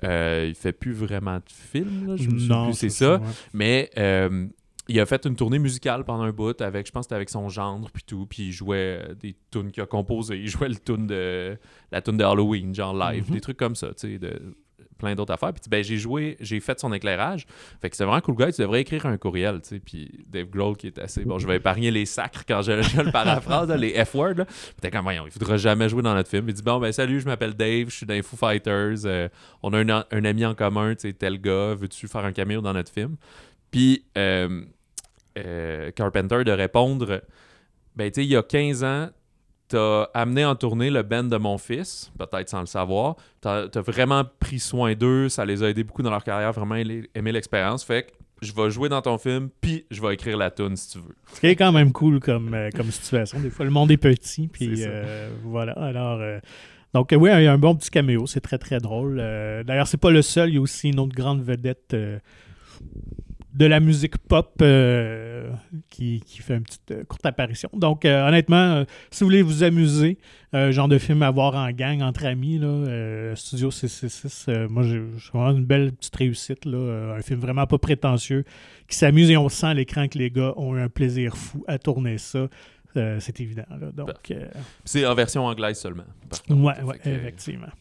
euh, 0.04 0.46
il 0.48 0.54
fait 0.54 0.72
plus 0.72 0.92
vraiment 0.92 1.36
de 1.36 1.42
films, 1.48 2.16
je 2.16 2.28
me 2.28 2.38
souviens 2.38 2.64
plus, 2.66 2.74
c'est 2.74 2.90
ça, 2.90 3.20
mais 3.52 3.90
euh, 3.98 4.46
il 4.88 4.98
a 5.00 5.06
fait 5.06 5.26
une 5.26 5.36
tournée 5.36 5.58
musicale 5.58 6.04
pendant 6.04 6.22
un 6.22 6.32
bout 6.32 6.60
avec, 6.60 6.86
je 6.86 6.92
pense 6.92 7.00
que 7.00 7.04
c'était 7.06 7.16
avec 7.16 7.30
son 7.30 7.48
gendre 7.48 7.90
puis 7.92 8.02
tout, 8.06 8.26
puis 8.26 8.44
il 8.44 8.52
jouait 8.52 9.02
des 9.20 9.36
tunes 9.50 9.70
qu'il 9.70 9.82
a 9.82 9.86
composées, 9.86 10.38
il 10.38 10.48
jouait 10.48 10.68
le 10.68 10.76
tune 10.76 11.06
de 11.06 11.58
la 11.92 12.00
tune 12.00 12.16
de 12.16 12.24
Halloween, 12.24 12.74
genre 12.74 12.94
live, 12.96 13.28
mm-hmm. 13.28 13.32
des 13.32 13.40
trucs 13.40 13.58
comme 13.58 13.74
ça, 13.74 13.88
tu 13.88 14.12
sais, 14.12 14.18
de 14.18 14.56
plein 14.98 15.14
d'autres 15.14 15.32
affaires. 15.32 15.52
Puis 15.52 15.62
ben, 15.70 15.82
j'ai 15.82 15.96
joué, 15.96 16.36
j'ai 16.40 16.60
fait 16.60 16.78
son 16.78 16.92
éclairage. 16.92 17.46
Fait 17.80 17.88
que 17.88 17.96
c'est 17.96 18.04
vraiment 18.04 18.20
cool 18.20 18.36
gars, 18.36 18.52
tu 18.52 18.60
devrais 18.60 18.80
écrire 18.82 19.06
un 19.06 19.16
courriel, 19.16 19.60
tu 19.62 19.68
sais. 19.68 19.80
Puis 19.80 20.24
Dave 20.28 20.48
Grohl 20.50 20.76
qui 20.76 20.88
est 20.88 20.98
assez 20.98 21.24
bon, 21.24 21.38
je 21.38 21.46
vais 21.46 21.56
épargner 21.56 21.90
les 21.90 22.06
sacres 22.06 22.44
quand 22.46 22.62
je, 22.62 22.72
le 22.72 23.10
paraphrase, 23.10 23.70
les 23.70 24.04
F-words. 24.04 24.44
Puis 24.80 24.90
comme, 24.90 25.02
voyons, 25.02 25.24
il 25.26 25.32
faudra 25.32 25.56
jamais 25.56 25.88
jouer 25.88 26.02
dans 26.02 26.14
notre 26.14 26.28
film. 26.28 26.48
Il 26.48 26.54
dit, 26.54 26.62
bon, 26.62 26.78
ben 26.78 26.92
salut, 26.92 27.20
je 27.20 27.26
m'appelle 27.26 27.54
Dave, 27.54 27.88
je 27.88 27.96
suis 27.96 28.06
dans 28.06 28.20
Foo 28.22 28.36
Fighters, 28.36 29.04
euh, 29.04 29.28
on 29.62 29.72
a 29.72 29.78
un, 30.10 30.24
ami 30.24 30.44
en 30.44 30.54
commun, 30.54 30.94
tu 30.94 31.08
sais, 31.08 31.12
tel 31.12 31.40
gars, 31.40 31.74
veux-tu 31.74 32.08
faire 32.08 32.24
un 32.24 32.32
caméo 32.32 32.60
dans 32.60 32.72
notre 32.72 32.92
film? 32.92 33.16
Puis 33.70 34.04
euh, 34.16 34.62
euh, 35.38 35.90
Carpenter 35.92 36.44
de 36.44 36.52
répondre, 36.52 37.22
ben 37.96 38.10
tu 38.10 38.20
sais, 38.20 38.26
il 38.26 38.30
y 38.30 38.36
a 38.36 38.42
15 38.42 38.84
ans, 38.84 39.08
t'as 39.68 40.04
amené 40.14 40.44
en 40.44 40.54
tournée 40.54 40.90
le 40.90 41.02
band 41.02 41.24
de 41.24 41.36
mon 41.36 41.58
fils, 41.58 42.10
peut-être 42.18 42.48
sans 42.48 42.60
le 42.60 42.66
savoir. 42.66 43.16
T'as 43.40 43.66
as 43.74 43.80
vraiment 43.80 44.24
pris 44.38 44.58
soin 44.58 44.94
d'eux, 44.94 45.28
ça 45.28 45.44
les 45.44 45.62
a 45.62 45.68
aidés 45.68 45.84
beaucoup 45.84 46.02
dans 46.02 46.10
leur 46.10 46.24
carrière, 46.24 46.52
vraiment 46.52 46.76
aimé 46.76 47.32
l'expérience. 47.32 47.84
Fait 47.84 48.04
que 48.04 48.12
je 48.40 48.52
vais 48.52 48.70
jouer 48.70 48.88
dans 48.88 49.02
ton 49.02 49.18
film, 49.18 49.50
puis 49.60 49.84
je 49.90 50.00
vais 50.00 50.14
écrire 50.14 50.36
la 50.36 50.50
tune 50.50 50.76
si 50.76 50.90
tu 50.90 50.98
veux. 50.98 51.14
Ce 51.34 51.40
qui 51.40 51.46
est 51.46 51.56
quand 51.56 51.72
même 51.72 51.92
cool 51.92 52.20
comme, 52.20 52.54
euh, 52.54 52.70
comme 52.74 52.90
situation. 52.90 53.40
Des 53.40 53.50
fois, 53.50 53.64
le 53.64 53.70
monde 53.70 53.90
est 53.90 53.96
petit, 53.96 54.48
puis 54.48 54.84
euh, 54.86 55.30
voilà. 55.44 55.72
Alors. 55.72 56.20
Euh, 56.20 56.38
donc, 56.94 57.12
oui, 57.12 57.28
il 57.34 57.42
y 57.42 57.46
a 57.46 57.52
un 57.52 57.58
bon 57.58 57.76
petit 57.76 57.90
caméo, 57.90 58.26
c'est 58.26 58.40
très 58.40 58.56
très 58.56 58.78
drôle. 58.78 59.18
D'ailleurs, 59.66 59.86
c'est 59.86 60.00
pas 60.00 60.10
le 60.10 60.22
seul, 60.22 60.48
il 60.48 60.54
y 60.54 60.58
a 60.58 60.60
aussi 60.62 60.88
une 60.88 60.98
autre 61.00 61.14
grande 61.14 61.42
vedette 61.42 61.94
de 63.58 63.66
la 63.66 63.80
musique 63.80 64.16
pop 64.18 64.54
euh, 64.62 65.50
qui, 65.90 66.22
fait 66.40 66.54
une 66.54 66.62
petite 66.62 66.92
euh, 66.92 67.04
courte 67.04 67.26
apparition. 67.26 67.68
Donc, 67.72 68.04
euh, 68.04 68.28
honnêtement, 68.28 68.84
si 69.10 69.24
vous 69.24 69.26
voulez 69.26 69.42
vous 69.42 69.64
amuser, 69.64 70.18
genre 70.52 70.86
de 70.86 70.96
film 70.96 71.22
à 71.22 71.30
voir 71.32 71.56
en 71.56 71.70
gang, 71.72 72.00
entre 72.00 72.24
amis, 72.24 72.58
là, 72.58 73.34
Studio 73.34 73.72
666, 73.72 74.48
moi, 74.70 74.84
j'ai 74.84 75.00
vraiment 75.34 75.50
une 75.50 75.64
belle 75.64 75.92
petite 75.92 76.14
réussite. 76.14 76.64
Là, 76.66 77.16
un 77.18 77.20
film 77.20 77.40
vraiment 77.40 77.66
pas 77.66 77.78
prétentieux, 77.78 78.44
qui 78.86 78.96
s'amuse 78.96 79.28
et 79.30 79.36
on 79.36 79.48
sent 79.48 79.66
à 79.66 79.74
l'écran 79.74 80.06
que 80.06 80.18
les 80.18 80.30
gars 80.30 80.54
ont 80.56 80.76
eu 80.76 80.80
un 80.80 80.88
plaisir 80.88 81.36
fou 81.36 81.64
à 81.66 81.78
tourner 81.78 82.16
ça. 82.16 82.48
c'est 82.94 83.40
évident. 83.40 83.66
Donc, 83.92 84.32
c'est 84.84 85.04
en 85.04 85.14
version 85.14 85.44
anglaise 85.44 85.78
seulement. 85.78 86.06
Oui, 86.48 86.72
ouais, 86.84 87.00
effectivement. 87.04 87.72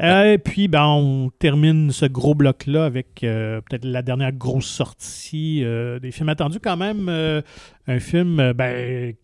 Euh, 0.00 0.32
et 0.32 0.38
puis, 0.38 0.68
ben, 0.68 0.86
on 0.86 1.30
termine 1.38 1.90
ce 1.90 2.06
gros 2.06 2.34
bloc-là 2.34 2.84
avec 2.84 3.22
euh, 3.22 3.60
peut-être 3.60 3.84
la 3.84 4.02
dernière 4.02 4.32
grosse 4.32 4.66
sortie 4.66 5.62
euh, 5.64 5.98
des 5.98 6.10
films 6.10 6.28
attendus. 6.28 6.60
Quand 6.60 6.76
même, 6.76 7.08
un 7.08 8.00
film, 8.00 8.52
ben, 8.52 9.14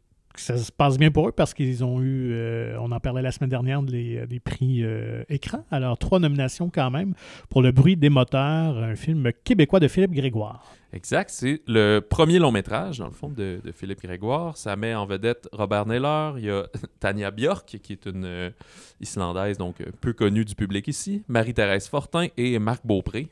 ça 0.41 0.57
se 0.57 0.73
passe 0.73 0.99
bien 0.99 1.11
pour 1.11 1.29
eux 1.29 1.33
parce 1.33 1.55
qu'ils 1.55 1.85
ont 1.85 2.01
eu, 2.01 2.35
on 2.79 2.93
en 2.93 3.01
parlait 3.01 3.23
la 3.23 3.33
semaine 3.33 3.51
dernière, 3.51 3.83
des, 3.83 4.27
des 4.27 4.41
prix 4.41 4.85
écran. 5.29 5.65
Alors, 5.71 5.99
trois 5.99 6.19
nominations 6.19 6.71
quand 6.73 6.91
même 6.91 7.15
pour 7.49 7.63
Le 7.63 7.73
bruit 7.73 7.97
des 7.97 8.11
moteurs, 8.11 8.77
un 8.77 8.97
film 8.97 9.31
québécois 9.45 9.81
de 9.81 9.89
Philippe 9.89 10.13
Grégoire. 10.13 10.65
Exact. 10.93 11.31
C'est 11.31 11.61
le 11.67 12.01
premier 12.01 12.39
long 12.39 12.51
métrage, 12.51 12.99
dans 12.99 13.07
le 13.07 13.13
fond, 13.13 13.29
de, 13.29 13.61
Philippe 13.75 14.03
Grégoire. 14.03 14.57
Ça 14.57 14.75
met 14.77 14.95
en 14.95 15.07
vedette 15.07 15.49
Robert 15.53 15.87
Neller. 15.87 16.33
Il 16.39 16.45
y 16.45 16.51
a 16.51 16.65
Tania 17.01 17.31
Björk, 17.31 17.79
qui 17.83 17.93
est 17.93 18.07
une 18.07 18.25
euh, 18.25 18.51
Islandaise, 19.01 19.59
donc 19.59 19.81
euh, 19.81 19.87
peu 20.01 20.13
connue 20.13 20.45
du 20.45 20.55
public 20.55 20.89
ici. 20.89 21.23
Marie-Thérèse 21.29 21.89
Fortin 21.89 22.29
et 22.37 22.59
Marc 22.59 22.87
Beaupré. 22.87 23.29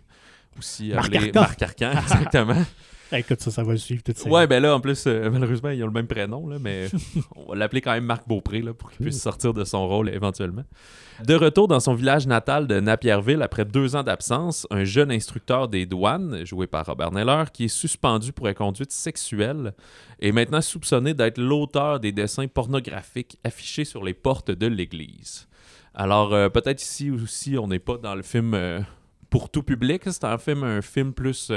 Aussi 0.59 0.92
appelé 0.92 1.32
Marc 1.32 1.62
Arcan, 1.62 1.92
exactement. 2.02 2.62
Écoute, 3.12 3.40
ça, 3.40 3.50
ça 3.50 3.62
va 3.62 3.76
suivre 3.76 4.02
tout 4.02 4.12
ça. 4.14 4.28
Ouais, 4.28 4.46
ben 4.46 4.61
là, 4.61 4.74
en 4.74 4.80
plus, 4.80 5.04
euh, 5.07 5.30
malheureusement, 5.30 5.70
ils 5.70 5.82
ont 5.84 5.86
le 5.86 5.92
même 5.92 6.09
prénom, 6.09 6.48
là, 6.48 6.59
mais 6.61 6.88
on 7.36 7.50
va 7.50 7.54
l'appeler 7.54 7.80
quand 7.80 7.92
même 7.92 8.04
Marc 8.04 8.26
Beaupré 8.26 8.62
là, 8.62 8.74
pour 8.74 8.90
qu'il 8.90 9.04
puisse 9.07 9.20
sortir 9.20 9.54
de 9.54 9.64
son 9.64 9.86
rôle 9.86 10.09
éventuellement. 10.09 10.64
De 11.24 11.34
retour 11.34 11.68
dans 11.68 11.80
son 11.80 11.94
village 11.94 12.26
natal 12.26 12.66
de 12.66 12.80
Napierville 12.80 13.42
après 13.42 13.64
deux 13.64 13.96
ans 13.96 14.02
d'absence, 14.02 14.66
un 14.70 14.84
jeune 14.84 15.11
instructeur 15.11 15.68
des 15.68 15.86
douanes, 15.86 16.44
joué 16.44 16.66
par 16.66 16.84
Robert 16.84 17.12
Neller, 17.12 17.44
qui 17.52 17.64
est 17.64 17.68
suspendu 17.68 18.32
pour 18.32 18.48
inconduite 18.48 18.92
sexuelle, 18.92 19.72
est 20.20 20.32
maintenant 20.32 20.61
soupçonné 20.61 21.14
d'être 21.14 21.38
l'auteur 21.38 22.00
des 22.00 22.12
dessins 22.12 22.48
pornographiques 22.48 23.38
affichés 23.44 23.84
sur 23.84 24.02
les 24.04 24.14
portes 24.14 24.50
de 24.50 24.66
l'église. 24.66 25.48
Alors, 25.94 26.34
euh, 26.34 26.48
peut-être 26.48 26.82
ici 26.82 27.11
aussi, 27.11 27.57
on 27.57 27.68
n'est 27.68 27.78
pas 27.78 27.96
dans 27.96 28.14
le 28.14 28.22
film 28.22 28.52
euh, 28.52 28.80
pour 29.30 29.48
tout 29.48 29.62
public. 29.62 30.02
C'est 30.07 30.24
un 30.24 30.36
film, 30.36 30.64
un 30.64 30.82
film 30.82 31.14
plus 31.14 31.50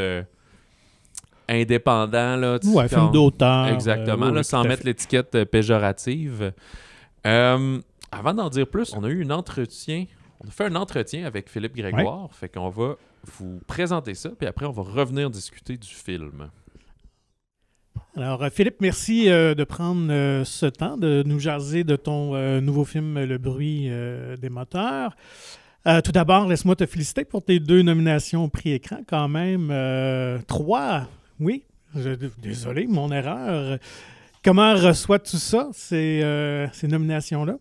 indépendant. 1.50 2.36
Là, 2.36 2.60
ouais, 2.64 2.88
film 2.88 3.12
d'auteur. 3.12 3.68
Exactement, 3.68 4.28
euh, 4.28 4.44
sans 4.44 4.64
mettre 4.64 4.86
l'étiquette 4.86 5.36
euh, 5.36 5.46
péjorative. 5.46 6.54
Euh, 7.26 7.80
avant 8.12 8.34
d'en 8.34 8.50
dire 8.50 8.68
plus, 8.68 8.94
on 8.96 9.04
a 9.04 9.10
eu 9.10 9.26
un 9.26 9.32
entretien. 9.32 10.06
On 10.44 10.48
a 10.48 10.52
fait 10.52 10.66
un 10.66 10.76
entretien 10.76 11.26
avec 11.26 11.50
Philippe 11.50 11.76
Grégoire. 11.76 12.30
Fait 12.32 12.50
qu'on 12.50 12.70
va 12.70 12.96
vous 13.38 13.60
présenter 13.68 14.14
ça, 14.14 14.30
puis 14.30 14.48
après, 14.48 14.66
on 14.66 14.72
va 14.72 14.84
revenir 14.84 15.30
discuter 15.30 15.76
du 15.76 15.90
film. 15.90 16.50
Alors, 18.16 18.44
Philippe, 18.52 18.78
merci 18.80 19.26
de 19.26 19.64
prendre 19.66 20.08
ce 20.46 20.66
temps 20.66 20.98
de 20.98 21.24
nous 21.26 21.40
jaser 21.40 21.84
de 21.84 21.98
ton 21.98 22.62
nouveau 22.62 22.86
film 22.86 23.22
Le 23.22 23.38
bruit 23.38 23.92
des 24.40 24.50
moteurs. 24.50 25.18
tout 25.84 26.12
d'abord, 26.14 26.48
laisse-moi 26.48 26.78
te 26.78 26.86
féliciter 26.86 27.26
pour 27.26 27.44
tes 27.44 27.60
deux 27.60 27.82
nominations 27.82 28.46
au 28.46 28.48
prix 28.48 28.72
écran, 28.72 29.02
quand 29.06 29.28
même. 29.28 29.68
trois 30.48 31.10
oui, 31.40 31.64
désolé, 32.42 32.88
mon 32.88 33.12
erreur. 33.12 33.80
Comment 34.44 34.74
reçoit 34.74 35.20
tout 35.20 35.38
ça, 35.38 35.70
ces, 35.74 36.22
euh, 36.24 36.68
ces 36.72 36.88
nominations-là? 36.88 37.58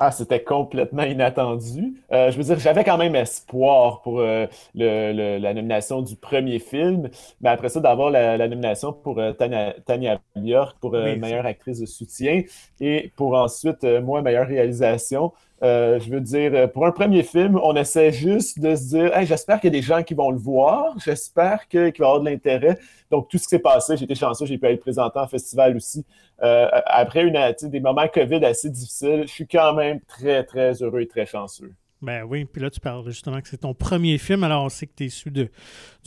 Ah, 0.00 0.10
c'était 0.10 0.42
complètement 0.42 1.04
inattendu. 1.04 1.94
Euh, 2.12 2.32
je 2.32 2.36
veux 2.36 2.42
dire, 2.42 2.58
j'avais 2.58 2.82
quand 2.82 2.98
même 2.98 3.14
espoir 3.14 4.02
pour 4.02 4.18
euh, 4.20 4.46
la 4.74 5.54
nomination 5.54 6.02
du 6.02 6.16
premier 6.16 6.58
film, 6.58 7.10
mais 7.40 7.50
après 7.50 7.68
ça, 7.68 7.78
d'avoir 7.78 8.10
la, 8.10 8.36
nomination 8.48 8.92
pour 8.92 9.20
Tania, 9.38 9.74
Tania, 9.86 10.20
Björk 10.34 10.76
pour 10.80 10.92
meilleure 10.92 11.46
actrice 11.46 11.78
de 11.78 11.86
soutien 11.86 12.42
et 12.80 13.12
pour 13.14 13.34
ensuite, 13.34 13.84
moi, 13.84 14.20
meilleure 14.20 14.48
réalisation. 14.48 15.32
Euh, 15.62 15.98
je 16.00 16.10
veux 16.10 16.20
dire, 16.20 16.70
pour 16.72 16.84
un 16.86 16.90
premier 16.90 17.22
film, 17.22 17.58
on 17.62 17.74
essaie 17.76 18.12
juste 18.12 18.60
de 18.60 18.74
se 18.74 18.88
dire 18.88 19.12
j'espère 19.24 19.60
qu'il 19.60 19.72
y 19.72 19.76
a 19.76 19.80
des 19.80 19.86
gens 19.86 20.02
qui 20.02 20.14
vont 20.14 20.30
le 20.30 20.36
voir, 20.36 20.94
j'espère 20.98 21.68
qu'il 21.68 21.92
va 21.98 22.06
avoir 22.06 22.20
de 22.20 22.28
l'intérêt. 22.28 22.78
Donc, 23.10 23.28
tout 23.28 23.38
ce 23.38 23.44
qui 23.44 23.50
s'est 23.50 23.58
passé, 23.60 23.96
j'ai 23.96 24.04
été 24.04 24.14
chanceux, 24.14 24.46
j'ai 24.46 24.58
pu 24.58 24.66
être 24.66 24.80
présenté 24.80 25.18
en 25.18 25.26
festival 25.28 25.76
aussi. 25.76 26.04
après 26.38 27.22
une, 27.24 27.38
des 27.70 27.80
moments 27.80 28.08
COVID 28.08 28.44
assez 28.44 28.68
difficiles, 28.70 29.22
je 29.26 29.32
suis 29.32 29.46
quand 29.46 29.74
même 29.74 30.00
très, 30.02 30.44
très 30.44 30.72
heureux 30.82 31.00
et 31.00 31.06
très 31.06 31.26
chanceux. 31.26 31.72
Ben 32.04 32.22
oui, 32.24 32.44
puis 32.44 32.60
là, 32.60 32.68
tu 32.68 32.80
parles 32.80 33.04
justement 33.06 33.40
que 33.40 33.48
c'est 33.48 33.62
ton 33.62 33.72
premier 33.72 34.18
film. 34.18 34.44
Alors, 34.44 34.64
on 34.64 34.68
sait 34.68 34.86
que 34.86 34.92
tu 34.94 35.04
es 35.04 35.06
issu 35.06 35.30
du 35.30 35.48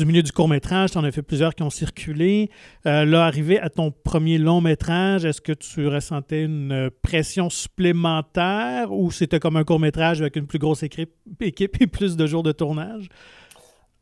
milieu 0.05 0.21
du 0.21 0.31
court-métrage. 0.31 0.91
Tu 0.91 0.97
en 0.99 1.03
as 1.03 1.11
fait 1.11 1.23
plusieurs 1.23 1.55
qui 1.55 1.63
ont 1.63 1.71
circulé. 1.71 2.51
Euh, 2.85 3.03
là, 3.03 3.25
arrivé 3.25 3.59
à 3.59 3.69
ton 3.69 3.91
premier 3.91 4.37
long-métrage, 4.37 5.25
est-ce 5.25 5.41
que 5.41 5.53
tu 5.53 5.87
ressentais 5.87 6.43
une 6.43 6.91
pression 7.01 7.49
supplémentaire 7.49 8.91
ou 8.91 9.11
c'était 9.11 9.39
comme 9.39 9.57
un 9.57 9.63
court-métrage 9.63 10.21
avec 10.21 10.35
une 10.35 10.45
plus 10.45 10.59
grosse 10.59 10.83
équipe 10.83 11.11
et 11.41 11.87
plus 11.87 12.15
de 12.15 12.27
jours 12.27 12.43
de 12.43 12.51
tournage? 12.51 13.09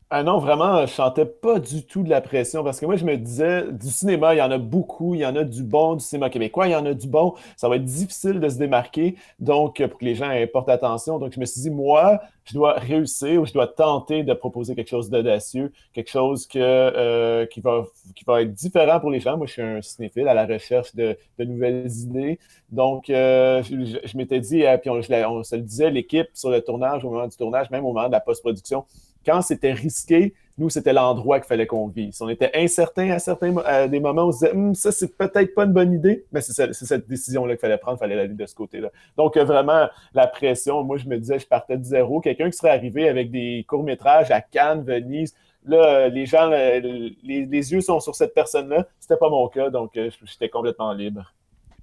Ah 0.08 0.22
non, 0.22 0.38
vraiment, 0.38 0.86
je 0.86 0.92
sentais 0.92 1.26
pas 1.26 1.58
du 1.58 1.84
tout 1.84 2.04
de 2.04 2.08
la 2.08 2.20
pression 2.20 2.62
parce 2.62 2.78
que 2.78 2.86
moi, 2.86 2.94
je 2.94 3.04
me 3.04 3.16
disais, 3.16 3.64
du 3.72 3.88
cinéma, 3.90 4.36
il 4.36 4.38
y 4.38 4.40
en 4.42 4.52
a 4.52 4.58
beaucoup, 4.58 5.16
il 5.16 5.22
y 5.22 5.26
en 5.26 5.34
a 5.34 5.42
du 5.42 5.64
bon, 5.64 5.96
du 5.96 6.04
cinéma 6.04 6.30
québécois, 6.30 6.68
il 6.68 6.70
y 6.70 6.76
en 6.76 6.86
a 6.86 6.94
du 6.94 7.08
bon. 7.08 7.34
Ça 7.56 7.68
va 7.68 7.74
être 7.74 7.84
difficile 7.84 8.38
de 8.38 8.48
se 8.48 8.56
démarquer, 8.56 9.16
donc 9.40 9.84
pour 9.84 9.98
que 9.98 10.04
les 10.04 10.14
gens 10.14 10.30
portent 10.52 10.68
attention. 10.68 11.18
Donc, 11.18 11.32
je 11.32 11.40
me 11.40 11.44
suis 11.44 11.60
dit, 11.60 11.70
moi, 11.70 12.20
je 12.44 12.54
dois 12.54 12.74
réussir 12.74 13.42
ou 13.42 13.46
je 13.46 13.52
dois 13.52 13.66
tenter 13.66 14.22
de 14.22 14.32
proposer 14.32 14.76
quelque 14.76 14.90
chose 14.90 15.10
d'audacieux, 15.10 15.72
quelque 15.92 16.10
chose 16.10 16.46
que, 16.46 16.60
euh, 16.60 17.44
qui, 17.46 17.60
va, 17.60 17.82
qui 18.14 18.24
va 18.24 18.42
être 18.42 18.54
différent 18.54 19.00
pour 19.00 19.10
les 19.10 19.18
gens. 19.18 19.36
Moi, 19.36 19.48
je 19.48 19.54
suis 19.54 19.62
un 19.62 19.82
cinéphile 19.82 20.28
à 20.28 20.34
la 20.34 20.46
recherche 20.46 20.94
de, 20.94 21.18
nouvelles 21.40 21.90
idées. 21.90 22.38
Donc, 22.70 23.10
euh, 23.10 23.60
je, 23.64 24.16
m'étais 24.16 24.38
dit, 24.38 24.64
euh, 24.64 24.78
puis 24.78 24.88
on, 24.88 25.00
on 25.00 25.42
se 25.42 25.56
le 25.56 25.62
disait, 25.62 25.90
l'équipe 25.90 26.28
sur 26.32 26.50
le 26.50 26.60
tournage, 26.62 27.04
au 27.04 27.10
moment 27.10 27.26
du 27.26 27.36
tournage, 27.36 27.70
même 27.70 27.84
au 27.84 27.92
moment 27.92 28.06
de 28.06 28.12
la 28.12 28.20
post-production, 28.20 28.84
quand 29.26 29.42
c'était 29.42 29.72
risqué, 29.72 30.34
nous, 30.58 30.70
c'était 30.70 30.94
l'endroit 30.94 31.38
qu'il 31.38 31.48
fallait 31.48 31.66
qu'on 31.66 31.88
vise. 31.88 32.22
On 32.22 32.28
était 32.30 32.50
incertain 32.54 33.10
à 33.10 33.18
certains 33.18 33.52
des 33.88 34.00
moments, 34.00 34.26
on 34.28 34.32
se 34.32 34.38
disait, 34.38 34.52
hum, 34.52 34.74
ça, 34.74 34.90
c'est 34.90 35.16
peut-être 35.16 35.54
pas 35.54 35.64
une 35.64 35.72
bonne 35.72 35.92
idée, 35.92 36.24
mais 36.32 36.40
c'est 36.40 36.72
cette 36.72 37.06
décision-là 37.06 37.54
qu'il 37.54 37.60
fallait 37.60 37.76
prendre, 37.76 37.98
il 37.98 38.00
fallait 38.00 38.18
aller 38.18 38.34
de 38.34 38.46
ce 38.46 38.54
côté-là. 38.54 38.90
Donc, 39.18 39.36
euh, 39.36 39.44
vraiment, 39.44 39.88
la 40.14 40.26
pression, 40.26 40.82
moi, 40.82 40.96
je 40.96 41.06
me 41.06 41.18
disais, 41.18 41.38
je 41.38 41.46
partais 41.46 41.76
de 41.76 41.84
zéro. 41.84 42.20
Quelqu'un 42.20 42.48
qui 42.50 42.56
serait 42.56 42.70
arrivé 42.70 43.08
avec 43.08 43.30
des 43.30 43.66
courts-métrages 43.68 44.30
à 44.30 44.40
Cannes, 44.40 44.82
Venise, 44.82 45.34
là, 45.66 46.08
les 46.08 46.24
gens, 46.24 46.48
les, 46.48 47.72
yeux 47.72 47.82
sont 47.82 48.00
sur 48.00 48.14
cette 48.14 48.32
personne-là. 48.32 48.86
C'était 48.98 49.18
pas 49.18 49.28
mon 49.28 49.48
cas, 49.48 49.68
donc 49.68 49.96
euh, 49.98 50.10
j'étais 50.24 50.48
complètement 50.48 50.92
libre. 50.94 51.34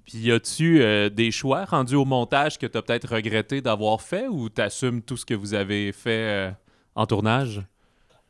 Puis 0.04 0.18
y 0.18 0.32
a-tu 0.32 0.82
euh, 0.82 1.08
des 1.08 1.30
choix 1.30 1.64
rendus 1.64 1.94
au 1.94 2.04
montage 2.04 2.58
que 2.58 2.66
tu 2.66 2.76
as 2.76 2.82
peut-être 2.82 3.14
regretté 3.14 3.60
d'avoir 3.60 4.02
fait 4.02 4.26
ou 4.26 4.50
tu 4.50 4.60
assumes 4.60 5.00
tout 5.00 5.16
ce 5.16 5.24
que 5.24 5.32
vous 5.32 5.54
avez 5.54 5.92
fait 5.92 6.52
en 6.94 7.06
tournage? 7.06 7.62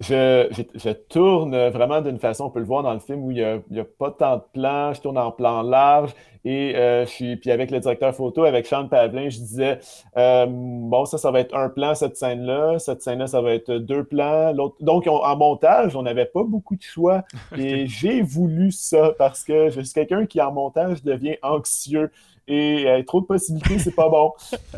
Je, 0.00 0.92
tourne 1.08 1.56
vraiment 1.68 2.00
d'une 2.00 2.18
façon, 2.18 2.46
on 2.46 2.50
peut 2.50 2.58
le 2.58 2.66
voir 2.66 2.82
dans 2.82 2.92
le 2.92 2.98
film, 2.98 3.24
où 3.24 3.30
il 3.30 3.62
n'y 3.70 3.80
a, 3.80 3.84
pas 3.84 4.10
tant 4.10 4.36
de 4.36 4.42
plans. 4.52 4.92
Je 4.92 5.00
tourne 5.00 5.16
en 5.16 5.30
plan 5.30 5.62
large 5.62 6.10
et 6.44 6.76
euh, 6.76 7.06
je 7.06 7.10
suis, 7.10 7.36
puis 7.36 7.50
avec 7.50 7.70
le 7.70 7.80
directeur 7.80 8.14
photo, 8.14 8.44
avec 8.44 8.66
Sean 8.66 8.86
Pavlin, 8.88 9.30
je 9.30 9.38
disais 9.38 9.78
euh, 10.16 10.46
bon, 10.48 11.06
ça, 11.06 11.16
ça 11.16 11.30
va 11.30 11.40
être 11.40 11.54
un 11.54 11.68
plan, 11.68 11.94
cette 11.94 12.16
scène-là. 12.16 12.78
Cette 12.78 13.02
scène-là, 13.02 13.28
ça 13.28 13.40
va 13.40 13.54
être 13.54 13.72
deux 13.72 14.04
plans. 14.04 14.52
Donc, 14.80 15.06
en 15.06 15.36
montage, 15.36 15.94
on 15.96 16.02
n'avait 16.02 16.26
pas 16.26 16.42
beaucoup 16.42 16.76
de 16.76 16.82
choix. 16.82 17.22
Et 17.56 17.86
j'ai 17.86 18.20
voulu 18.20 18.72
ça 18.72 19.12
parce 19.16 19.44
que 19.44 19.70
je 19.70 19.80
suis 19.80 19.94
quelqu'un 19.94 20.26
qui, 20.26 20.40
en 20.40 20.52
montage, 20.52 21.02
devient 21.02 21.36
anxieux 21.42 22.10
et 22.46 22.84
euh, 22.86 23.02
trop 23.02 23.20
de 23.20 23.26
possibilités, 23.26 23.78
c'est 23.78 23.94
pas 23.94 24.08
bon. 24.08 24.32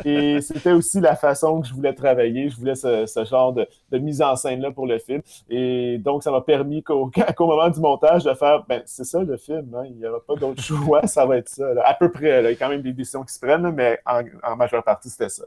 Et 0.05 0.41
c'était 0.41 0.71
aussi 0.71 0.99
la 0.99 1.15
façon 1.15 1.61
que 1.61 1.67
je 1.67 1.73
voulais 1.73 1.93
travailler. 1.93 2.49
Je 2.49 2.57
voulais 2.57 2.75
ce, 2.75 3.25
genre 3.29 3.53
de, 3.53 3.67
mise 3.97 4.21
en 4.21 4.35
scène-là 4.35 4.71
pour 4.71 4.87
le 4.87 4.99
film. 4.99 5.21
Et 5.49 5.97
donc, 5.97 6.23
ça 6.23 6.31
m'a 6.31 6.41
permis 6.41 6.83
qu'au 6.83 7.11
moment 7.39 7.69
du 7.69 7.79
montage, 7.79 8.23
de 8.23 8.33
faire, 8.33 8.63
ben, 8.67 8.81
c'est 8.85 9.03
ça 9.03 9.21
le 9.21 9.37
film, 9.37 9.73
hein. 9.75 9.83
il 9.85 9.97
n'y 9.97 10.07
aura 10.07 10.19
pas 10.25 10.35
d'autre 10.35 10.61
choix, 10.63 11.05
ça 11.07 11.25
va 11.25 11.37
être 11.37 11.49
ça. 11.49 11.65
À 11.83 11.93
peu 11.93 12.11
près, 12.11 12.41
il 12.41 12.43
y 12.45 12.47
a 12.47 12.55
quand 12.55 12.69
même 12.69 12.81
des 12.81 12.93
décisions 12.93 13.23
qui 13.23 13.33
se 13.33 13.39
prennent, 13.39 13.69
mais 13.71 13.99
en 14.05 14.55
majeure 14.55 14.83
partie, 14.83 15.09
c'était 15.09 15.29
ça. 15.29 15.43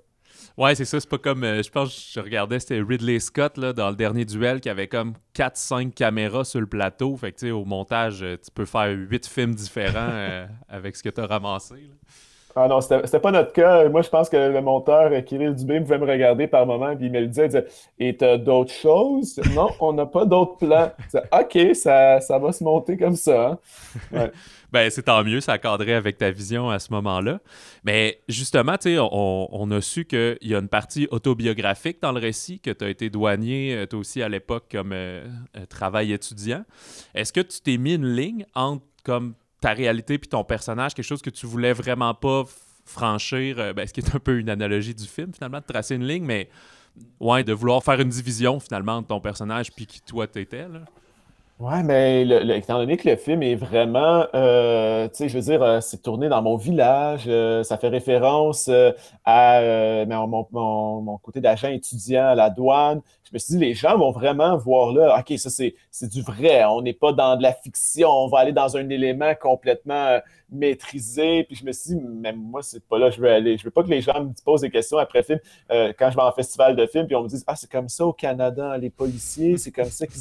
Ouais, 0.56 0.74
c'est 0.74 0.84
ça. 0.84 1.00
C'est 1.00 1.08
pas 1.08 1.18
comme. 1.18 1.44
Euh, 1.44 1.62
je 1.62 1.70
pense 1.70 1.88
que 1.88 2.00
je 2.14 2.20
regardais, 2.20 2.58
c'était 2.60 2.80
Ridley 2.80 3.18
Scott 3.20 3.56
là, 3.56 3.72
dans 3.72 3.90
le 3.90 3.96
dernier 3.96 4.24
duel 4.24 4.60
qui 4.60 4.68
avait 4.68 4.88
comme 4.88 5.14
4-5 5.34 5.92
caméras 5.92 6.44
sur 6.44 6.60
le 6.60 6.66
plateau. 6.66 7.16
Fait 7.16 7.32
que, 7.32 7.38
tu 7.38 7.46
sais, 7.46 7.50
au 7.50 7.64
montage, 7.64 8.22
euh, 8.22 8.36
tu 8.36 8.50
peux 8.50 8.64
faire 8.66 8.90
8 8.90 9.26
films 9.26 9.54
différents 9.54 9.94
euh, 10.12 10.46
avec 10.68 10.96
ce 10.96 11.02
que 11.02 11.08
tu 11.08 11.20
as 11.20 11.26
ramassé. 11.26 11.90
Ah 12.56 12.66
non, 12.66 12.80
c'était 12.80 13.20
pas 13.20 13.30
notre 13.30 13.52
cas. 13.52 13.88
Moi, 13.88 14.02
je 14.02 14.08
pense 14.08 14.28
que 14.28 14.36
le 14.36 14.60
monteur 14.60 15.10
Kirill 15.24 15.54
Dubé 15.54 15.80
pouvait 15.80 15.98
me 15.98 16.06
regarder 16.06 16.46
par 16.48 16.66
moment 16.66 16.96
puis 16.96 17.06
il 17.06 17.12
me 17.12 17.20
le 17.20 17.26
disait, 17.28 17.44
il 17.44 17.48
disait 17.48 17.66
Et 17.98 18.16
t'as 18.16 18.38
d'autres 18.38 18.72
choses 18.72 19.40
Non, 19.54 19.68
on 19.78 19.92
n'a 19.92 20.06
pas 20.06 20.24
d'autres 20.24 20.56
plans. 20.56 20.90
ok, 21.32 21.74
ça, 21.74 22.20
ça 22.20 22.38
va 22.38 22.52
se 22.52 22.64
monter 22.64 22.96
comme 22.96 23.14
ça. 23.14 23.58
Hein. 24.12 24.30
ben, 24.72 24.90
c'est 24.90 25.04
tant 25.04 25.22
mieux, 25.22 25.40
ça 25.40 25.58
cadrait 25.58 25.94
avec 25.94 26.18
ta 26.18 26.30
vision 26.30 26.70
à 26.70 26.78
ce 26.78 26.92
moment-là. 26.92 27.40
Mais 27.84 28.20
justement, 28.28 28.76
tu 28.76 28.94
sais, 28.94 28.98
on, 29.00 29.70
a 29.70 29.80
su 29.80 30.04
qu'il 30.04 30.38
y 30.42 30.54
a 30.54 30.58
une 30.58 30.68
partie 30.68 31.06
autobiographique 31.10 31.98
dans 32.02 32.12
le 32.12 32.20
récit, 32.20 32.58
que 32.58 32.70
tu 32.70 32.84
as 32.84 32.88
été 32.88 33.10
douanier, 33.10 33.76
euh, 33.76 33.86
toi 33.86 34.00
aussi 34.00 34.22
à 34.22 34.28
l'époque, 34.28 34.64
comme 34.72 34.92
euh, 34.92 35.26
euh, 35.56 35.66
travail 35.66 36.12
étudiant. 36.12 36.64
Est-ce 37.14 37.32
que 37.32 37.40
tu 37.40 37.60
t'es 37.60 37.76
mis 37.76 37.94
une 37.94 38.08
ligne 38.08 38.46
entre 38.54 38.84
comme 39.02 39.34
ta 39.60 39.72
réalité 39.72 40.18
puis 40.18 40.28
ton 40.28 40.44
personnage, 40.44 40.94
quelque 40.94 41.04
chose 41.04 41.22
que 41.22 41.30
tu 41.30 41.46
voulais 41.46 41.72
vraiment 41.72 42.14
pas 42.14 42.44
franchir, 42.84 43.74
ben, 43.74 43.86
ce 43.86 43.92
qui 43.92 44.00
est 44.00 44.14
un 44.14 44.18
peu 44.18 44.38
une 44.38 44.48
analogie 44.48 44.94
du 44.94 45.06
film, 45.06 45.32
finalement, 45.32 45.58
de 45.58 45.64
tracer 45.64 45.94
une 45.94 46.06
ligne, 46.06 46.24
mais 46.24 46.48
ouais, 47.20 47.44
de 47.44 47.52
vouloir 47.52 47.82
faire 47.82 48.00
une 48.00 48.08
division 48.08 48.58
finalement 48.58 48.96
entre 48.96 49.08
ton 49.08 49.20
personnage 49.20 49.70
puis 49.72 49.86
qui 49.86 50.00
toi 50.00 50.26
t'étais, 50.26 50.68
là? 50.68 50.80
Ouais, 51.60 51.82
mais 51.82 52.26
étant 52.56 52.78
donné 52.78 52.96
que 52.96 53.06
le 53.06 53.16
film 53.16 53.42
est 53.42 53.54
vraiment, 53.54 54.24
euh, 54.34 55.08
tu 55.08 55.16
sais, 55.16 55.28
je 55.28 55.34
veux 55.36 55.44
dire, 55.44 55.62
euh, 55.62 55.80
c'est 55.82 56.00
tourné 56.00 56.30
dans 56.30 56.40
mon 56.40 56.56
village, 56.56 57.24
euh, 57.26 57.62
ça 57.64 57.76
fait 57.76 57.88
référence 57.88 58.70
à 59.26 59.60
mon, 60.06 61.18
côté 61.22 61.42
d'agent 61.42 61.68
étudiant 61.68 62.28
à 62.28 62.34
la 62.34 62.48
douane. 62.48 63.02
Je 63.30 63.36
me 63.36 63.38
suis 63.38 63.54
dit, 63.54 63.60
les 63.60 63.74
gens 63.74 63.96
vont 63.96 64.10
vraiment 64.10 64.56
voir 64.56 64.92
là, 64.92 65.16
OK, 65.18 65.38
ça 65.38 65.50
c'est 65.50 66.08
du 66.08 66.20
vrai, 66.20 66.64
on 66.64 66.82
n'est 66.82 66.92
pas 66.92 67.12
dans 67.12 67.36
de 67.36 67.42
la 67.42 67.52
fiction, 67.52 68.08
on 68.08 68.26
va 68.26 68.40
aller 68.40 68.52
dans 68.52 68.76
un 68.76 68.88
élément 68.88 69.32
complètement 69.40 70.18
maîtrisé. 70.50 71.44
Puis 71.44 71.56
je 71.56 71.64
me 71.64 71.70
suis 71.70 71.94
dit, 71.94 72.00
même 72.00 72.36
moi, 72.36 72.60
c'est 72.62 72.84
pas 72.84 72.98
là 72.98 73.08
que 73.08 73.14
je 73.14 73.20
veux 73.20 73.30
aller. 73.30 73.56
Je 73.56 73.64
veux 73.64 73.70
pas 73.70 73.84
que 73.84 73.88
les 73.88 74.00
gens 74.00 74.20
me 74.20 74.32
posent 74.44 74.62
des 74.62 74.70
questions 74.70 74.98
après 74.98 75.22
film, 75.22 75.38
quand 75.68 76.10
je 76.10 76.16
vais 76.16 76.22
en 76.22 76.32
festival 76.32 76.74
de 76.74 76.86
film, 76.86 77.06
puis 77.06 77.14
on 77.14 77.22
me 77.22 77.28
dise, 77.28 77.44
ah, 77.46 77.54
c'est 77.54 77.70
comme 77.70 77.88
ça 77.88 78.04
au 78.04 78.12
Canada, 78.12 78.76
les 78.78 78.90
policiers, 78.90 79.56
c'est 79.56 79.70
comme 79.70 79.84
ça 79.84 80.06
qu'ils. 80.06 80.20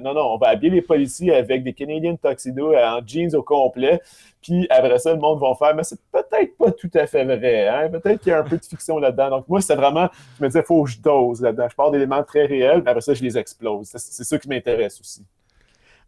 Non, 0.00 0.14
non, 0.14 0.34
on 0.34 0.38
va 0.38 0.48
habiller 0.48 0.72
les 0.72 0.82
policiers 0.82 1.34
avec 1.34 1.62
des 1.62 1.72
Canadian 1.72 2.16
Tuxedo 2.16 2.74
en 2.74 3.00
jeans 3.06 3.34
au 3.36 3.42
complet. 3.42 4.00
Puis 4.42 4.66
après 4.70 4.98
ça, 4.98 5.12
le 5.12 5.18
monde 5.18 5.40
va 5.40 5.54
faire, 5.54 5.74
mais 5.74 5.82
c'est 5.82 6.00
peut-être 6.12 6.56
pas 6.56 6.70
tout 6.72 6.90
à 6.94 7.06
fait 7.06 7.24
vrai. 7.24 7.68
Hein? 7.68 7.88
Peut-être 7.90 8.20
qu'il 8.20 8.30
y 8.30 8.32
a 8.32 8.40
un 8.40 8.44
peu 8.44 8.56
de 8.56 8.64
fiction 8.64 8.98
là-dedans. 8.98 9.30
Donc 9.30 9.48
moi, 9.48 9.60
c'est 9.60 9.74
vraiment, 9.74 10.08
je 10.38 10.44
me 10.44 10.48
disais, 10.48 10.60
il 10.60 10.66
faut 10.66 10.84
que 10.84 10.90
je 10.90 11.00
dose 11.00 11.40
là-dedans. 11.42 11.66
Je 11.70 11.74
parle 11.74 11.92
d'éléments 11.92 12.22
très 12.22 12.46
réels, 12.46 12.82
mais 12.84 12.90
après 12.90 13.00
ça, 13.00 13.14
je 13.14 13.22
les 13.22 13.36
explose. 13.36 13.88
C'est 13.94 14.24
ça 14.24 14.38
qui 14.38 14.48
m'intéresse 14.48 15.00
aussi. 15.00 15.24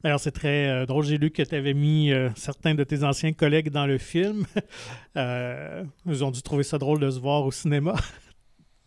Alors, 0.03 0.19
c'est 0.19 0.31
très 0.31 0.69
euh, 0.69 0.87
drôle. 0.87 1.05
J'ai 1.05 1.19
lu 1.19 1.31
que 1.31 1.43
tu 1.43 1.55
avais 1.55 1.75
mis 1.75 2.11
euh, 2.11 2.31
certains 2.35 2.75
de 2.75 2.85
tes 2.85 3.05
anciens 3.05 3.33
collègues 3.33 3.71
dans 3.71 3.87
le 3.87 3.99
film. 3.99 4.47
Euh, 5.17 5.83
ils 6.07 6.23
ont 6.25 6.31
dû 6.31 6.41
trouver 6.41 6.63
ça 6.63 6.79
drôle 6.79 7.01
de 7.01 7.11
se 7.11 7.19
voir 7.19 7.45
au 7.45 7.51
cinéma. 7.51 7.95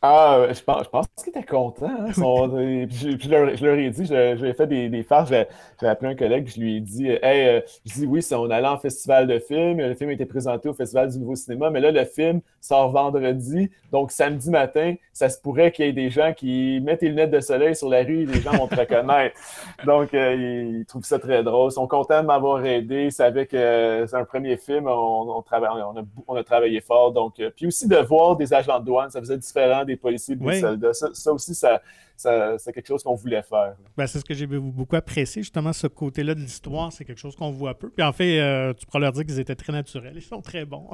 Ah, 0.05 0.47
je 0.51 0.61
pense, 0.61 0.83
je 0.83 0.89
pense 0.89 1.05
qu'ils 1.17 1.29
étaient 1.29 1.43
contents. 1.43 1.85
Hein. 1.87 2.11
je, 2.11 3.29
leur, 3.29 3.77
ai 3.79 3.89
dit, 3.89 4.05
j'avais 4.05 4.53
fait 4.53 4.67
des, 4.67 4.89
des 4.89 5.01
farces. 5.01 5.29
J'ai 5.29 5.87
appelé 5.87 6.11
un 6.11 6.15
collègue, 6.15 6.51
je 6.53 6.59
lui 6.59 6.75
ai 6.75 6.81
dit 6.81 7.07
Hey, 7.07 7.47
euh, 7.47 7.61
je 7.85 7.93
dis 7.93 8.05
oui, 8.05 8.19
on 8.33 8.49
allait 8.49 8.67
en 8.67 8.77
festival 8.77 9.27
de 9.27 9.39
film. 9.39 9.77
Le 9.77 9.93
film 9.95 10.09
a 10.09 10.13
été 10.13 10.25
présenté 10.25 10.67
au 10.67 10.73
Festival 10.73 11.09
du 11.09 11.19
Nouveau 11.19 11.35
Cinéma, 11.37 11.69
mais 11.69 11.79
là, 11.79 11.91
le 11.91 12.03
film 12.03 12.41
sort 12.63 12.91
vendredi. 12.91 13.69
Donc, 13.91 14.11
samedi 14.11 14.49
matin, 14.49 14.95
ça 15.11 15.27
se 15.27 15.39
pourrait 15.39 15.71
qu'il 15.71 15.85
y 15.85 15.89
ait 15.89 15.93
des 15.93 16.09
gens 16.09 16.33
qui 16.33 16.79
mettent 16.81 17.01
les 17.01 17.09
lunettes 17.09 17.31
de 17.31 17.41
soleil 17.41 17.75
sur 17.75 17.89
la 17.89 18.03
rue 18.03 18.21
et 18.21 18.25
les 18.25 18.39
gens 18.39 18.51
vont 18.51 18.67
te 18.67 18.75
reconnaître. 18.75 19.35
Donc, 19.85 20.13
euh, 20.13 20.77
ils, 20.79 20.85
trouvent 20.85 21.03
ça 21.03 21.19
très 21.19 21.43
drôle. 21.43 21.71
Ils 21.71 21.75
sont 21.75 21.87
contents 21.87 22.21
de 22.21 22.27
m'avoir 22.27 22.65
aidé. 22.65 23.05
Ils 23.05 23.11
savaient 23.11 23.47
que 23.47 24.05
c'est 24.07 24.15
un 24.15 24.23
premier 24.23 24.55
film. 24.55 24.87
On, 24.87 24.91
on, 24.91 25.43
on, 25.43 25.97
a, 25.97 26.03
on, 26.27 26.35
a, 26.35 26.43
travaillé 26.43 26.79
fort. 26.79 27.11
Donc, 27.11 27.39
euh, 27.41 27.51
puis 27.53 27.67
aussi 27.67 27.87
de 27.87 27.97
voir 27.97 28.37
des 28.37 28.53
agents 28.53 28.79
de 28.79 28.85
douane, 28.85 29.09
ça 29.09 29.19
faisait 29.19 29.37
différent 29.37 29.83
des 29.83 29.97
policiers 29.97 30.37
de 30.37 30.91
Ça, 30.93 31.33
aussi, 31.33 31.53
ça, 31.53 31.81
c'est 32.15 32.71
quelque 32.71 32.87
chose 32.87 33.03
qu'on 33.03 33.15
voulait 33.15 33.43
faire. 33.43 33.75
Ben, 33.97 34.07
c'est 34.07 34.19
ce 34.19 34.25
que 34.25 34.33
j'ai 34.33 34.47
beaucoup 34.47 34.95
apprécié, 34.95 35.41
justement, 35.41 35.73
ce 35.73 35.87
côté-là 35.87 36.33
de 36.33 36.39
l'histoire. 36.39 36.93
C'est 36.93 37.03
quelque 37.03 37.19
chose 37.19 37.35
qu'on 37.35 37.51
voit 37.51 37.77
peu. 37.77 37.89
Puis 37.89 38.05
en 38.05 38.13
fait, 38.13 38.39
euh, 38.39 38.73
tu 38.73 38.85
pourras 38.85 38.99
leur 38.99 39.11
dire 39.11 39.25
qu'ils 39.25 39.39
étaient 39.39 39.55
très 39.55 39.73
naturels. 39.73 40.13
Ils 40.15 40.21
sont 40.21 40.41
très 40.41 40.63
bons. 40.63 40.87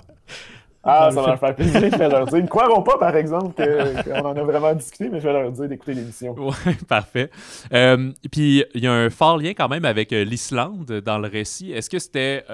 Ah, 0.83 1.09
ça 1.11 1.21
va 1.21 1.27
leur 1.27 1.39
faire 1.39 1.55
plaisir, 1.55 1.81
je 1.81 1.97
vais 1.97 2.09
leur 2.09 2.25
dire. 2.25 2.37
Ils 2.37 2.43
ne 2.43 2.47
croiront 2.47 2.81
pas, 2.81 2.97
par 2.97 3.15
exemple, 3.15 3.53
qu'on 3.53 4.19
en 4.19 4.35
a 4.35 4.43
vraiment 4.43 4.73
discuté, 4.73 5.09
mais 5.09 5.19
je 5.19 5.27
vais 5.27 5.33
leur 5.33 5.51
dire 5.51 5.67
d'écouter 5.67 5.93
l'émission. 5.93 6.35
Oui, 6.37 6.73
parfait. 6.87 7.29
Euh, 7.73 8.11
puis, 8.31 8.63
il 8.73 8.83
y 8.83 8.87
a 8.87 8.93
un 8.93 9.09
fort 9.09 9.37
lien 9.37 9.53
quand 9.53 9.67
même 9.67 9.85
avec 9.85 10.13
euh, 10.13 10.23
l'Islande 10.23 11.01
dans 11.05 11.17
le 11.17 11.27
récit. 11.27 11.71
Est-ce 11.71 11.89
que 11.89 11.99
c'était 11.99 12.45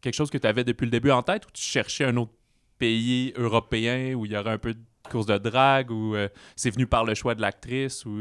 quelque 0.00 0.14
chose 0.14 0.30
que 0.30 0.38
tu 0.38 0.46
avais 0.46 0.64
depuis 0.64 0.84
le 0.84 0.90
début 0.90 1.10
en 1.10 1.22
tête 1.22 1.46
ou 1.46 1.50
tu 1.52 1.62
cherchais 1.62 2.04
un 2.04 2.16
autre 2.16 2.32
pays 2.78 3.32
européen 3.36 4.14
où 4.14 4.26
il 4.26 4.32
y 4.32 4.36
aurait 4.36 4.52
un 4.52 4.58
peu 4.58 4.74
course 5.10 5.26
de 5.26 5.38
drague 5.38 5.90
ou 5.90 6.14
c'est 6.56 6.70
venu 6.70 6.86
par 6.86 7.04
le 7.04 7.14
choix 7.14 7.34
de 7.34 7.40
l'actrice 7.40 8.04
ou 8.04 8.20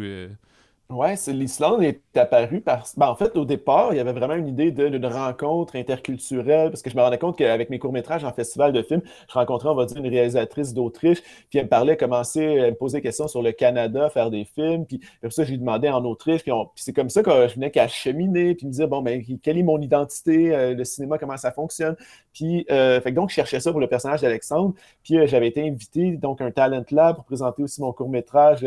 C'est 1.16 1.34
l'Islande 1.34 1.84
est 1.84 2.02
apparue 2.18 2.62
parce 2.62 2.98
ben, 2.98 3.08
en 3.08 3.16
fait, 3.16 3.36
au 3.36 3.46
départ, 3.46 3.94
il 3.94 3.98
y 3.98 4.00
avait 4.00 4.14
vraiment 4.14 4.36
une 4.36 4.48
idée 4.48 4.72
d'une 4.72 5.06
rencontre 5.06 5.76
interculturelle, 5.76 6.70
parce 6.70 6.82
que 6.82 6.90
je 6.90 6.96
me 6.96 7.02
rendais 7.02 7.18
compte 7.18 7.38
qu'avec 7.38 7.70
mes 7.70 7.80
courts-métrages 7.80 8.24
en 8.24 8.32
festival 8.32 8.72
de 8.74 8.82
films, 8.84 9.02
je 9.28 9.34
rencontrais, 9.34 9.70
on 9.70 9.76
va 9.76 9.86
dire, 9.86 9.98
une 9.98 10.08
réalisatrice 10.08 10.74
d'Autriche, 10.74 11.22
puis 11.50 11.60
elle 11.60 11.66
me 11.66 11.70
parlait, 11.70 11.98
commencer, 11.98 12.42
elle 12.42 12.72
me 12.72 12.76
posait 12.76 13.00
des 13.00 13.04
questions 13.04 13.28
sur 13.28 13.42
le 13.42 13.52
Canada, 13.52 14.10
faire 14.10 14.30
des 14.30 14.46
films, 14.46 14.86
puis 14.86 15.02
pour 15.22 15.34
ça, 15.34 15.44
j'ai 15.44 15.58
demandé 15.58 15.90
en 15.90 16.04
Autriche, 16.06 16.44
puis, 16.44 16.52
c'est 16.76 16.94
comme 16.94 17.10
ça 17.10 17.24
que 17.24 17.48
je 17.48 17.56
venais 17.56 17.72
qu'à 17.72 17.88
cheminer, 17.88 18.56
puis 18.56 18.68
me 18.68 18.72
dire, 18.72 18.88
bon, 18.88 19.02
ben, 19.02 19.24
quelle 19.42 19.58
est 19.58 19.64
mon 19.64 19.82
identité, 19.82 20.54
euh, 20.54 20.74
le 20.76 20.84
cinéma, 20.84 21.18
comment 21.18 21.38
ça 21.38 21.52
fonctionne, 21.52 21.96
puis, 22.34 22.66
euh, 22.72 23.02
fait 23.02 23.12
donc, 23.12 23.30
je 23.30 23.36
cherchais 23.36 23.60
ça 23.60 23.72
pour 23.72 23.80
le 23.80 23.88
personnage 23.88 24.22
d'Alexandre, 24.22 24.74
puis 25.04 25.18
euh, 25.18 25.28
j'avais 25.28 25.48
été 25.48 25.68
invité, 25.68 26.12
donc, 26.18 26.42
un 26.42 26.52
Talent 26.52 26.86
Lab 26.92 27.16
pour 27.16 27.26
présenter 27.26 27.64
aussi 27.64 27.82
mon 27.82 27.94
court-métrage 27.94 28.64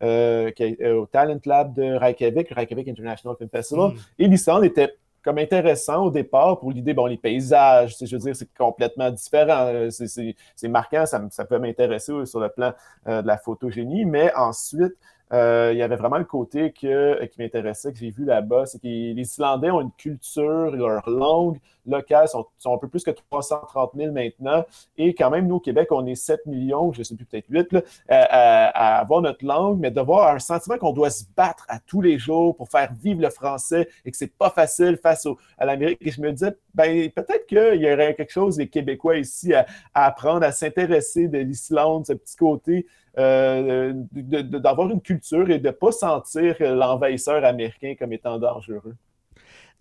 au 0.00 1.06
Talent 1.06 1.40
Lab 1.46 1.69
de 1.74 1.98
Reykjavik, 1.98 2.48
Reykjavik 2.50 2.88
International 2.88 3.36
Film 3.36 3.50
Festival. 3.50 3.90
Mm. 3.90 3.96
Et 4.18 4.28
l'Islande 4.28 4.64
était 4.64 4.94
comme 5.22 5.38
intéressant 5.38 6.04
au 6.06 6.10
départ 6.10 6.58
pour 6.58 6.72
l'idée, 6.72 6.94
bon, 6.94 7.06
les 7.06 7.18
paysages, 7.18 7.96
je 8.00 8.16
veux 8.16 8.22
dire, 8.22 8.34
c'est 8.34 8.52
complètement 8.54 9.10
différent. 9.10 9.88
C'est 9.90 10.68
marquant, 10.68 11.04
ça, 11.06 11.22
ça 11.30 11.44
peut 11.44 11.58
m'intéresser 11.58 12.12
sur 12.24 12.40
le 12.40 12.48
plan 12.48 12.72
euh, 13.06 13.22
de 13.22 13.26
la 13.26 13.36
photogénie, 13.36 14.04
mais 14.04 14.32
ensuite, 14.34 14.82
euh, 14.82 15.19
il 15.32 15.76
y 15.76 15.82
avait 15.82 15.96
vraiment 15.96 16.18
le 16.18 16.24
côté 16.24 16.72
que, 16.72 17.24
qui 17.26 17.40
m'intéressait, 17.40 17.92
que 17.92 17.98
j'ai 17.98 18.10
vu 18.10 18.24
là-bas, 18.24 18.66
c'est 18.66 18.78
que 18.78 18.86
les 18.86 19.22
Islandais 19.22 19.70
ont 19.70 19.80
une 19.80 19.92
culture, 19.92 20.70
leur 20.70 21.08
langue 21.08 21.58
locale 21.86 22.28
sont, 22.28 22.46
sont, 22.58 22.74
un 22.74 22.78
peu 22.78 22.88
plus 22.88 23.02
que 23.02 23.10
330 23.10 23.92
000 23.96 24.12
maintenant. 24.12 24.64
Et 24.96 25.14
quand 25.14 25.30
même, 25.30 25.46
nous, 25.46 25.56
au 25.56 25.60
Québec, 25.60 25.88
on 25.90 26.06
est 26.06 26.14
7 26.14 26.46
millions, 26.46 26.92
je 26.92 27.00
ne 27.00 27.04
sais 27.04 27.14
plus, 27.14 27.24
peut-être 27.24 27.46
8, 27.48 27.72
là, 27.72 27.82
à, 28.08 28.98
avoir 29.00 29.22
notre 29.22 29.44
langue, 29.44 29.78
mais 29.78 29.90
d'avoir 29.90 30.34
un 30.34 30.38
sentiment 30.38 30.78
qu'on 30.78 30.92
doit 30.92 31.10
se 31.10 31.24
battre 31.36 31.64
à 31.68 31.78
tous 31.80 32.00
les 32.00 32.18
jours 32.18 32.56
pour 32.56 32.68
faire 32.68 32.92
vivre 32.92 33.20
le 33.20 33.30
français 33.30 33.88
et 34.04 34.10
que 34.10 34.16
c'est 34.16 34.34
pas 34.34 34.50
facile 34.50 34.98
face 35.02 35.26
à 35.58 35.66
l'Amérique. 35.66 35.98
Et 36.00 36.10
je 36.10 36.20
me 36.20 36.32
disais, 36.32 36.56
ben, 36.74 37.10
peut-être 37.10 37.46
qu'il 37.46 37.80
y 37.80 37.92
aurait 37.92 38.14
quelque 38.14 38.32
chose 38.32 38.56
des 38.56 38.68
Québécois 38.68 39.18
ici 39.18 39.54
à, 39.54 39.66
à 39.94 40.06
apprendre, 40.06 40.44
à 40.44 40.52
s'intéresser 40.52 41.28
de 41.28 41.38
l'Islande, 41.38 42.06
ce 42.06 42.12
petit 42.12 42.36
côté 42.36 42.86
euh, 43.20 43.92
d'avoir 44.14 44.90
une 44.90 45.00
culture 45.00 45.50
et 45.50 45.58
de 45.58 45.66
ne 45.66 45.72
pas 45.72 45.92
sentir 45.92 46.56
l'envahisseur 46.60 47.44
américain 47.44 47.94
comme 47.98 48.12
étant 48.12 48.38
dangereux. 48.38 48.94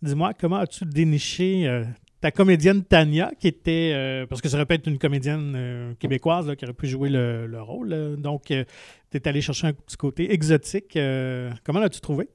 Dis-moi, 0.01 0.33
comment 0.33 0.57
as-tu 0.57 0.85
déniché 0.85 1.67
euh, 1.67 1.83
ta 2.21 2.31
comédienne 2.31 2.83
Tania, 2.83 3.31
qui 3.39 3.47
était, 3.47 3.91
euh, 3.93 4.25
parce 4.25 4.41
que 4.41 4.49
ça 4.49 4.57
aurait 4.57 4.65
pu 4.65 4.75
être 4.75 4.87
une 4.87 4.97
comédienne 4.97 5.95
québécoise 5.99 6.53
qui 6.57 6.65
aurait 6.65 6.73
pu 6.73 6.87
jouer 6.87 7.09
le, 7.09 7.61
rôle, 7.61 8.17
donc 8.17 8.43
tu 8.45 8.55
es 9.13 9.27
allé 9.27 9.41
chercher 9.41 9.67
un 9.67 9.73
petit 9.73 9.97
côté 9.97 10.33
exotique. 10.33 10.97
comment 11.63 11.79
l'as-tu 11.79 12.01
trouvé? 12.01 12.29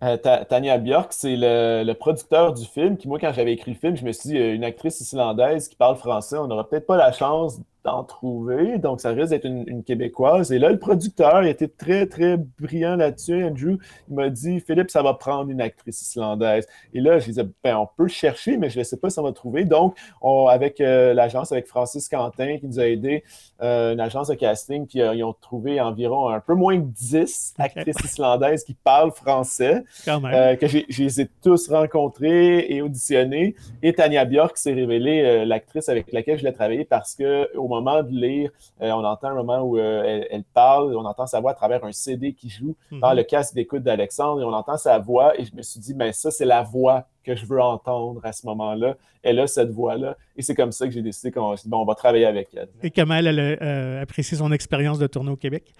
Tania 0.00 0.78
Björk, 0.78 1.12
c'est 1.12 1.36
le, 1.36 1.82
le, 1.84 1.92
producteur 1.92 2.54
du 2.54 2.64
film 2.64 2.96
qui, 2.96 3.06
moi, 3.06 3.18
quand 3.18 3.32
j'avais 3.34 3.52
écrit 3.52 3.72
le 3.72 3.76
film, 3.76 3.96
je 3.96 4.04
me 4.04 4.12
suis 4.12 4.30
dit, 4.30 4.36
une 4.36 4.64
actrice 4.64 5.00
islandaise 5.00 5.68
qui 5.68 5.76
parle 5.76 5.96
français, 5.96 6.38
on 6.38 6.46
n'aura 6.46 6.66
peut-être 6.66 6.86
pas 6.86 6.96
la 6.96 7.12
chance 7.12 7.60
d'en 7.84 8.04
trouver. 8.04 8.78
Donc, 8.78 9.00
ça 9.00 9.10
risque 9.10 9.30
d'être 9.30 9.46
une, 9.46 9.82
Québécoise. 9.84 10.52
Et 10.52 10.58
là, 10.58 10.70
le 10.70 10.78
producteur 10.78 11.42
il 11.42 11.48
était 11.48 11.68
très, 11.68 12.06
très 12.06 12.36
brillant 12.36 12.96
là-dessus. 12.96 13.44
Andrew, 13.44 13.78
il 14.08 14.14
m'a 14.14 14.28
dit 14.28 14.60
Philippe, 14.60 14.90
ça 14.90 15.02
va 15.02 15.14
prendre 15.14 15.50
une 15.50 15.60
actrice 15.60 16.02
islandaise. 16.02 16.66
Et 16.92 17.00
là, 17.00 17.18
je 17.18 17.26
disais 17.26 17.46
ben, 17.64 17.76
on 17.76 17.88
peut 17.96 18.08
chercher, 18.08 18.56
mais 18.56 18.68
je 18.68 18.78
ne 18.78 18.84
sais 18.84 18.98
pas 18.98 19.08
si 19.08 19.18
on 19.18 19.22
va 19.22 19.32
trouver. 19.32 19.64
Donc, 19.64 19.96
on, 20.20 20.48
avec 20.48 20.80
euh, 20.80 21.14
l'agence, 21.14 21.52
avec 21.52 21.66
Francis 21.66 22.08
Quentin 22.08 22.58
qui 22.58 22.66
nous 22.66 22.78
a 22.78 22.86
aidé, 22.86 23.24
euh, 23.62 23.94
une 23.94 24.00
agence 24.00 24.28
de 24.28 24.34
casting, 24.34 24.86
puis 24.86 25.00
euh, 25.00 25.14
ils 25.14 25.24
ont 25.24 25.32
trouvé 25.32 25.80
environ 25.80 26.28
un 26.28 26.40
peu 26.40 26.54
moins 26.54 26.76
de 26.76 26.84
10 26.84 27.54
actrices 27.58 28.04
islandaises 28.04 28.64
qui 28.64 28.74
parlent 28.74 29.12
français, 29.12 29.84
que 30.04 30.66
je 30.66 31.02
les 31.02 31.20
ai 31.22 31.28
tous 31.42 31.68
rencontrées 31.70 32.66
et 32.68 32.82
auditionnées. 32.82 33.54
Et 33.82 33.94
Tania 33.94 34.24
Björk 34.24 34.56
s'est 34.56 34.72
révélée 34.72 35.44
l'actrice 35.46 35.88
avec 35.88 36.12
laquelle 36.12 36.38
je 36.38 36.44
l'ai 36.44 36.52
travaillé 36.52 36.84
parce 36.84 37.14
que 37.14 37.48
moment 37.70 38.02
de 38.02 38.10
lire, 38.10 38.50
euh, 38.82 38.90
on 38.90 39.04
entend 39.04 39.28
un 39.28 39.34
moment 39.34 39.60
où 39.60 39.78
euh, 39.78 40.24
elle, 40.30 40.44
parle, 40.44 40.94
on 40.96 41.04
entend 41.04 41.26
sa 41.26 41.40
voix 41.40 41.52
à 41.52 41.54
travers 41.54 41.84
un 41.84 41.92
CD 41.92 42.32
qui 42.32 42.48
joue 42.48 42.76
dans 42.90 43.10
mhm. 43.10 43.16
le 43.16 43.22
casque 43.22 43.54
d'écoute 43.54 43.82
d'Alexandre 43.82 44.42
et 44.42 44.44
on 44.44 44.52
entend 44.52 44.76
sa 44.76 44.98
voix 44.98 45.38
et 45.40 45.44
je 45.44 45.54
me 45.54 45.62
suis 45.62 45.80
dit, 45.80 45.94
ben 45.94 46.12
ça, 46.12 46.30
c'est 46.30 46.44
la 46.44 46.62
voix 46.62 47.06
que 47.24 47.34
je 47.34 47.46
veux 47.46 47.60
entendre 47.60 48.20
à 48.24 48.32
ce 48.32 48.46
moment-là. 48.46 48.96
Elle 49.22 49.38
a 49.40 49.46
cette 49.46 49.70
voix-là. 49.70 50.16
Et 50.36 50.42
c'est 50.42 50.54
comme 50.54 50.72
ça 50.72 50.86
que 50.86 50.92
j'ai 50.92 51.02
décidé 51.02 51.30
qu'on 51.30 51.54
bon, 51.66 51.82
on 51.82 51.84
va 51.84 51.94
travailler 51.94 52.24
avec 52.24 52.48
elle. 52.54 52.68
Et 52.82 52.90
comment 52.90 53.14
elle 53.14 53.28
a 53.28 53.42
euh, 53.62 54.02
apprécié 54.02 54.38
son 54.38 54.52
expérience 54.52 54.98
de 54.98 55.06
tournée 55.06 55.30
au 55.30 55.36
Québec? 55.36 55.74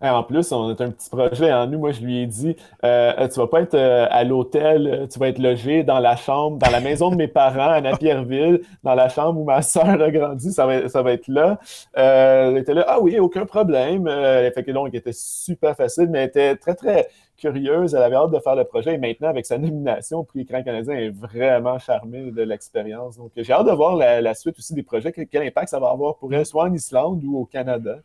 En 0.00 0.22
plus, 0.22 0.52
on 0.52 0.68
a 0.68 0.70
un 0.70 0.90
petit 0.90 1.10
projet 1.10 1.52
en 1.52 1.66
nous. 1.66 1.78
Moi, 1.78 1.92
je 1.92 2.02
lui 2.02 2.22
ai 2.22 2.26
dit 2.26 2.56
euh, 2.84 3.12
euh 3.18 3.28
Tu 3.28 3.38
vas 3.40 3.46
pas 3.46 3.62
être 3.62 3.74
euh, 3.74 4.06
à 4.10 4.24
l'hôtel, 4.24 4.86
euh, 4.86 5.06
tu 5.06 5.18
vas 5.18 5.28
être 5.28 5.38
logé 5.38 5.82
dans 5.84 5.98
la 5.98 6.16
chambre, 6.16 6.58
dans 6.58 6.70
la 6.70 6.80
maison 6.80 7.10
de 7.10 7.16
mes 7.16 7.28
parents 7.28 7.70
à 7.70 7.80
Napierville, 7.80 8.60
dans 8.82 8.94
la 8.94 9.08
chambre 9.08 9.40
où 9.40 9.44
ma 9.44 9.62
soeur 9.62 9.88
a 9.88 10.10
grandi, 10.10 10.52
ça 10.52 10.66
va, 10.66 10.88
ça 10.88 11.02
va 11.02 11.12
être 11.12 11.28
là. 11.28 11.58
elle 11.94 12.58
était 12.58 12.74
là, 12.74 12.84
ah 12.88 13.00
oui, 13.00 13.18
aucun 13.18 13.46
problème. 13.46 14.06
Elle 14.06 14.52
fait 14.52 14.64
que 14.64 14.70
donc, 14.70 14.94
était 14.94 15.12
super 15.12 15.76
facile, 15.76 16.08
mais 16.10 16.20
elle 16.20 16.28
était 16.28 16.56
très, 16.56 16.74
très 16.74 17.08
curieuse. 17.36 17.94
Elle 17.94 18.02
avait 18.02 18.16
hâte 18.16 18.30
de 18.30 18.38
faire 18.38 18.56
le 18.56 18.64
projet. 18.64 18.94
Et 18.94 18.98
maintenant, 18.98 19.28
avec 19.28 19.46
sa 19.46 19.58
nomination 19.58 20.18
au 20.18 20.24
prix 20.24 20.40
écran 20.40 20.62
canadien, 20.62 20.94
elle 20.94 21.04
est 21.04 21.10
vraiment 21.10 21.78
charmée 21.78 22.30
de 22.30 22.42
l'expérience. 22.42 23.16
Donc, 23.16 23.32
j'ai 23.36 23.52
hâte 23.52 23.66
de 23.66 23.72
voir 23.72 23.96
la, 23.96 24.20
la, 24.20 24.34
suite 24.34 24.58
aussi 24.58 24.74
des 24.74 24.82
projets, 24.82 25.12
quel 25.12 25.42
impact 25.42 25.68
ça 25.68 25.80
va 25.80 25.90
avoir 25.90 26.16
pour 26.16 26.32
elle, 26.34 26.46
soit 26.46 26.64
en 26.64 26.72
Islande 26.72 27.22
ou 27.24 27.38
au 27.38 27.44
Canada? 27.44 27.98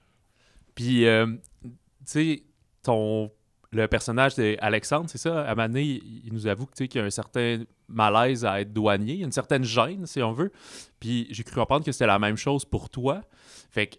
Puis, 0.76 1.06
sais, 2.12 2.44
ton 2.84 3.32
le 3.74 3.88
personnage 3.88 4.36
d'Alexandre, 4.36 5.10
c'est 5.10 5.18
ça, 5.18 5.44
à 5.44 5.54
un 5.54 5.74
il, 5.76 6.30
nous 6.32 6.46
avoue 6.48 6.66
qu'il 6.66 6.94
y 6.94 7.00
a 7.00 7.04
un 7.04 7.10
certain 7.10 7.64
malaise 7.88 8.44
à 8.44 8.60
être 8.60 8.74
douanier, 8.74 9.20
une 9.20 9.32
certaine 9.32 9.64
gêne, 9.64 10.06
si 10.06 10.22
on 10.22 10.34
veut. 10.34 10.52
Puis 11.00 11.28
j'ai 11.32 11.44
cru 11.44 11.56
comprendre 11.56 11.86
que 11.86 11.92
c'était 11.92 12.08
la 12.08 12.20
même 12.20 12.36
chose 12.36 12.66
pour 12.66 12.90
toi. 12.90 13.22
Fait 13.70 13.88
que, 13.88 13.96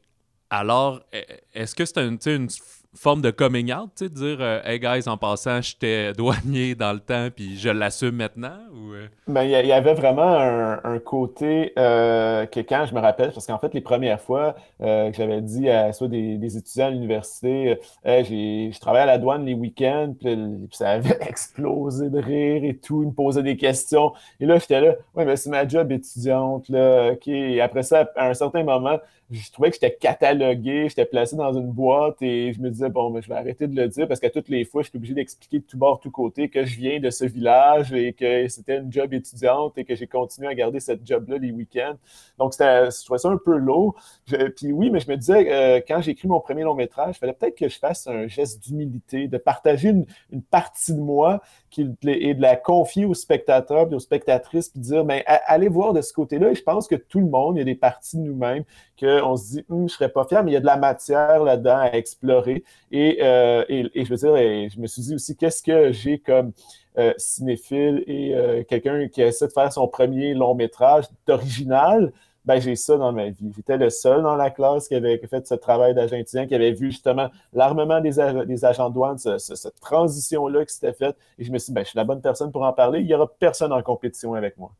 alors, 0.50 1.00
e, 1.14 1.22
est-ce 1.54 1.74
que 1.74 1.86
c'est 1.86 1.98
une, 1.98 2.18
une 2.26 2.48
forme 2.94 3.22
de 3.22 3.30
coming 3.30 3.72
out, 3.72 3.90
tu 3.96 4.04
sais, 4.04 4.10
de 4.10 4.14
dire 4.14 4.38
euh, 4.40 4.60
Hey 4.64 4.78
guys, 4.78 5.08
en 5.08 5.16
passant, 5.16 5.60
j'étais 5.62 6.12
douanier 6.16 6.74
dans 6.74 6.92
le 6.92 7.00
temps, 7.00 7.28
puis 7.34 7.58
je 7.58 7.70
l'assume 7.70 8.16
maintenant 8.16 8.58
ou, 8.72 8.92
euh? 8.92 9.06
ben, 9.26 9.44
il 9.44 9.50
y, 9.50 9.72
avait 9.72 9.94
vraiment 9.94 10.38
un, 10.84 10.98
côté 10.98 11.72
euh, 11.78 12.46
que 12.46 12.60
quand 12.60 12.84
je 12.86 12.94
me 12.94 13.00
rappelle, 13.00 13.32
parce 13.32 13.46
qu'en 13.46 13.58
fait, 13.58 13.72
les 13.74 13.80
premières 13.80 14.20
fois 14.20 14.54
que 14.80 15.12
j'avais 15.14 15.40
dit 15.40 15.68
à 15.68 15.92
soit 15.92 16.08
des, 16.08 16.56
étudiants 16.56 16.86
à 16.86 16.90
l'université, 16.90 17.78
je 18.04 18.78
travaille 18.80 19.02
à 19.02 19.06
la 19.06 19.18
douane 19.18 19.44
les 19.44 19.54
week-ends, 19.54 20.14
puis, 20.18 20.36
ça 20.72 20.90
avait 20.90 21.18
explosé 21.28 22.10
de 22.10 22.18
rire 22.18 22.64
et 22.64 22.76
tout, 22.76 23.02
ils 23.02 23.08
me 23.08 23.12
posaient 23.12 23.42
des 23.42 23.56
questions. 23.56 24.12
Et 24.40 24.46
là, 24.46 24.58
j'étais 24.58 24.80
là, 24.80 24.94
ouais, 25.14 25.24
mais 25.24 25.36
c'est 25.36 25.50
ma 25.50 25.66
job 25.66 25.90
étudiante, 25.92 26.68
là, 26.68 27.12
OK. 27.12 27.28
Après 27.60 27.82
ça, 27.82 28.10
à 28.16 28.28
un 28.28 28.34
certain 28.34 28.64
moment, 28.64 28.98
je 29.32 29.50
trouvais 29.50 29.70
que 29.70 29.76
j'étais 29.76 29.94
catalogué, 29.94 30.88
j'étais 30.88 31.06
placé 31.06 31.36
dans 31.36 31.52
une 31.52 31.70
boîte 31.70 32.20
et 32.20 32.52
je 32.52 32.60
me 32.60 32.70
disais, 32.70 32.88
bon, 32.88 33.10
mais 33.10 33.22
je 33.22 33.28
vais 33.28 33.34
arrêter 33.34 33.66
de 33.66 33.74
le 33.74 33.88
dire 33.88 34.06
parce 34.06 34.20
qu'à 34.20 34.30
toutes 34.30 34.48
les 34.48 34.64
fois, 34.64 34.82
je 34.82 34.88
suis 34.88 34.96
obligé 34.96 35.14
d'expliquer 35.14 35.60
de 35.60 35.64
tout 35.64 35.78
bord, 35.78 35.98
de 35.98 36.02
tout 36.02 36.10
côté 36.10 36.48
que 36.48 36.64
je 36.64 36.76
viens 36.76 37.00
de 37.00 37.10
ce 37.10 37.24
village 37.24 37.92
et 37.92 38.12
que 38.12 38.46
c'était 38.48 38.78
une 38.78 38.92
job 38.92 39.12
étudiante 39.14 39.78
et 39.78 39.84
que 39.84 39.94
j'ai 39.94 40.06
continué 40.06 40.48
à 40.48 40.54
garder 40.54 40.80
cette 40.80 41.06
job-là 41.06 41.38
les 41.38 41.50
week-ends. 41.50 41.96
Donc, 42.38 42.52
je 42.58 43.04
trouvais 43.04 43.18
ça 43.18 43.28
un 43.28 43.38
peu 43.42 43.56
lourd. 43.56 43.94
puis 44.26 44.72
oui, 44.72 44.90
mais 44.90 45.00
je 45.00 45.10
me 45.10 45.16
disais, 45.16 45.50
euh, 45.50 45.80
quand 45.86 46.00
j'ai 46.00 46.12
écrit 46.12 46.28
mon 46.28 46.40
premier 46.40 46.62
long 46.62 46.74
métrage, 46.74 47.16
il 47.16 47.18
fallait 47.18 47.32
peut-être 47.32 47.56
que 47.56 47.68
je 47.68 47.78
fasse 47.78 48.06
un 48.06 48.26
geste 48.26 48.62
d'humilité, 48.62 49.28
de 49.28 49.38
partager 49.38 49.90
une, 49.90 50.06
partie 50.50 50.92
de 50.92 51.00
moi 51.00 51.40
et 51.78 52.34
de 52.34 52.42
la 52.42 52.56
confier 52.56 53.04
aux 53.04 53.14
spectateurs 53.14 53.90
et 53.90 53.94
aux 53.94 54.00
spectatrices, 54.00 54.68
puis 54.68 54.80
dire, 54.80 55.04
mais 55.04 55.24
allez 55.26 55.68
voir 55.68 55.92
de 55.92 56.02
ce 56.02 56.12
côté-là. 56.12 56.50
Et 56.50 56.54
je 56.54 56.62
pense 56.62 56.86
que 56.86 56.94
tout 56.94 57.20
le 57.20 57.26
monde, 57.26 57.56
il 57.56 57.58
y 57.58 57.62
a 57.62 57.64
des 57.64 57.74
parties 57.74 58.16
de 58.16 58.22
nous-mêmes 58.22 58.64
qu'on 58.98 59.36
se 59.36 59.52
dit, 59.52 59.64
hum, 59.68 59.88
je 59.88 59.94
serais 59.94 60.10
pas 60.10 60.24
fier, 60.24 60.44
mais 60.44 60.50
il 60.50 60.54
y 60.54 60.56
a 60.56 60.60
de 60.60 60.66
la 60.66 60.76
matière 60.76 61.42
là-dedans 61.42 61.78
à 61.78 61.90
explorer. 61.92 62.64
Et, 62.90 63.18
euh, 63.22 63.64
et, 63.68 64.04
je 64.04 64.10
veux 64.10 64.16
dire, 64.16 64.36
je 64.36 64.80
me 64.80 64.86
suis 64.86 65.02
dit 65.02 65.14
aussi, 65.14 65.36
qu'est-ce 65.36 65.62
que 65.62 65.92
j'ai 65.92 66.18
comme 66.18 66.52
euh, 66.98 67.12
cinéphile 67.16 68.04
et 68.06 68.34
euh, 68.34 68.64
quelqu'un 68.64 69.08
qui 69.08 69.22
essaie 69.22 69.46
de 69.46 69.52
faire 69.52 69.72
son 69.72 69.88
premier 69.88 70.34
long 70.34 70.54
métrage 70.54 71.06
d'original? 71.26 72.12
Ben, 72.44 72.60
j'ai 72.60 72.74
ça 72.74 72.96
dans 72.96 73.12
ma 73.12 73.28
vie. 73.28 73.52
J'étais 73.54 73.76
le 73.76 73.88
seul 73.88 74.22
dans 74.22 74.34
la 74.34 74.50
classe 74.50 74.88
qui 74.88 74.96
avait 74.96 75.16
fait 75.18 75.46
ce 75.46 75.54
travail 75.54 75.94
d'agent 75.94 76.16
étudiant, 76.16 76.46
qui 76.46 76.54
avait 76.56 76.72
vu 76.72 76.90
justement 76.90 77.30
l'armement 77.52 78.00
des, 78.00 78.18
agents 78.18 78.88
de 78.88 78.94
douane, 78.94 79.18
cette 79.18 79.80
transition-là 79.80 80.64
qui 80.64 80.74
s'était 80.74 80.92
faite. 80.92 81.16
Et 81.38 81.44
je 81.44 81.52
me 81.52 81.58
suis 81.58 81.70
dit, 81.70 81.74
ben, 81.74 81.84
je 81.84 81.90
suis 81.90 81.96
la 81.96 82.04
bonne 82.04 82.20
personne 82.20 82.50
pour 82.50 82.64
en 82.64 82.72
parler. 82.72 83.00
Il 83.00 83.06
n'y 83.06 83.14
aura 83.14 83.28
personne 83.38 83.72
en 83.72 83.82
compétition 83.82 84.34
avec 84.34 84.58
moi. 84.58 84.72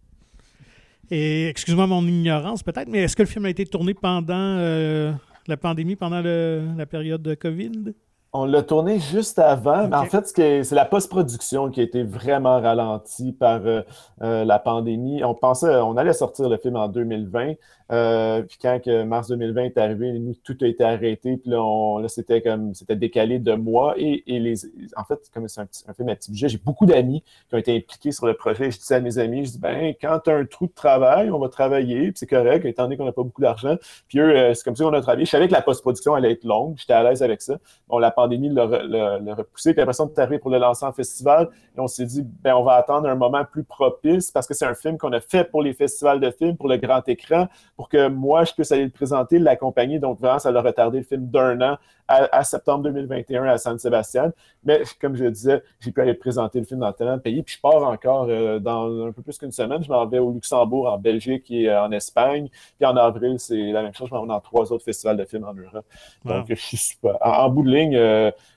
Et 1.11 1.49
excuse-moi 1.49 1.87
mon 1.87 2.03
ignorance 2.07 2.63
peut-être, 2.63 2.89
mais 2.89 3.01
est-ce 3.01 3.15
que 3.15 3.23
le 3.23 3.29
film 3.29 3.45
a 3.45 3.51
été 3.51 3.67
tourné 3.67 3.93
pendant 3.93 4.35
euh, 4.35 5.13
la 5.47 5.57
pandémie, 5.57 5.95
pendant 5.95 6.23
la 6.23 6.87
période 6.87 7.23
de 7.23 7.35
COVID? 7.35 7.93
On 8.35 8.47
l'a 8.47 8.63
tourné 8.63 8.99
juste 8.99 9.39
avant, 9.39 9.89
mais 9.89 9.97
en 9.97 10.07
fait, 10.07 10.27
c'est 10.27 10.73
la 10.73 10.87
post-production 10.87 11.71
qui 11.71 11.81
a 11.81 11.83
été 11.83 12.03
vraiment 12.03 12.63
ralentie 12.63 13.33
par 13.33 13.67
euh, 13.67 13.83
euh, 14.23 14.47
la 14.47 14.59
pandémie. 14.59 15.23
On 15.23 15.35
pensait, 15.35 15.77
on 15.77 15.99
allait 15.99 16.15
sortir 16.15 16.49
le 16.49 16.57
film 16.57 16.77
en 16.77 16.89
2020, 16.89 17.53
euh, 17.93 18.41
puis 18.41 18.57
quand 18.63 18.81
que 18.83 19.03
mars 19.03 19.29
2020 19.29 19.65
est 19.65 19.77
arrivé, 19.77 20.19
nous, 20.19 20.35
tout 20.43 20.57
a 20.63 20.67
été 20.67 20.83
arrêté, 20.83 21.37
puis 21.37 21.51
là, 21.51 22.01
là 22.01 22.09
c'était 22.09 22.41
comme, 22.41 22.75
c'était 22.75 22.97
décalé 22.97 23.39
de 23.39 23.53
mois, 23.53 23.93
et, 23.99 24.23
et, 24.27 24.41
les, 24.41 24.55
en 24.97 25.05
fait, 25.05 25.19
comme 25.35 25.47
c'est 25.47 25.61
un, 25.61 25.67
un, 25.89 25.93
film 25.93 26.09
à 26.09 26.17
petit 26.17 26.31
budget, 26.31 26.49
j'ai 26.49 26.57
beaucoup 26.57 26.87
d'amis 26.87 27.23
qui 27.51 27.55
ont 27.55 27.59
été 27.59 27.77
impliqués 27.77 28.13
sur 28.13 28.25
le 28.25 28.33
projet. 28.33 28.71
Je 28.71 28.79
disais 28.79 28.95
à 28.95 29.01
mes 29.01 29.19
amis, 29.19 29.45
je 29.45 29.51
dis, 29.51 29.59
ben, 29.59 29.93
quand 30.01 30.21
tu 30.25 30.31
as 30.31 30.37
un 30.37 30.47
trou 30.47 30.69
de 30.69 30.73
travail, 30.73 31.31
on 31.31 31.39
va 31.39 31.51
travailler, 31.51 32.05
puis 32.05 32.15
c'est 32.17 32.27
correct, 32.27 32.65
étant 32.65 32.85
donné 32.85 32.97
qu'on 32.97 33.05
n'a 33.05 33.13
pas 33.13 33.25
beaucoup 33.25 33.43
d'argent. 33.43 33.77
Puis 34.09 34.21
eux, 34.21 34.55
c'est 34.55 34.65
comme 34.65 34.75
ça 34.75 34.85
qu'on 34.85 34.95
a 34.95 35.03
travaillé. 35.03 35.27
Je 35.27 35.31
savais 35.31 35.49
que 35.49 35.53
la 35.53 35.61
post-production 35.61 36.15
allait 36.15 36.33
être 36.33 36.45
longue, 36.45 36.77
j'étais 36.79 36.95
à 36.95 37.03
l'aise 37.03 37.23
avec 37.23 37.43
ça. 37.43 37.59
Bon, 37.89 37.99
la 37.99 38.11
pandémie 38.11 38.22
l'a 38.27 39.35
repoussé. 39.35 39.73
Puis 39.73 39.83
après 39.83 39.93
ça, 39.93 40.05
on 40.05 40.09
est 40.09 40.19
arrivé 40.19 40.39
pour 40.39 40.51
le 40.51 40.59
lancer 40.59 40.85
en 40.85 40.93
festival. 40.93 41.49
Et 41.77 41.81
on 41.81 41.87
s'est 41.87 42.05
dit, 42.05 42.23
ben, 42.43 42.55
on 42.55 42.63
va 42.63 42.75
attendre 42.75 43.09
un 43.09 43.15
moment 43.15 43.45
plus 43.45 43.65
propice 43.65 44.31
parce 44.31 44.47
que 44.47 44.55
c'est 44.55 44.67
un 44.67 44.75
film 44.75 44.99
qu'on 44.99 45.13
a 45.13 45.21
fait 45.21 45.45
pour 45.45 45.63
les 45.63 45.73
festivals 45.73 46.21
de 46.21 46.31
films, 46.31 46.57
pour 46.57 46.69
le 46.69 46.77
grand 46.77 47.07
écran, 47.09 47.49
pour 47.77 47.89
que 47.89 48.09
moi, 48.09 48.45
je 48.45 48.53
puisse 48.53 48.73
aller 48.73 48.85
le 48.85 48.91
présenter, 48.91 49.39
l'accompagner. 49.39 49.99
Donc, 49.99 50.21
vraiment, 50.21 50.39
ça 50.39 50.51
a 50.51 50.61
retardé 50.61 50.99
le 50.99 51.05
film 51.05 51.27
d'un 51.29 51.61
an 51.61 51.79
à, 52.09 52.45
septembre 52.45 52.85
2021 52.85 53.45
à 53.45 53.59
San 53.59 53.79
Sebastian. 53.79 54.33
Mais 54.65 54.83
comme 55.01 55.17
je 55.17 55.25
le 55.25 55.31
disais, 55.31 55.63
j'ai 55.81 55.91
pu 55.91 56.01
aller 56.01 56.15
présenter 56.15 56.59
le 56.61 56.67
film 56.67 56.81
dans 56.81 56.93
tellement 56.93 57.17
de 57.17 57.23
pays. 57.23 57.43
Puis 57.43 57.57
je 57.57 57.61
pars 57.61 57.83
encore 57.83 58.27
euh, 58.29 58.59
dans 58.59 59.07
un 59.07 59.13
peu 59.13 59.23
plus 59.23 59.39
qu'une 59.39 59.53
semaine. 59.53 59.83
Je 59.83 59.89
m'en 59.89 60.07
vais 60.07 60.19
au 60.19 60.31
Luxembourg, 60.33 60.93
en 60.93 60.99
Belgique 60.99 61.51
et 61.51 61.69
euh, 61.69 61.85
en 61.85 61.93
Espagne. 61.93 62.49
Puis 62.79 62.87
en 62.87 62.97
avril, 62.97 63.37
c'est 63.39 63.73
la 63.73 63.83
même 63.83 63.95
chose. 63.95 64.09
Je 64.09 64.15
m'en 64.15 64.23
vais 64.23 64.29
dans 64.29 64.41
trois 64.41 64.73
autres 64.73 64.85
festivals 64.85 65.17
de 65.17 65.25
films 65.25 65.45
en 65.45 65.55
Europe. 65.55 65.87
Donc, 66.25 66.47
je 66.49 66.55
suis 66.55 66.77
super. 66.77 67.17
En, 67.21 67.49
bout 67.49 67.63
de 67.63 67.71
ligne, 67.71 67.97
euh, 67.97 68.12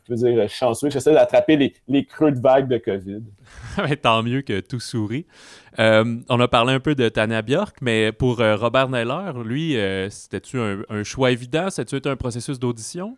je 0.08 0.14
veux 0.14 0.16
dire, 0.16 0.50
chanceux. 0.50 0.90
J'essaie 0.90 1.14
d'attraper 1.14 1.74
les, 1.88 2.06
creux 2.06 2.32
de 2.32 2.40
vague 2.40 2.68
de 2.68 2.78
COVID. 2.78 3.22
Tant 4.02 4.24
mieux 4.24 4.42
que 4.42 4.60
tout 4.60 4.80
sourit. 4.80 5.26
on 5.78 6.40
a 6.40 6.48
parlé 6.48 6.74
un 6.74 6.80
peu 6.80 6.96
de 6.96 7.10
Tania 7.10 7.42
Bjork, 7.42 7.78
mais 7.82 8.12
pour 8.12 8.38
Robert 8.38 8.90
Neller, 8.90 9.32
lui, 9.44 9.78
c'était-tu 10.10 10.60
un, 10.60 10.82
un, 10.90 11.04
choix 11.04 11.32
évident? 11.32 11.70
C'était-tu 11.70 12.08
un 12.08 12.16
processus 12.16 12.60
d'audition? 12.60 13.18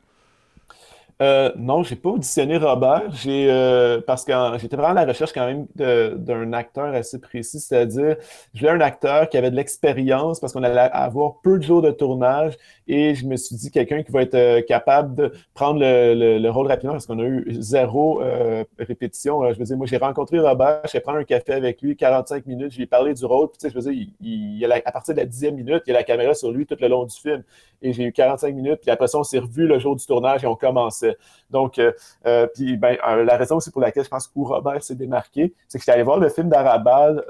Euh, 1.20 1.52
non, 1.56 1.82
j'ai 1.82 1.96
pas 1.96 2.10
auditionné 2.10 2.58
Robert. 2.58 3.12
J'ai 3.12 3.50
euh, 3.50 4.00
parce 4.06 4.24
que 4.24 4.32
j'étais 4.60 4.76
vraiment 4.76 4.92
à 4.92 5.06
la 5.06 5.06
recherche 5.06 5.34
quand 5.34 5.48
même 5.48 5.66
d'un 5.76 6.54
acteur 6.54 6.94
assez 6.94 7.20
précis, 7.20 7.60
c'est-à-dire 7.60 8.18
je 8.54 8.60
voulais 8.60 8.72
un 8.72 8.82
acteur 8.82 9.28
qui 9.28 9.38
avait 9.38 9.50
de 9.50 9.56
l'expérience 9.56 10.40
parce 10.40 10.54
qu'on 10.54 10.64
allait 10.64 10.80
avoir 10.80 11.42
peu 11.42 11.58
de 11.58 11.64
jours 11.64 11.82
de 11.82 11.90
tournage. 11.92 12.54
Et 12.88 13.16
je 13.16 13.26
me 13.26 13.36
suis 13.36 13.56
dit 13.56 13.72
quelqu'un 13.72 14.04
qui 14.04 14.12
va 14.12 14.22
être 14.22 14.36
euh, 14.36 14.62
capable 14.62 15.16
de 15.16 15.34
prendre 15.54 15.80
le, 15.82 16.50
rôle 16.50 16.68
rapidement 16.68 16.94
parce 16.94 17.06
qu'on 17.06 17.20
a 17.20 17.24
eu 17.26 17.46
zéro 17.60 18.22
euh, 18.22 18.64
répétition. 18.80 19.52
Je 19.52 19.60
veux 19.60 19.66
dire, 19.66 19.76
moi 19.78 19.88
j'ai 19.88 19.98
rencontré 19.98 20.40
Robert, 20.40 20.82
j'ai 20.92 21.00
pris 21.02 21.16
un 21.16 21.24
café 21.24 21.54
avec 21.54 21.82
lui, 21.82 21.98
45 21.98 22.46
minutes, 22.46 22.72
je 22.72 22.78
lui 22.78 22.84
ai 22.84 22.88
parlé 22.88 23.14
du 23.14 23.26
rôle, 23.26 23.50
puis 23.50 23.58
tu 23.58 23.68
sais, 23.68 23.70
je 23.70 23.76
veux 23.76 23.92
dire, 23.92 24.08
il, 24.22 24.62
il, 24.62 24.72
à 24.72 24.92
partir 24.92 25.14
de 25.14 25.20
la 25.20 25.26
dixième 25.26 25.56
minute, 25.56 25.82
il 25.86 25.90
y 25.90 25.96
a 25.96 26.00
la 26.00 26.04
caméra 26.04 26.34
sur 26.34 26.52
lui 26.52 26.66
tout 26.66 26.78
le 26.80 26.88
long 26.88 27.06
du 27.06 27.16
film. 27.16 27.44
Et 27.82 27.94
j'ai 27.94 28.06
eu 28.06 28.12
45 28.12 28.56
minutes, 28.56 28.80
puis 28.82 28.92
après 28.92 29.08
ça 29.08 29.20
on 29.20 29.24
s'est 29.24 29.40
revu 29.40 29.68
le 29.68 29.80
jour 29.80 29.96
du 29.96 30.06
tournage 30.06 30.44
et 30.44 30.48
on 30.48 30.56
commençait. 30.56 31.07
Donc, 31.50 31.80
euh, 31.80 31.92
euh, 32.26 32.48
puis 32.54 32.78
ben, 32.78 32.98
euh, 33.08 33.24
la 33.24 33.38
raison 33.38 33.58
aussi 33.58 33.72
pour 33.72 33.82
laquelle 33.82 34.04
je 34.04 34.10
pense 34.10 34.28
que 34.28 34.34
Robert 34.36 34.84
s'est 34.84 34.96
démarqué, 34.96 35.54
c'est 35.68 35.78
que 35.78 35.84
j'étais 35.84 35.94
allé 35.94 36.04
voir 36.04 36.20
le 36.20 36.30
film 36.30 36.50
d'Arabal, 36.50 37.24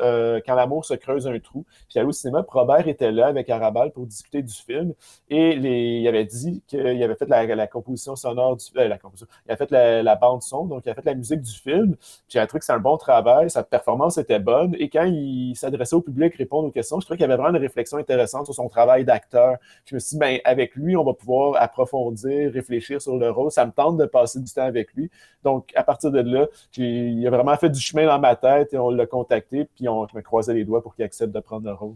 Quand 0.45 0.55
l'amour 0.55 0.86
se 0.86 0.93
creuse 0.93 1.28
un 1.28 1.39
trou. 1.39 1.65
J'étais 1.88 1.99
allé 1.99 2.09
au 2.09 2.11
cinéma, 2.11 2.43
puis 2.43 2.57
Robert 2.57 2.88
était 2.88 3.11
là 3.11 3.28
avec 3.28 3.49
Arabal 3.49 3.91
pour 3.91 4.05
discuter 4.05 4.41
du 4.41 4.53
film. 4.53 4.93
Et 5.30 5.53
il 5.53 6.07
avait 6.07 6.25
dit 6.25 6.63
qu'il 6.67 7.03
avait 7.03 7.15
fait 7.15 7.28
la, 7.28 7.67
composition 7.67 8.15
sonore 8.15 8.55
du 8.57 8.65
la 8.75 8.97
composition, 8.97 9.28
il 9.45 9.51
avait 9.51 9.65
fait 9.65 9.71
la, 9.71 10.15
bande 10.15 10.41
son, 10.41 10.65
donc 10.65 10.84
il 10.86 10.89
a 10.89 10.95
fait 10.95 11.05
la 11.05 11.13
musique 11.13 11.41
du 11.41 11.53
film. 11.53 11.95
J'ai 12.28 12.45
trouvé 12.47 12.59
que 12.59 12.65
c'est 12.65 12.73
un 12.73 12.80
bon 12.80 12.97
travail, 12.97 13.49
sa 13.49 13.63
performance 13.63 14.17
était 14.17 14.39
bonne. 14.39 14.75
Et 14.80 14.89
quand 14.89 15.03
il 15.03 15.55
s'adressait 15.55 15.95
au 15.95 16.01
public, 16.01 16.36
répondre 16.36 16.67
aux 16.67 16.71
questions, 16.71 16.99
je 16.99 17.05
trouvais 17.05 17.17
qu'il 17.17 17.25
avait 17.25 17.36
vraiment 17.36 17.55
une 17.55 17.61
réflexion 17.61 17.97
intéressante 17.97 18.45
sur 18.45 18.55
son 18.55 18.69
travail 18.69 19.05
d'acteur. 19.05 19.57
Je 19.86 19.95
me 19.95 19.99
suis 19.99 20.15
dit, 20.15 20.19
ben, 20.19 20.39
avec 20.43 20.75
lui, 20.75 20.95
on 20.95 21.03
va 21.03 21.13
pouvoir 21.13 21.61
approfondir, 21.61 22.51
réfléchir 22.51 23.01
sur 23.01 23.15
le 23.15 23.30
rôle. 23.30 23.51
Tente 23.72 23.97
de 23.97 24.05
passer 24.05 24.39
du 24.39 24.51
temps 24.51 24.63
avec 24.63 24.93
lui. 24.93 25.09
Donc, 25.43 25.72
à 25.76 25.84
partir 25.84 26.11
de 26.11 26.20
là, 26.20 26.47
il 26.78 27.26
a 27.26 27.30
vraiment 27.30 27.55
fait 27.57 27.70
du 27.70 27.80
chemin 27.80 28.05
dans 28.05 28.20
ma 28.20 28.36
tête 28.36 28.74
et 28.74 28.78
on 28.78 28.89
l'a 28.89 29.05
contacté, 29.05 29.65
puis 29.76 29.88
on, 29.88 30.07
me 30.13 30.22
croisais 30.22 30.53
les 30.53 30.65
doigts 30.65 30.82
pour 30.82 30.95
qu'il 30.95 31.05
accepte 31.05 31.34
de 31.34 31.39
prendre 31.39 31.68
le 31.68 31.74
rôle. 31.74 31.95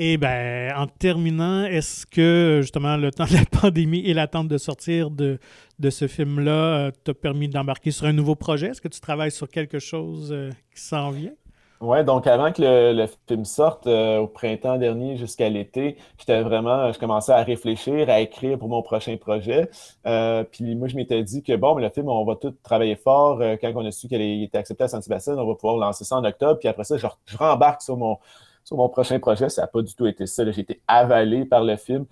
Et 0.00 0.16
bien, 0.16 0.72
en 0.76 0.86
terminant, 0.86 1.64
est-ce 1.64 2.06
que 2.06 2.60
justement 2.62 2.96
le 2.96 3.10
temps 3.10 3.26
de 3.26 3.34
la 3.34 3.44
pandémie 3.60 4.00
et 4.06 4.14
l'attente 4.14 4.46
de 4.46 4.56
sortir 4.56 5.10
de, 5.10 5.40
de 5.80 5.90
ce 5.90 6.06
film-là 6.06 6.52
euh, 6.52 6.90
t'a 7.02 7.14
permis 7.14 7.48
d'embarquer 7.48 7.90
sur 7.90 8.06
un 8.06 8.12
nouveau 8.12 8.36
projet? 8.36 8.68
Est-ce 8.68 8.80
que 8.80 8.88
tu 8.88 9.00
travailles 9.00 9.32
sur 9.32 9.48
quelque 9.48 9.80
chose 9.80 10.30
euh, 10.32 10.50
qui 10.72 10.80
s'en 10.80 11.10
vient? 11.10 11.32
Ouais, 11.80 12.02
donc 12.02 12.26
avant 12.26 12.52
que 12.52 12.60
le, 12.60 13.06
film 13.28 13.44
sorte 13.44 13.86
euh, 13.86 14.18
au 14.18 14.26
printemps 14.26 14.78
dernier 14.78 15.16
jusqu'à 15.16 15.48
l'été, 15.48 15.96
j'étais 16.18 16.42
vraiment, 16.42 16.92
je 16.92 16.98
commençais 16.98 17.30
à 17.30 17.44
réfléchir, 17.44 18.10
à 18.10 18.18
écrire 18.20 18.58
pour 18.58 18.68
mon 18.68 18.82
prochain 18.82 19.16
projet. 19.16 19.70
Euh, 20.04 20.42
puis 20.42 20.74
moi, 20.74 20.88
je 20.88 20.96
m'étais 20.96 21.22
dit 21.22 21.40
que 21.44 21.54
bon, 21.54 21.76
mais 21.76 21.82
le 21.82 21.90
film, 21.90 22.08
on 22.08 22.24
va 22.24 22.34
tout 22.34 22.50
travailler 22.64 22.96
fort. 22.96 23.40
Euh, 23.40 23.56
quand 23.60 23.70
on 23.76 23.86
a 23.86 23.92
su 23.92 24.08
qu'elle 24.08 24.22
était 24.22 24.58
acceptée 24.58 24.84
à 24.84 24.88
Saint-Sébastien, 24.88 25.34
on 25.38 25.46
va 25.46 25.54
pouvoir 25.54 25.76
lancer 25.76 26.02
ça 26.02 26.16
en 26.16 26.24
octobre. 26.24 26.58
Puis 26.58 26.68
après 26.68 26.82
ça, 26.82 26.96
je, 26.96 27.06
je 27.26 27.36
rembarque 27.36 27.82
sur 27.82 27.96
mon 27.96 28.18
sur 28.64 28.76
mon 28.76 28.88
prochain 28.88 29.18
projet. 29.20 29.48
Ça 29.48 29.62
n'a 29.62 29.68
pas 29.68 29.80
du 29.82 29.94
tout 29.94 30.06
été 30.06 30.26
ça. 30.26 30.50
J'ai 30.50 30.60
été 30.62 30.82
avalé 30.88 31.44
par 31.44 31.62
le 31.64 31.76
film. 31.76 32.06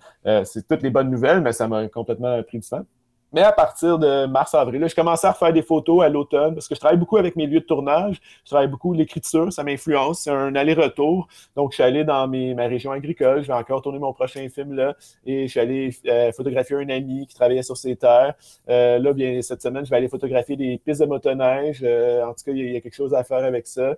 c'est 0.45 0.67
toutes 0.67 0.81
les 0.81 0.89
bonnes 0.89 1.11
nouvelles, 1.11 1.41
mais 1.41 1.51
ça 1.51 1.67
m'a 1.67 1.87
complètement 1.89 2.41
pris 2.43 2.59
du 2.59 2.67
temps. 2.67 2.85
Mais 3.33 3.41
à 3.41 3.51
partir 3.51 3.99
de 3.99 4.25
mars-avril, 4.25 4.87
je 4.87 4.95
commençais 4.95 5.27
à 5.27 5.33
refaire 5.33 5.51
des 5.51 5.61
photos 5.61 6.01
à 6.01 6.07
l'automne 6.07 6.53
parce 6.53 6.67
que 6.67 6.75
je 6.75 6.79
travaille 6.79 6.97
beaucoup 6.97 7.17
avec 7.17 7.35
mes 7.35 7.45
lieux 7.45 7.59
de 7.59 7.65
tournage. 7.65 8.21
Je 8.45 8.49
travaille 8.49 8.69
beaucoup 8.69 8.93
l'écriture, 8.93 9.51
ça 9.51 9.63
m'influence. 9.63 10.21
C'est 10.21 10.31
un 10.31 10.55
aller-retour. 10.55 11.27
Donc, 11.55 11.71
je 11.71 11.75
suis 11.75 11.83
allé 11.83 12.05
dans 12.05 12.25
ma 12.27 12.67
région 12.67 12.91
agricole. 12.91 13.41
Je 13.41 13.47
vais 13.47 13.53
encore 13.53 13.81
tourner 13.81 13.99
mon 13.99 14.13
prochain 14.13 14.47
film 14.47 14.73
là. 14.73 14.95
Et 15.25 15.47
je 15.47 15.51
suis 15.51 15.59
allé 15.59 15.89
euh, 16.07 16.31
photographier 16.31 16.77
un 16.77 16.87
ami 16.89 17.27
qui 17.27 17.35
travaillait 17.35 17.63
sur 17.63 17.75
ses 17.75 17.97
terres. 17.97 18.33
Euh, 18.69 18.97
là, 18.97 19.41
cette 19.41 19.61
semaine, 19.61 19.85
je 19.85 19.89
vais 19.89 19.97
aller 19.97 20.07
photographier 20.07 20.55
des 20.55 20.77
pistes 20.77 21.01
de 21.01 21.05
motoneige. 21.05 21.81
Euh, 21.83 22.23
en 22.23 22.29
tout 22.29 22.45
cas, 22.45 22.51
il 22.51 22.71
y, 22.71 22.77
a 22.77 22.81
quelque 22.81 22.95
chose 22.95 23.13
à 23.13 23.25
faire 23.25 23.43
avec 23.43 23.67
ça. 23.67 23.95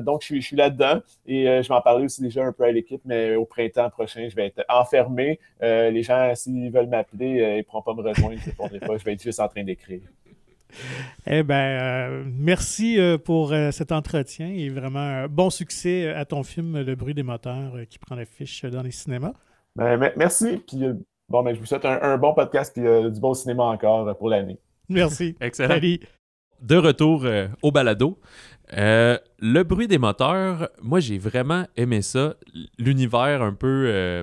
donc, 0.00 0.22
je 0.22 0.26
suis, 0.26 0.42
je 0.42 0.46
suis 0.48 0.56
là-dedans. 0.56 1.00
Et 1.26 1.44
je 1.44 1.68
vais 1.68 1.74
en 1.74 1.80
parler 1.80 2.06
aussi 2.06 2.20
déjà 2.20 2.44
un 2.44 2.52
peu 2.52 2.64
à 2.64 2.72
l'équipe, 2.72 3.02
mais 3.04 3.36
au 3.36 3.44
printemps 3.44 3.88
prochain, 3.90 4.26
je 4.28 4.34
vais 4.34 4.46
être 4.46 4.64
enfermé. 4.68 5.38
les 5.60 6.02
gens, 6.02 6.32
s'ils 6.34 6.72
veulent 6.72 6.88
m'appeler, 6.88 7.28
ils 7.28 7.56
ne 7.58 7.62
pourront 7.62 7.82
pas 7.82 7.94
me 7.94 8.02
rejoindre 8.02 8.31
je 8.36 9.04
vais 9.04 9.12
être 9.12 9.22
juste 9.22 9.40
en 9.40 9.48
train 9.48 9.64
d'écrire. 9.64 10.00
Eh 11.26 11.42
bien, 11.42 11.56
euh, 11.56 12.24
merci 12.26 12.98
euh, 12.98 13.18
pour 13.18 13.52
euh, 13.52 13.70
cet 13.70 13.92
entretien 13.92 14.48
et 14.48 14.68
vraiment 14.68 15.26
bon 15.28 15.50
succès 15.50 16.08
à 16.08 16.24
ton 16.24 16.42
film 16.42 16.80
Le 16.80 16.94
bruit 16.94 17.14
des 17.14 17.22
moteurs 17.22 17.74
qui 17.88 17.98
prend 17.98 18.14
l'affiche 18.14 18.64
dans 18.64 18.82
les 18.82 18.90
cinémas. 18.90 19.32
Ben, 19.76 20.12
merci. 20.16 20.62
Puis, 20.66 20.82
bon, 21.28 21.42
ben, 21.42 21.54
je 21.54 21.60
vous 21.60 21.66
souhaite 21.66 21.84
un, 21.84 22.16
bon 22.18 22.34
podcast 22.34 22.76
et 22.78 23.10
du 23.10 23.20
bon 23.20 23.34
cinéma 23.34 23.64
encore 23.64 24.16
pour 24.16 24.28
l'année. 24.28 24.58
Merci. 24.88 25.36
Excellent. 25.40 25.78
De 26.60 26.76
retour 26.76 27.26
au 27.62 27.72
balado. 27.72 28.18
le 28.70 29.62
bruit 29.62 29.88
des 29.88 29.98
moteurs, 29.98 30.68
moi 30.80 31.00
j'ai 31.00 31.18
vraiment 31.18 31.66
aimé 31.76 32.02
ça. 32.02 32.36
L'univers 32.78 33.42
un 33.42 33.54
peu 33.54 34.22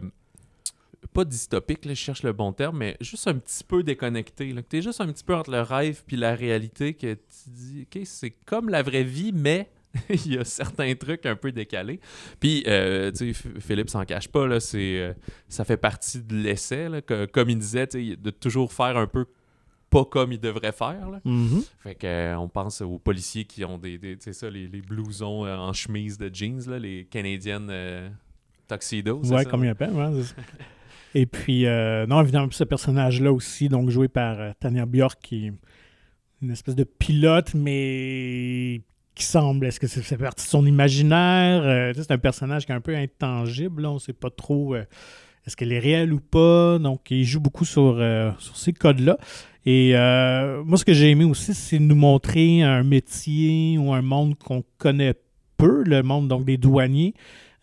pas 1.19 1.25
dystopique, 1.25 1.85
je 1.85 1.93
cherche 1.95 2.23
le 2.23 2.31
bon 2.31 2.53
terme, 2.53 2.77
mais 2.77 2.95
juste 3.01 3.27
un 3.27 3.33
petit 3.33 3.61
peu 3.65 3.83
déconnecté. 3.83 4.55
Tu 4.69 4.77
es 4.77 4.81
juste 4.81 5.01
un 5.01 5.07
petit 5.07 5.25
peu 5.25 5.35
entre 5.35 5.51
le 5.51 5.61
rêve 5.61 6.01
puis 6.07 6.15
la 6.15 6.33
réalité 6.33 6.93
que 6.93 7.13
tu 7.13 7.49
dis, 7.49 7.81
OK, 7.81 8.01
c'est 8.05 8.31
comme 8.45 8.69
la 8.69 8.81
vraie 8.83 9.03
vie, 9.03 9.33
mais 9.33 9.69
il 10.09 10.35
y 10.35 10.37
a 10.37 10.45
certains 10.45 10.95
trucs 10.95 11.25
un 11.25 11.35
peu 11.35 11.51
décalés. 11.51 11.99
Puis, 12.39 12.63
euh, 12.67 13.11
tu 13.11 13.33
sais, 13.33 13.49
Philippe 13.59 13.89
s'en 13.89 14.05
cache 14.05 14.29
pas, 14.29 14.47
là, 14.47 14.61
c'est, 14.61 14.99
euh, 14.99 15.13
ça 15.49 15.65
fait 15.65 15.75
partie 15.75 16.21
de 16.21 16.35
l'essai, 16.35 16.87
comme 17.33 17.49
il 17.49 17.59
disait, 17.59 17.87
de 17.87 18.29
toujours 18.29 18.71
faire 18.71 18.95
un 18.95 19.07
peu 19.07 19.25
pas 19.89 20.05
comme 20.05 20.31
il 20.31 20.39
devrait 20.39 20.71
faire. 20.71 21.19
Mm-hmm. 21.25 21.67
Fait 21.79 21.95
que, 21.95 22.07
euh, 22.07 22.37
on 22.37 22.47
pense 22.47 22.79
aux 22.79 22.99
policiers 22.99 23.43
qui 23.43 23.65
ont 23.65 23.77
des, 23.77 23.97
des 23.97 24.17
ça, 24.31 24.49
les, 24.49 24.69
les, 24.69 24.81
blousons 24.81 25.45
en 25.45 25.73
chemise 25.73 26.17
de 26.17 26.33
jeans, 26.33 26.61
là, 26.69 26.79
les 26.79 27.03
Canadiennes 27.05 28.13
tuxedos. 28.69 29.33
Ouais, 29.33 29.43
comme 29.43 29.65
il 29.65 29.69
appelle, 29.69 29.91
ouais, 29.91 30.11
Et 31.15 31.25
puis, 31.25 31.65
euh, 31.65 32.05
non, 32.05 32.21
évidemment, 32.21 32.47
ce 32.51 32.63
personnage-là 32.63 33.31
aussi, 33.31 33.69
donc 33.69 33.89
joué 33.89 34.07
par 34.07 34.39
euh, 34.39 34.51
Tania 34.59 34.85
Bjork, 34.85 35.19
qui 35.21 35.47
est 35.47 35.53
une 36.41 36.51
espèce 36.51 36.75
de 36.75 36.83
pilote, 36.83 37.53
mais 37.55 38.81
qui 39.15 39.23
semble, 39.23 39.65
est-ce 39.65 39.79
que 39.79 39.87
c'est 39.87 40.01
fait 40.01 40.17
partie 40.17 40.45
de 40.45 40.49
son 40.49 40.65
imaginaire? 40.65 41.63
Euh, 41.63 41.93
c'est 41.95 42.11
un 42.11 42.17
personnage 42.17 42.65
qui 42.65 42.71
est 42.71 42.75
un 42.75 42.81
peu 42.81 42.95
intangible, 42.95 43.85
on 43.85 43.95
ne 43.95 43.99
sait 43.99 44.13
pas 44.13 44.29
trop 44.29 44.75
est-ce 44.75 45.55
qu'elle 45.55 45.71
est 45.71 45.79
réelle 45.79 46.13
ou 46.13 46.19
pas? 46.19 46.77
Donc, 46.77 47.09
il 47.09 47.23
joue 47.23 47.39
beaucoup 47.39 47.65
sur, 47.65 47.95
sur 48.37 48.57
ces 48.57 48.71
codes-là. 48.71 49.17
Et 49.65 49.93
moi, 49.93 50.77
ce 50.77 50.85
que 50.85 50.93
j'ai 50.93 51.09
aimé 51.09 51.23
aussi, 51.23 51.55
c'est 51.55 51.79
nous 51.79 51.95
montrer 51.95 52.61
un 52.61 52.83
métier 52.83 53.77
ou 53.79 53.91
un 53.93 54.03
monde 54.03 54.37
qu'on 54.37 54.63
connaît 54.77 55.15
peu, 55.57 55.83
le 55.83 56.03
monde 56.03 56.27
donc 56.27 56.45
des 56.45 56.57
douaniers. 56.57 57.15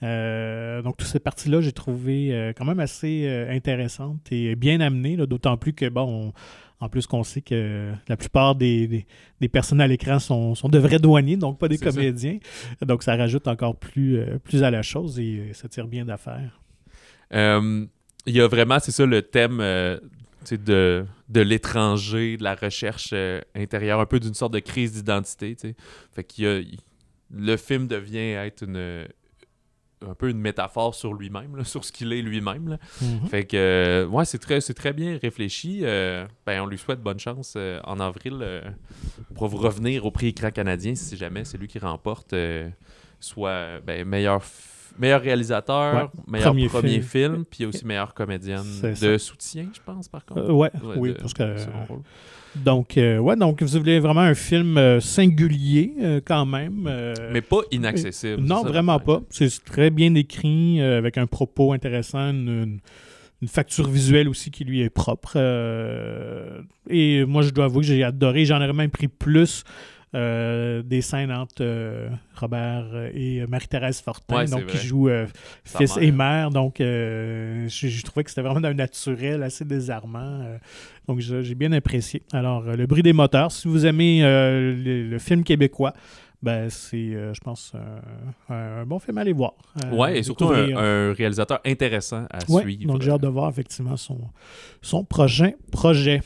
Euh, 0.02 0.82
donc, 0.82 0.96
toute 0.96 1.08
cette 1.08 1.22
partie-là, 1.22 1.60
j'ai 1.60 1.72
trouvé 1.72 2.32
euh, 2.32 2.52
quand 2.56 2.64
même 2.64 2.80
assez 2.80 3.26
euh, 3.26 3.50
intéressante 3.50 4.30
et 4.30 4.54
bien 4.54 4.80
amenée, 4.80 5.16
d'autant 5.16 5.56
plus 5.56 5.72
que, 5.72 5.88
bon, 5.88 6.32
En 6.80 6.88
plus 6.90 7.06
qu'on 7.06 7.24
sait 7.24 7.40
que 7.40 7.92
la 8.06 8.16
plupart 8.16 8.54
des, 8.54 9.06
des, 9.40 9.48
personnes 9.48 9.80
à 9.80 9.86
l'écran 9.86 10.18
sont, 10.18 10.54
sont, 10.54 10.68
de 10.68 10.78
vrais 10.78 10.98
douaniers, 10.98 11.36
donc 11.36 11.58
pas 11.58 11.68
des 11.68 11.78
comédiens. 11.78 12.38
Donc 12.82 13.02
ça 13.02 13.16
rajoute 13.16 13.48
encore 13.48 13.76
plus, 13.76 14.18
euh, 14.18 14.38
plus 14.38 14.62
à 14.62 14.70
la 14.70 14.82
chose 14.82 15.18
et 15.18 15.52
ça 15.54 15.68
tire 15.68 15.86
bien 15.86 16.04
d'affaire. 16.04 16.60
Il 17.32 18.34
y 18.34 18.40
a 18.40 18.48
vraiment, 18.48 18.78
c'est 18.80 18.90
ça 18.90 19.06
le 19.06 19.22
thème 19.22 19.58
de, 19.58 21.06
de 21.28 21.40
l'étranger, 21.40 22.36
de 22.36 22.44
la 22.44 22.54
recherche 22.54 23.14
intérieure, 23.54 24.00
un 24.00 24.06
peu 24.06 24.20
d'une 24.20 24.34
sorte 24.34 24.52
de 24.52 24.58
crise 24.58 24.92
d'identité. 24.92 25.56
Fait 26.12 26.24
qu'il 26.24 26.44
y 26.44 26.48
a, 26.48 26.60
le 27.30 27.56
film 27.56 27.86
devient 27.86 28.32
être 28.32 28.62
une 28.64 29.06
un 30.08 30.14
peu 30.14 30.30
une 30.30 30.40
métaphore 30.40 30.94
sur 30.94 31.14
lui-même, 31.14 31.64
sur 31.64 31.84
ce 31.84 31.92
qu'il 31.92 32.12
est 32.12 32.22
lui-même. 32.22 32.78
Mhm. 33.00 33.28
Fait 33.28 33.44
que, 33.44 33.56
euh, 33.56 34.06
ouais, 34.06 34.24
c'est 34.24 34.38
très, 34.38 34.60
très 34.60 34.92
bien 34.92 35.18
réfléchi. 35.20 35.80
Euh, 35.82 36.26
ben, 36.46 36.62
on 36.62 36.66
lui 36.66 36.78
souhaite 36.78 37.00
bonne 37.00 37.18
chance 37.18 37.54
euh, 37.56 37.80
en 37.84 38.00
avril 38.00 38.62
pour 39.34 39.50
revenir 39.50 40.06
au 40.06 40.10
prix 40.10 40.28
écran 40.28 40.50
canadien 40.50 40.94
si 40.94 41.16
jamais 41.16 41.44
c'est 41.44 41.58
lui 41.58 41.68
qui 41.68 41.78
remporte 41.78 42.34
soit 43.20 43.80
ben, 43.80 44.04
meilleur, 44.04 44.42
meilleur 44.98 45.20
réalisateur, 45.20 46.10
meilleur 46.26 46.54
premier, 46.70 47.00
film. 47.00 47.44
puis 47.44 47.66
aussi 47.66 47.84
meilleure 47.84 48.14
comédienne 48.14 48.64
de 48.82 49.18
soutien, 49.18 49.68
je 49.72 49.80
pense, 49.84 50.08
par 50.08 50.24
contre. 50.24 50.50
ouais, 50.52 50.70
oui, 50.96 51.14
parce 51.18 51.34
que 51.34 51.56
donc, 52.64 52.96
euh, 52.96 53.18
ouais, 53.18 53.36
donc 53.36 53.62
vous 53.62 53.78
voulez 53.78 54.00
vraiment 54.00 54.20
un 54.20 54.34
film 54.34 54.78
euh, 54.78 55.00
singulier 55.00 55.92
euh, 56.00 56.20
quand 56.24 56.46
même. 56.46 56.90
Mais 57.32 57.40
pas 57.42 57.60
inaccessible. 57.70 58.42
non, 58.42 58.62
vraiment 58.62 58.98
pas. 58.98 59.22
C'est 59.30 59.64
très 59.64 59.90
bien 59.90 60.14
écrit, 60.14 60.80
avec 60.80 61.18
un 61.18 61.26
propos 61.26 61.72
intéressant, 61.72 62.30
une, 62.30 62.80
facture 63.46 63.88
visuelle 63.88 64.28
aussi 64.28 64.50
qui 64.50 64.64
lui 64.64 64.80
est 64.80 64.90
propre. 64.90 65.36
et 66.90 67.24
moi, 67.24 67.42
je 67.42 67.50
dois 67.50 67.66
avouer 67.66 67.80
que 67.80 67.86
j'ai 67.86 68.02
adoré. 68.02 68.44
J'en 68.44 68.56
aurais 68.56 68.72
même 68.72 68.90
pris 68.90 69.08
plus 69.08 69.64
euh, 70.14 70.82
des 70.82 71.02
scènes 71.02 71.32
entre 71.32 71.62
euh, 71.62 72.08
Robert 72.36 72.86
et 73.12 73.44
Marie-Thérèse 73.48 74.00
Fortin, 74.00 74.44
donc 74.44 74.66
qui 74.66 74.78
jouent 74.78 75.08
euh, 75.08 75.26
fils 75.64 75.96
et 76.00 76.12
mère. 76.12 76.50
Donc, 76.50 76.76
je, 76.78 78.02
trouvais 78.04 78.22
que 78.22 78.30
c'était 78.30 78.42
vraiment 78.42 78.64
un 78.66 78.72
naturel 78.74 79.42
assez 79.42 79.64
désarmant. 79.64 80.44
donc, 81.08 81.18
j'ai 81.18 81.54
bien 81.56 81.72
apprécié. 81.72 82.22
Alors, 82.32 82.62
Le 82.62 82.86
bruit 82.86 83.02
des 83.02 83.12
moteurs, 83.12 83.50
si 83.50 83.66
vous 83.66 83.84
aimez 83.84 84.22
le, 84.22 85.18
film 85.18 85.42
québécois, 85.42 85.92
ben, 86.40 86.70
c'est, 86.70 87.10
je 87.10 87.40
pense, 87.40 87.72
un, 88.48 88.84
bon 88.86 89.00
film 89.00 89.18
à 89.18 89.22
aller 89.22 89.32
voir. 89.32 89.54
oui, 89.90 90.18
et 90.18 90.22
surtout 90.22 90.50
un, 90.50 91.12
réalisateur 91.14 91.60
intéressant 91.66 92.26
à 92.30 92.40
suivre. 92.40 92.86
Donc, 92.86 93.02
j'ai 93.02 93.10
hâte 93.10 93.22
de 93.22 93.28
voir 93.28 93.50
effectivement 93.50 93.96
son, 93.96 94.20
son 94.80 95.04
prochain 95.04 95.50
projet. 95.72 96.20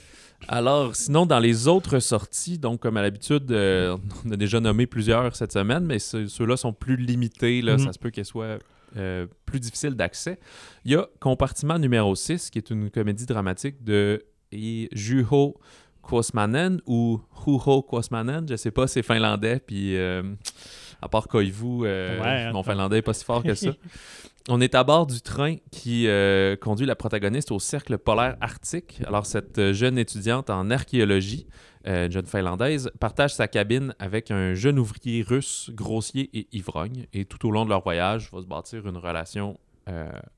Alors, 0.48 0.96
sinon, 0.96 1.26
dans 1.26 1.38
les 1.38 1.68
autres 1.68 1.98
sorties, 1.98 2.58
donc 2.58 2.80
comme 2.80 2.96
à 2.96 3.02
l'habitude, 3.02 3.50
euh, 3.52 3.96
on 4.26 4.32
a 4.32 4.36
déjà 4.36 4.60
nommé 4.60 4.86
plusieurs 4.86 5.36
cette 5.36 5.52
semaine, 5.52 5.84
mais 5.84 5.98
ceux-là 5.98 6.56
sont 6.56 6.72
plus 6.72 6.96
limités. 6.96 7.62
Là, 7.62 7.74
mhm. 7.74 7.86
Ça 7.86 7.92
se 7.92 7.98
peut 7.98 8.10
qu'elles 8.10 8.24
soient 8.24 8.58
euh, 8.96 9.26
plus 9.46 9.60
difficiles 9.60 9.94
d'accès. 9.94 10.38
Il 10.84 10.92
y 10.92 10.96
a 10.96 11.08
Compartiment 11.20 11.78
numéro 11.78 12.14
6, 12.14 12.50
qui 12.50 12.58
est 12.58 12.70
une 12.70 12.90
comédie 12.90 13.26
dramatique 13.26 13.84
de 13.84 14.24
Juho 14.52 15.58
Kosmanen 16.02 16.80
ou 16.86 17.20
Huho 17.46 17.82
Kosmanen, 17.82 18.46
je 18.48 18.56
sais 18.56 18.70
pas, 18.70 18.88
c'est 18.88 19.02
finlandais, 19.02 19.60
puis 19.60 19.96
euh, 19.96 20.22
à 21.00 21.08
part 21.08 21.28
Koivu, 21.28 21.86
mon 22.52 22.62
finlandais 22.62 22.96
n'est 22.96 23.02
pas 23.02 23.14
si 23.14 23.24
fort 23.24 23.42
que 23.42 23.54
ça. 23.54 23.70
On 24.48 24.60
est 24.60 24.74
à 24.74 24.84
bord 24.84 25.06
du 25.06 25.20
train 25.20 25.56
qui 25.70 26.08
euh, 26.08 26.56
conduit 26.56 26.86
la 26.86 26.96
protagoniste 26.96 27.52
au 27.52 27.58
cercle 27.58 27.98
polaire 27.98 28.36
arctique. 28.40 29.02
Alors, 29.06 29.26
cette 29.26 29.58
euh, 29.58 29.74
jeune 29.74 29.98
étudiante 29.98 30.48
en 30.48 30.70
archéologie, 30.70 31.46
euh, 31.86 32.10
jeune 32.10 32.24
finlandaise, 32.24 32.90
partage 32.98 33.34
sa 33.34 33.48
cabine 33.48 33.94
avec 33.98 34.30
un 34.30 34.54
jeune 34.54 34.78
ouvrier 34.78 35.22
russe, 35.22 35.70
grossier 35.74 36.30
et 36.32 36.48
ivrogne. 36.52 37.06
Et 37.12 37.26
tout 37.26 37.46
au 37.46 37.50
long 37.50 37.64
de 37.64 37.70
leur 37.70 37.82
voyage, 37.82 38.30
va 38.32 38.40
se 38.40 38.46
bâtir 38.46 38.86
une 38.86 38.96
relation 38.96 39.58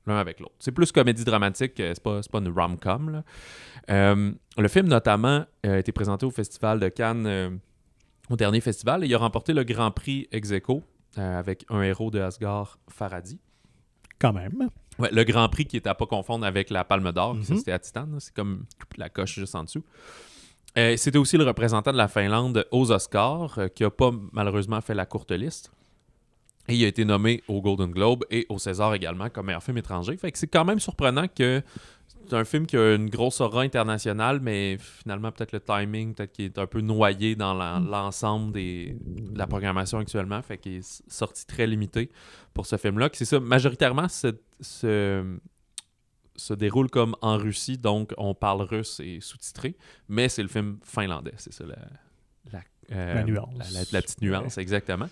l'un 0.07 0.17
avec 0.17 0.39
l'autre. 0.39 0.55
C'est 0.57 0.71
plus 0.71 0.91
comédie 0.91 1.25
dramatique, 1.25 1.73
c'est 1.77 2.01
pas, 2.01 2.21
pas 2.21 2.39
une 2.39 2.47
rom-com. 2.47 3.21
le 3.87 4.67
film, 4.67 4.87
notamment, 4.87 5.45
a 5.63 5.77
été 5.77 5.91
présenté 5.91 6.25
au 6.25 6.31
Festival 6.31 6.79
de 6.79 6.89
Cannes, 6.89 7.59
au 8.31 8.35
dernier 8.35 8.61
festival, 8.61 9.03
et 9.03 9.07
il 9.07 9.13
a 9.13 9.19
remporté 9.19 9.53
le 9.53 9.63
Grand 9.63 9.91
Prix 9.91 10.27
ex 10.31 10.53
avec 11.17 11.65
un 11.69 11.83
héros 11.83 12.09
de 12.09 12.19
Asgard, 12.19 12.79
Faradi 12.89 13.39
quand 14.19 14.33
même. 14.33 14.69
Ouais, 14.99 15.09
le 15.11 15.23
Grand 15.23 15.49
Prix 15.49 15.65
qui 15.65 15.77
est 15.77 15.87
à 15.87 15.95
pas 15.95 16.05
confondre 16.05 16.45
avec 16.45 16.69
la 16.69 16.83
Palme 16.83 17.11
d'Or, 17.11 17.35
mhm. 17.35 17.43
c'était 17.43 17.71
à 17.71 17.79
Titan, 17.79 18.07
c'est 18.19 18.33
comme 18.33 18.65
la 18.97 19.09
coche 19.09 19.35
juste 19.35 19.55
en 19.55 19.63
dessous. 19.63 19.83
Euh, 20.77 20.97
c'était 20.97 21.17
aussi 21.17 21.37
le 21.37 21.43
représentant 21.43 21.91
de 21.91 21.97
la 21.97 22.07
Finlande 22.07 22.65
aux 22.71 22.91
Oscars, 22.91 23.59
euh, 23.59 23.67
qui 23.67 23.83
n'a 23.83 23.91
pas 23.91 24.11
malheureusement 24.31 24.81
fait 24.81 24.95
la 24.95 25.05
courte 25.05 25.31
liste. 25.31 25.71
Et 26.67 26.75
il 26.75 26.85
a 26.85 26.87
été 26.87 27.03
nommé 27.05 27.43
au 27.47 27.61
Golden 27.61 27.91
Globe 27.91 28.23
et 28.31 28.45
au 28.49 28.57
César 28.57 28.93
également 28.93 29.29
comme 29.29 29.47
meilleur 29.47 29.61
film 29.61 29.77
étranger. 29.77 30.15
Fait 30.17 30.31
que 30.31 30.37
c'est 30.37 30.47
quand 30.47 30.63
même 30.63 30.79
surprenant 30.79 31.27
que 31.27 31.61
c'est 32.27 32.35
un 32.35 32.45
film 32.45 32.65
qui 32.65 32.77
a 32.77 32.95
une 32.95 33.09
grosse 33.09 33.41
aura 33.41 33.61
internationale, 33.61 34.39
mais 34.41 34.77
finalement, 34.79 35.31
peut-être 35.31 35.51
le 35.51 35.59
timing, 35.59 36.13
peut-être 36.13 36.31
qu'il 36.31 36.45
est 36.45 36.57
un 36.57 36.67
peu 36.67 36.81
noyé 36.81 37.35
dans 37.35 37.53
l'ensemble 37.53 38.53
de 38.53 39.37
la 39.37 39.47
programmation 39.47 39.99
actuellement. 39.99 40.41
Fait 40.41 40.57
qu'il 40.57 40.77
est 40.77 41.03
sorti 41.11 41.45
très 41.45 41.67
limité 41.67 42.11
pour 42.53 42.65
ce 42.65 42.77
film-là. 42.77 43.09
C'est 43.13 43.25
ça, 43.25 43.39
majoritairement, 43.39 44.07
se, 44.07 44.35
se, 44.61 46.53
déroule 46.53 46.89
comme 46.89 47.15
en 47.21 47.37
Russie, 47.37 47.77
donc 47.77 48.13
on 48.17 48.33
parle 48.33 48.61
russe 48.61 48.99
et 48.99 49.19
sous-titré, 49.21 49.75
mais 50.07 50.29
c'est 50.29 50.43
le 50.43 50.49
film 50.49 50.79
finlandais. 50.83 51.33
C'est 51.37 51.53
ça 51.53 51.65
la, 51.65 51.75
euh, 52.91 53.23
nuance. 53.23 53.91
La, 53.91 54.01
petite 54.01 54.21
nuance, 54.21 54.57
exactement. 54.57 55.07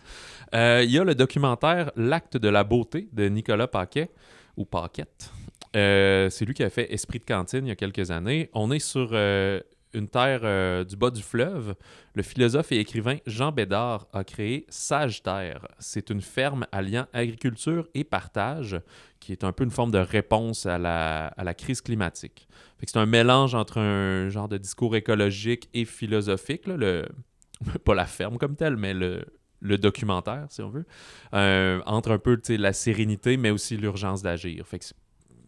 Euh, 0.53 0.81
il 0.83 0.91
y 0.91 0.99
a 0.99 1.03
le 1.03 1.15
documentaire 1.15 1.91
L'acte 1.95 2.37
de 2.37 2.49
la 2.49 2.63
beauté 2.63 3.07
de 3.13 3.27
Nicolas 3.29 3.67
Paquet, 3.67 4.11
ou 4.57 4.65
Paquette, 4.65 5.31
euh, 5.75 6.29
c'est 6.29 6.45
lui 6.45 6.53
qui 6.53 6.63
a 6.63 6.69
fait 6.69 6.91
Esprit 6.91 7.19
de 7.19 7.25
cantine 7.25 7.65
il 7.65 7.69
y 7.69 7.71
a 7.71 7.75
quelques 7.75 8.11
années. 8.11 8.49
On 8.53 8.71
est 8.71 8.79
sur 8.79 9.09
euh, 9.13 9.61
une 9.93 10.07
terre 10.07 10.41
euh, 10.43 10.83
du 10.83 10.95
bas 10.95 11.11
du 11.11 11.21
fleuve. 11.21 11.75
Le 12.13 12.23
philosophe 12.23 12.71
et 12.71 12.79
écrivain 12.79 13.17
Jean 13.25 13.51
Bédard 13.51 14.07
a 14.11 14.23
créé 14.23 14.65
Sage 14.69 15.23
Terre. 15.23 15.67
C'est 15.79 16.09
une 16.09 16.21
ferme 16.21 16.65
alliant 16.71 17.07
agriculture 17.13 17.87
et 17.93 18.03
partage 18.03 18.79
qui 19.19 19.31
est 19.31 19.43
un 19.43 19.51
peu 19.51 19.63
une 19.63 19.71
forme 19.71 19.91
de 19.91 19.99
réponse 19.99 20.65
à 20.65 20.77
la, 20.77 21.53
crise 21.53 21.81
climatique. 21.81 22.47
C'est 22.83 22.97
un 22.97 23.05
mélange 23.05 23.53
entre 23.53 23.77
un 23.77 24.29
genre 24.29 24.49
de 24.49 24.57
discours 24.57 24.95
écologique 24.95 25.69
et 25.75 25.85
philosophique, 25.85 26.65
le, 26.65 27.07
pas 27.85 27.93
la 27.93 28.07
ferme 28.07 28.39
comme 28.39 28.55
telle, 28.55 28.77
mais 28.77 28.95
le, 28.95 29.23
documentaire, 29.77 30.47
si 30.49 30.63
on 30.63 30.69
veut, 30.69 30.85
entre 31.85 32.09
un 32.09 32.17
peu 32.17 32.41
la 32.49 32.73
sérénité, 32.73 33.37
mais 33.37 33.51
aussi 33.51 33.77
l'urgence 33.77 34.23
d'agir. 34.23 34.65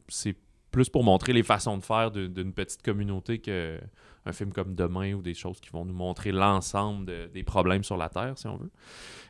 C'est 0.08 0.36
plus 0.72 0.90
pour 0.90 1.04
montrer 1.04 1.34
les 1.34 1.44
façons 1.44 1.78
de 1.78 1.84
faire 1.84 2.12
d'une 2.12 2.52
petite 2.52 2.82
communauté 2.82 3.40
qu'un 3.40 4.32
film 4.32 4.52
comme 4.52 4.74
Demain 4.74 5.14
ou 5.14 5.22
des 5.22 5.36
choses 5.36 5.62
qui 5.62 5.70
vont 5.70 5.86
nous 5.86 5.94
montrer 5.94 6.32
l'ensemble 6.32 7.30
des 7.32 7.44
problèmes 7.44 7.84
sur 7.84 7.96
la 7.96 8.10
Terre, 8.10 8.34
si 8.38 8.48
on 8.48 8.58
veut. 8.58 8.72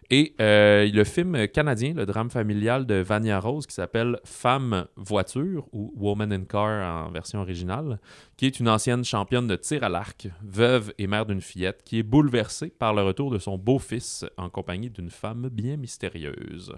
Et 0.10 0.36
euh, 0.40 0.90
le 0.92 1.04
film 1.04 1.48
canadien, 1.48 1.94
le 1.94 2.06
drame 2.06 2.30
familial 2.30 2.86
de 2.86 2.96
Vania 2.96 3.40
Rose, 3.40 3.66
qui 3.66 3.74
s'appelle 3.74 4.20
Femme 4.24 4.86
voiture 4.96 5.68
ou 5.72 5.94
Woman 5.96 6.32
in 6.32 6.44
Car 6.44 7.08
en 7.08 7.12
version 7.12 7.40
originale, 7.40 8.00
qui 8.38 8.46
est 8.46 8.60
une 8.60 8.70
ancienne 8.70 9.04
championne 9.04 9.48
de 9.48 9.56
tir 9.56 9.84
à 9.84 9.90
l'arc, 9.90 10.28
veuve 10.44 10.94
et 10.98 11.08
mère 11.08 11.26
d'une 11.26 11.42
fillette, 11.42 11.84
qui 11.84 12.00
est 12.00 12.04
bouleversée 12.04 12.70
par 12.70 12.94
le 12.94 13.02
retour 13.02 13.32
de 13.32 13.40
son 13.40 13.58
beau-fils 13.58 14.26
en 14.38 14.50
compagnie 14.50 14.90
d'une 14.90 15.10
femme 15.10 15.50
bien 15.50 15.78
mystérieuse. 15.78 16.76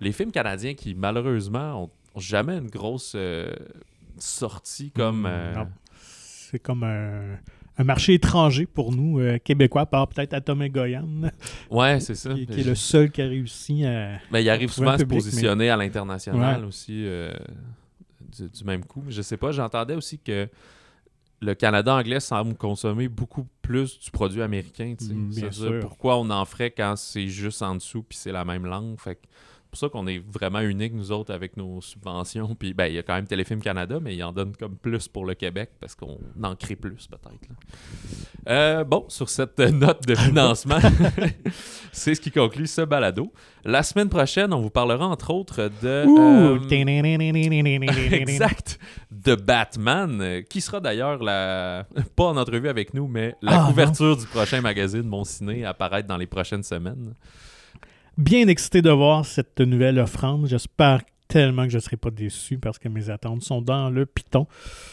Les 0.00 0.12
films 0.12 0.32
canadiens 0.32 0.74
qui, 0.74 0.94
malheureusement, 0.94 1.84
ont 1.84 1.90
jamais 2.16 2.58
une 2.58 2.70
grosse 2.70 3.12
euh, 3.14 3.52
sortie 4.18 4.90
comme. 4.90 5.22
Hmm, 5.22 5.26
euh, 5.26 5.64
c'est 6.50 6.58
comme 6.58 6.82
un, 6.82 7.38
marché 7.84 8.14
étranger 8.14 8.66
pour 8.66 8.92
nous, 8.92 9.20
euh, 9.20 9.38
Québécois, 9.38 9.86
par 9.86 10.08
peut-être 10.08 10.34
Atom 10.34 10.62
et 10.62 10.70
Goyan. 10.70 11.30
Ouais, 11.70 12.00
c'est 12.00 12.14
ça. 12.14 12.34
Qui, 12.34 12.42
est 12.42 12.66
le 12.66 12.74
seul 12.74 13.10
qui 13.10 13.22
a 13.22 13.26
réussi 13.26 13.84
à. 13.84 14.18
Mais 14.30 14.42
il 14.42 14.50
arrive 14.50 14.70
souvent 14.70 14.90
à 14.90 14.98
se 14.98 15.04
positionner 15.04 15.70
à 15.70 15.76
l'international 15.76 16.64
aussi 16.64 17.06
du, 18.38 18.64
même 18.64 18.84
coup. 18.84 19.04
Je 19.08 19.22
sais 19.22 19.36
pas, 19.36 19.52
j'entendais 19.52 19.94
aussi 19.94 20.18
que 20.18 20.48
le 21.40 21.54
Canada 21.54 21.94
anglais 21.94 22.20
semble 22.20 22.54
consommer 22.54 23.08
beaucoup 23.08 23.46
plus 23.62 23.98
du 23.98 24.10
produit 24.10 24.42
américain. 24.42 24.94
Hmm, 25.00 25.30
bien 25.30 25.50
sûr. 25.50 25.80
Pourquoi 25.80 26.18
on 26.18 26.28
en 26.30 26.44
ferait 26.44 26.70
quand 26.70 26.96
c'est 26.96 27.28
juste 27.28 27.62
en 27.62 27.76
dessous 27.76 28.02
puis 28.02 28.18
c'est 28.18 28.32
la 28.32 28.44
même 28.44 28.66
langue? 28.66 28.98
Fait 28.98 29.18
pour 29.70 29.78
ça 29.78 29.88
qu'on 29.88 30.06
est 30.06 30.18
vraiment 30.18 30.60
unique, 30.60 30.92
nous 30.94 31.12
autres, 31.12 31.32
avec 31.32 31.56
nos 31.56 31.80
subventions. 31.80 32.54
Puis, 32.54 32.74
ben, 32.74 32.86
il 32.86 32.94
y 32.94 32.98
a 32.98 33.02
quand 33.02 33.14
même 33.14 33.26
Téléfilm 33.26 33.60
Canada, 33.60 33.98
mais 34.00 34.14
il 34.16 34.22
en 34.24 34.32
donne 34.32 34.54
comme 34.56 34.76
plus 34.76 35.06
pour 35.08 35.24
le 35.24 35.34
Québec 35.34 35.70
parce 35.80 35.94
qu'on 35.94 36.18
en 36.42 36.56
crée 36.56 36.76
plus, 36.76 37.06
peut-être. 37.06 37.48
Euh, 38.48 38.84
bon, 38.84 39.04
sur 39.08 39.28
cette 39.28 39.58
note 39.60 40.06
de 40.06 40.14
financement, 40.14 40.78
c'est 41.92 42.14
ce 42.14 42.20
qui 42.20 42.30
conclut 42.30 42.66
ce 42.66 42.82
balado. 42.82 43.32
La 43.64 43.82
semaine 43.82 44.08
prochaine, 44.08 44.52
on 44.52 44.60
vous 44.60 44.70
parlera 44.70 45.06
entre 45.06 45.32
autres 45.32 45.70
de. 45.82 46.04
euh, 46.54 46.58
exact. 48.12 48.78
De 49.10 49.34
Batman, 49.34 50.42
qui 50.48 50.60
sera 50.60 50.80
d'ailleurs 50.80 51.22
la. 51.22 51.86
Pas 52.16 52.24
en 52.24 52.36
entrevue 52.36 52.68
avec 52.68 52.94
nous, 52.94 53.06
mais 53.06 53.34
la 53.42 53.64
Ah, 53.64 53.66
couverture 53.68 54.16
du 54.16 54.26
prochain 54.26 54.60
magazine 54.60 55.02
Mon 55.02 55.24
Ciné 55.24 55.64
apparaître 55.64 56.08
dans 56.08 56.16
les 56.16 56.26
prochaines 56.26 56.62
semaines. 56.62 57.14
Bien 58.20 58.48
excité 58.48 58.82
de 58.82 58.90
voir 58.90 59.24
cette 59.24 59.60
nouvelle 59.60 59.98
offrande. 59.98 60.46
J'espère 60.46 61.00
tellement 61.26 61.64
que 61.64 61.70
je 61.70 61.76
ne 61.76 61.80
serai 61.80 61.96
pas 61.96 62.10
déçu 62.10 62.58
parce 62.58 62.78
que 62.78 62.88
mes 62.88 63.08
attentes 63.08 63.42
sont 63.42 63.62
dans 63.62 63.88
le 63.88 64.04
piton. 64.04 64.46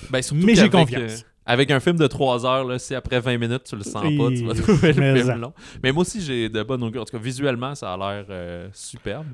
Ben, 0.10 0.22
Mais 0.34 0.56
j'ai 0.56 0.70
confiance. 0.70 1.02
euh, 1.22 1.28
avec 1.46 1.70
un 1.72 1.80
film 1.82 1.98
de 1.98 2.08
3 2.08 2.46
heures, 2.46 2.64
là, 2.64 2.80
si 2.80 2.96
après 2.96 3.20
20 3.20 3.38
minutes 3.38 3.64
tu 3.66 3.76
le 3.76 3.84
sens 3.84 4.04
pas, 4.04 4.30
tu 4.30 4.46
vas 4.46 4.54
trouver 4.54 4.94
le 4.94 5.00
mais 5.02 5.22
film 5.22 5.42
long. 5.42 5.54
Mais 5.84 5.92
moi 5.92 6.02
aussi, 6.02 6.22
j'ai 6.22 6.48
de 6.48 6.64
bonnes 6.64 6.84
augures. 6.84 7.02
En 7.02 7.06
tout 7.06 7.18
cas, 7.18 7.24
visuellement, 7.24 7.76
ça 7.76 7.94
a 7.94 7.98
l'air 7.98 8.26
euh, 8.30 8.70
superbe. 8.74 9.28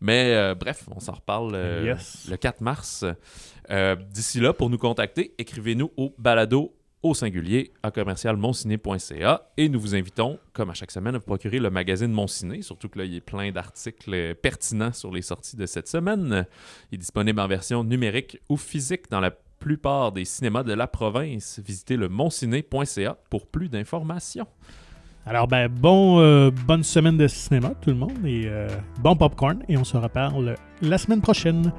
Mais 0.00 0.32
euh, 0.34 0.54
bref, 0.54 0.84
on 0.94 1.00
s'en 1.00 1.12
reparle 1.12 1.52
euh, 1.54 1.82
Yes. 1.84 2.26
le 2.30 2.36
4 2.36 2.60
mars. 2.62 3.04
Euh, 3.70 3.96
D'ici 4.10 4.40
là, 4.40 4.52
pour 4.54 4.70
nous 4.70 4.78
contacter, 4.78 5.34
écrivez-nous 5.38 5.90
au 5.96 6.14
balado 6.18 6.72
au 7.02 7.14
singulier 7.14 7.72
à 7.82 7.90
commercialmonciné.ca 7.90 9.50
et 9.56 9.68
nous 9.68 9.80
vous 9.80 9.94
invitons, 9.94 10.38
comme 10.52 10.70
à 10.70 10.74
chaque 10.74 10.90
semaine, 10.90 11.14
à 11.14 11.18
vous 11.18 11.24
procurer 11.24 11.58
le 11.58 11.70
magazine 11.70 12.10
Mon 12.10 12.26
Ciné, 12.26 12.62
surtout 12.62 12.88
que 12.88 12.98
là, 12.98 13.04
il 13.04 13.14
y 13.14 13.16
a 13.18 13.20
plein 13.20 13.50
d'articles 13.52 14.12
euh, 14.12 14.34
pertinents 14.34 14.92
sur 14.92 15.12
les 15.12 15.22
sorties 15.22 15.56
de 15.56 15.66
cette 15.66 15.88
semaine. 15.88 16.46
Il 16.90 16.96
est 16.96 16.98
disponible 16.98 17.40
en 17.40 17.48
version 17.48 17.84
numérique 17.84 18.38
ou 18.48 18.56
physique 18.56 19.10
dans 19.10 19.20
la 19.20 19.30
plupart 19.30 20.12
des 20.12 20.24
cinémas 20.24 20.62
de 20.62 20.72
la 20.72 20.86
province. 20.86 21.60
Visitez 21.64 21.96
le 21.96 22.08
monciné.ca 22.08 23.16
pour 23.30 23.46
plus 23.46 23.68
d'informations. 23.68 24.46
Alors, 25.26 25.48
ben, 25.48 25.68
bon, 25.68 26.20
euh, 26.20 26.50
bonne 26.66 26.84
semaine 26.84 27.16
de 27.16 27.26
cinéma, 27.26 27.72
tout 27.80 27.90
le 27.90 27.96
monde, 27.96 28.24
et 28.24 28.44
euh, 28.46 28.68
bon 29.00 29.16
popcorn, 29.16 29.64
et 29.68 29.76
on 29.76 29.82
se 29.82 29.96
reparle 29.96 30.54
la 30.82 30.98
semaine 30.98 31.20
prochaine. 31.20 31.72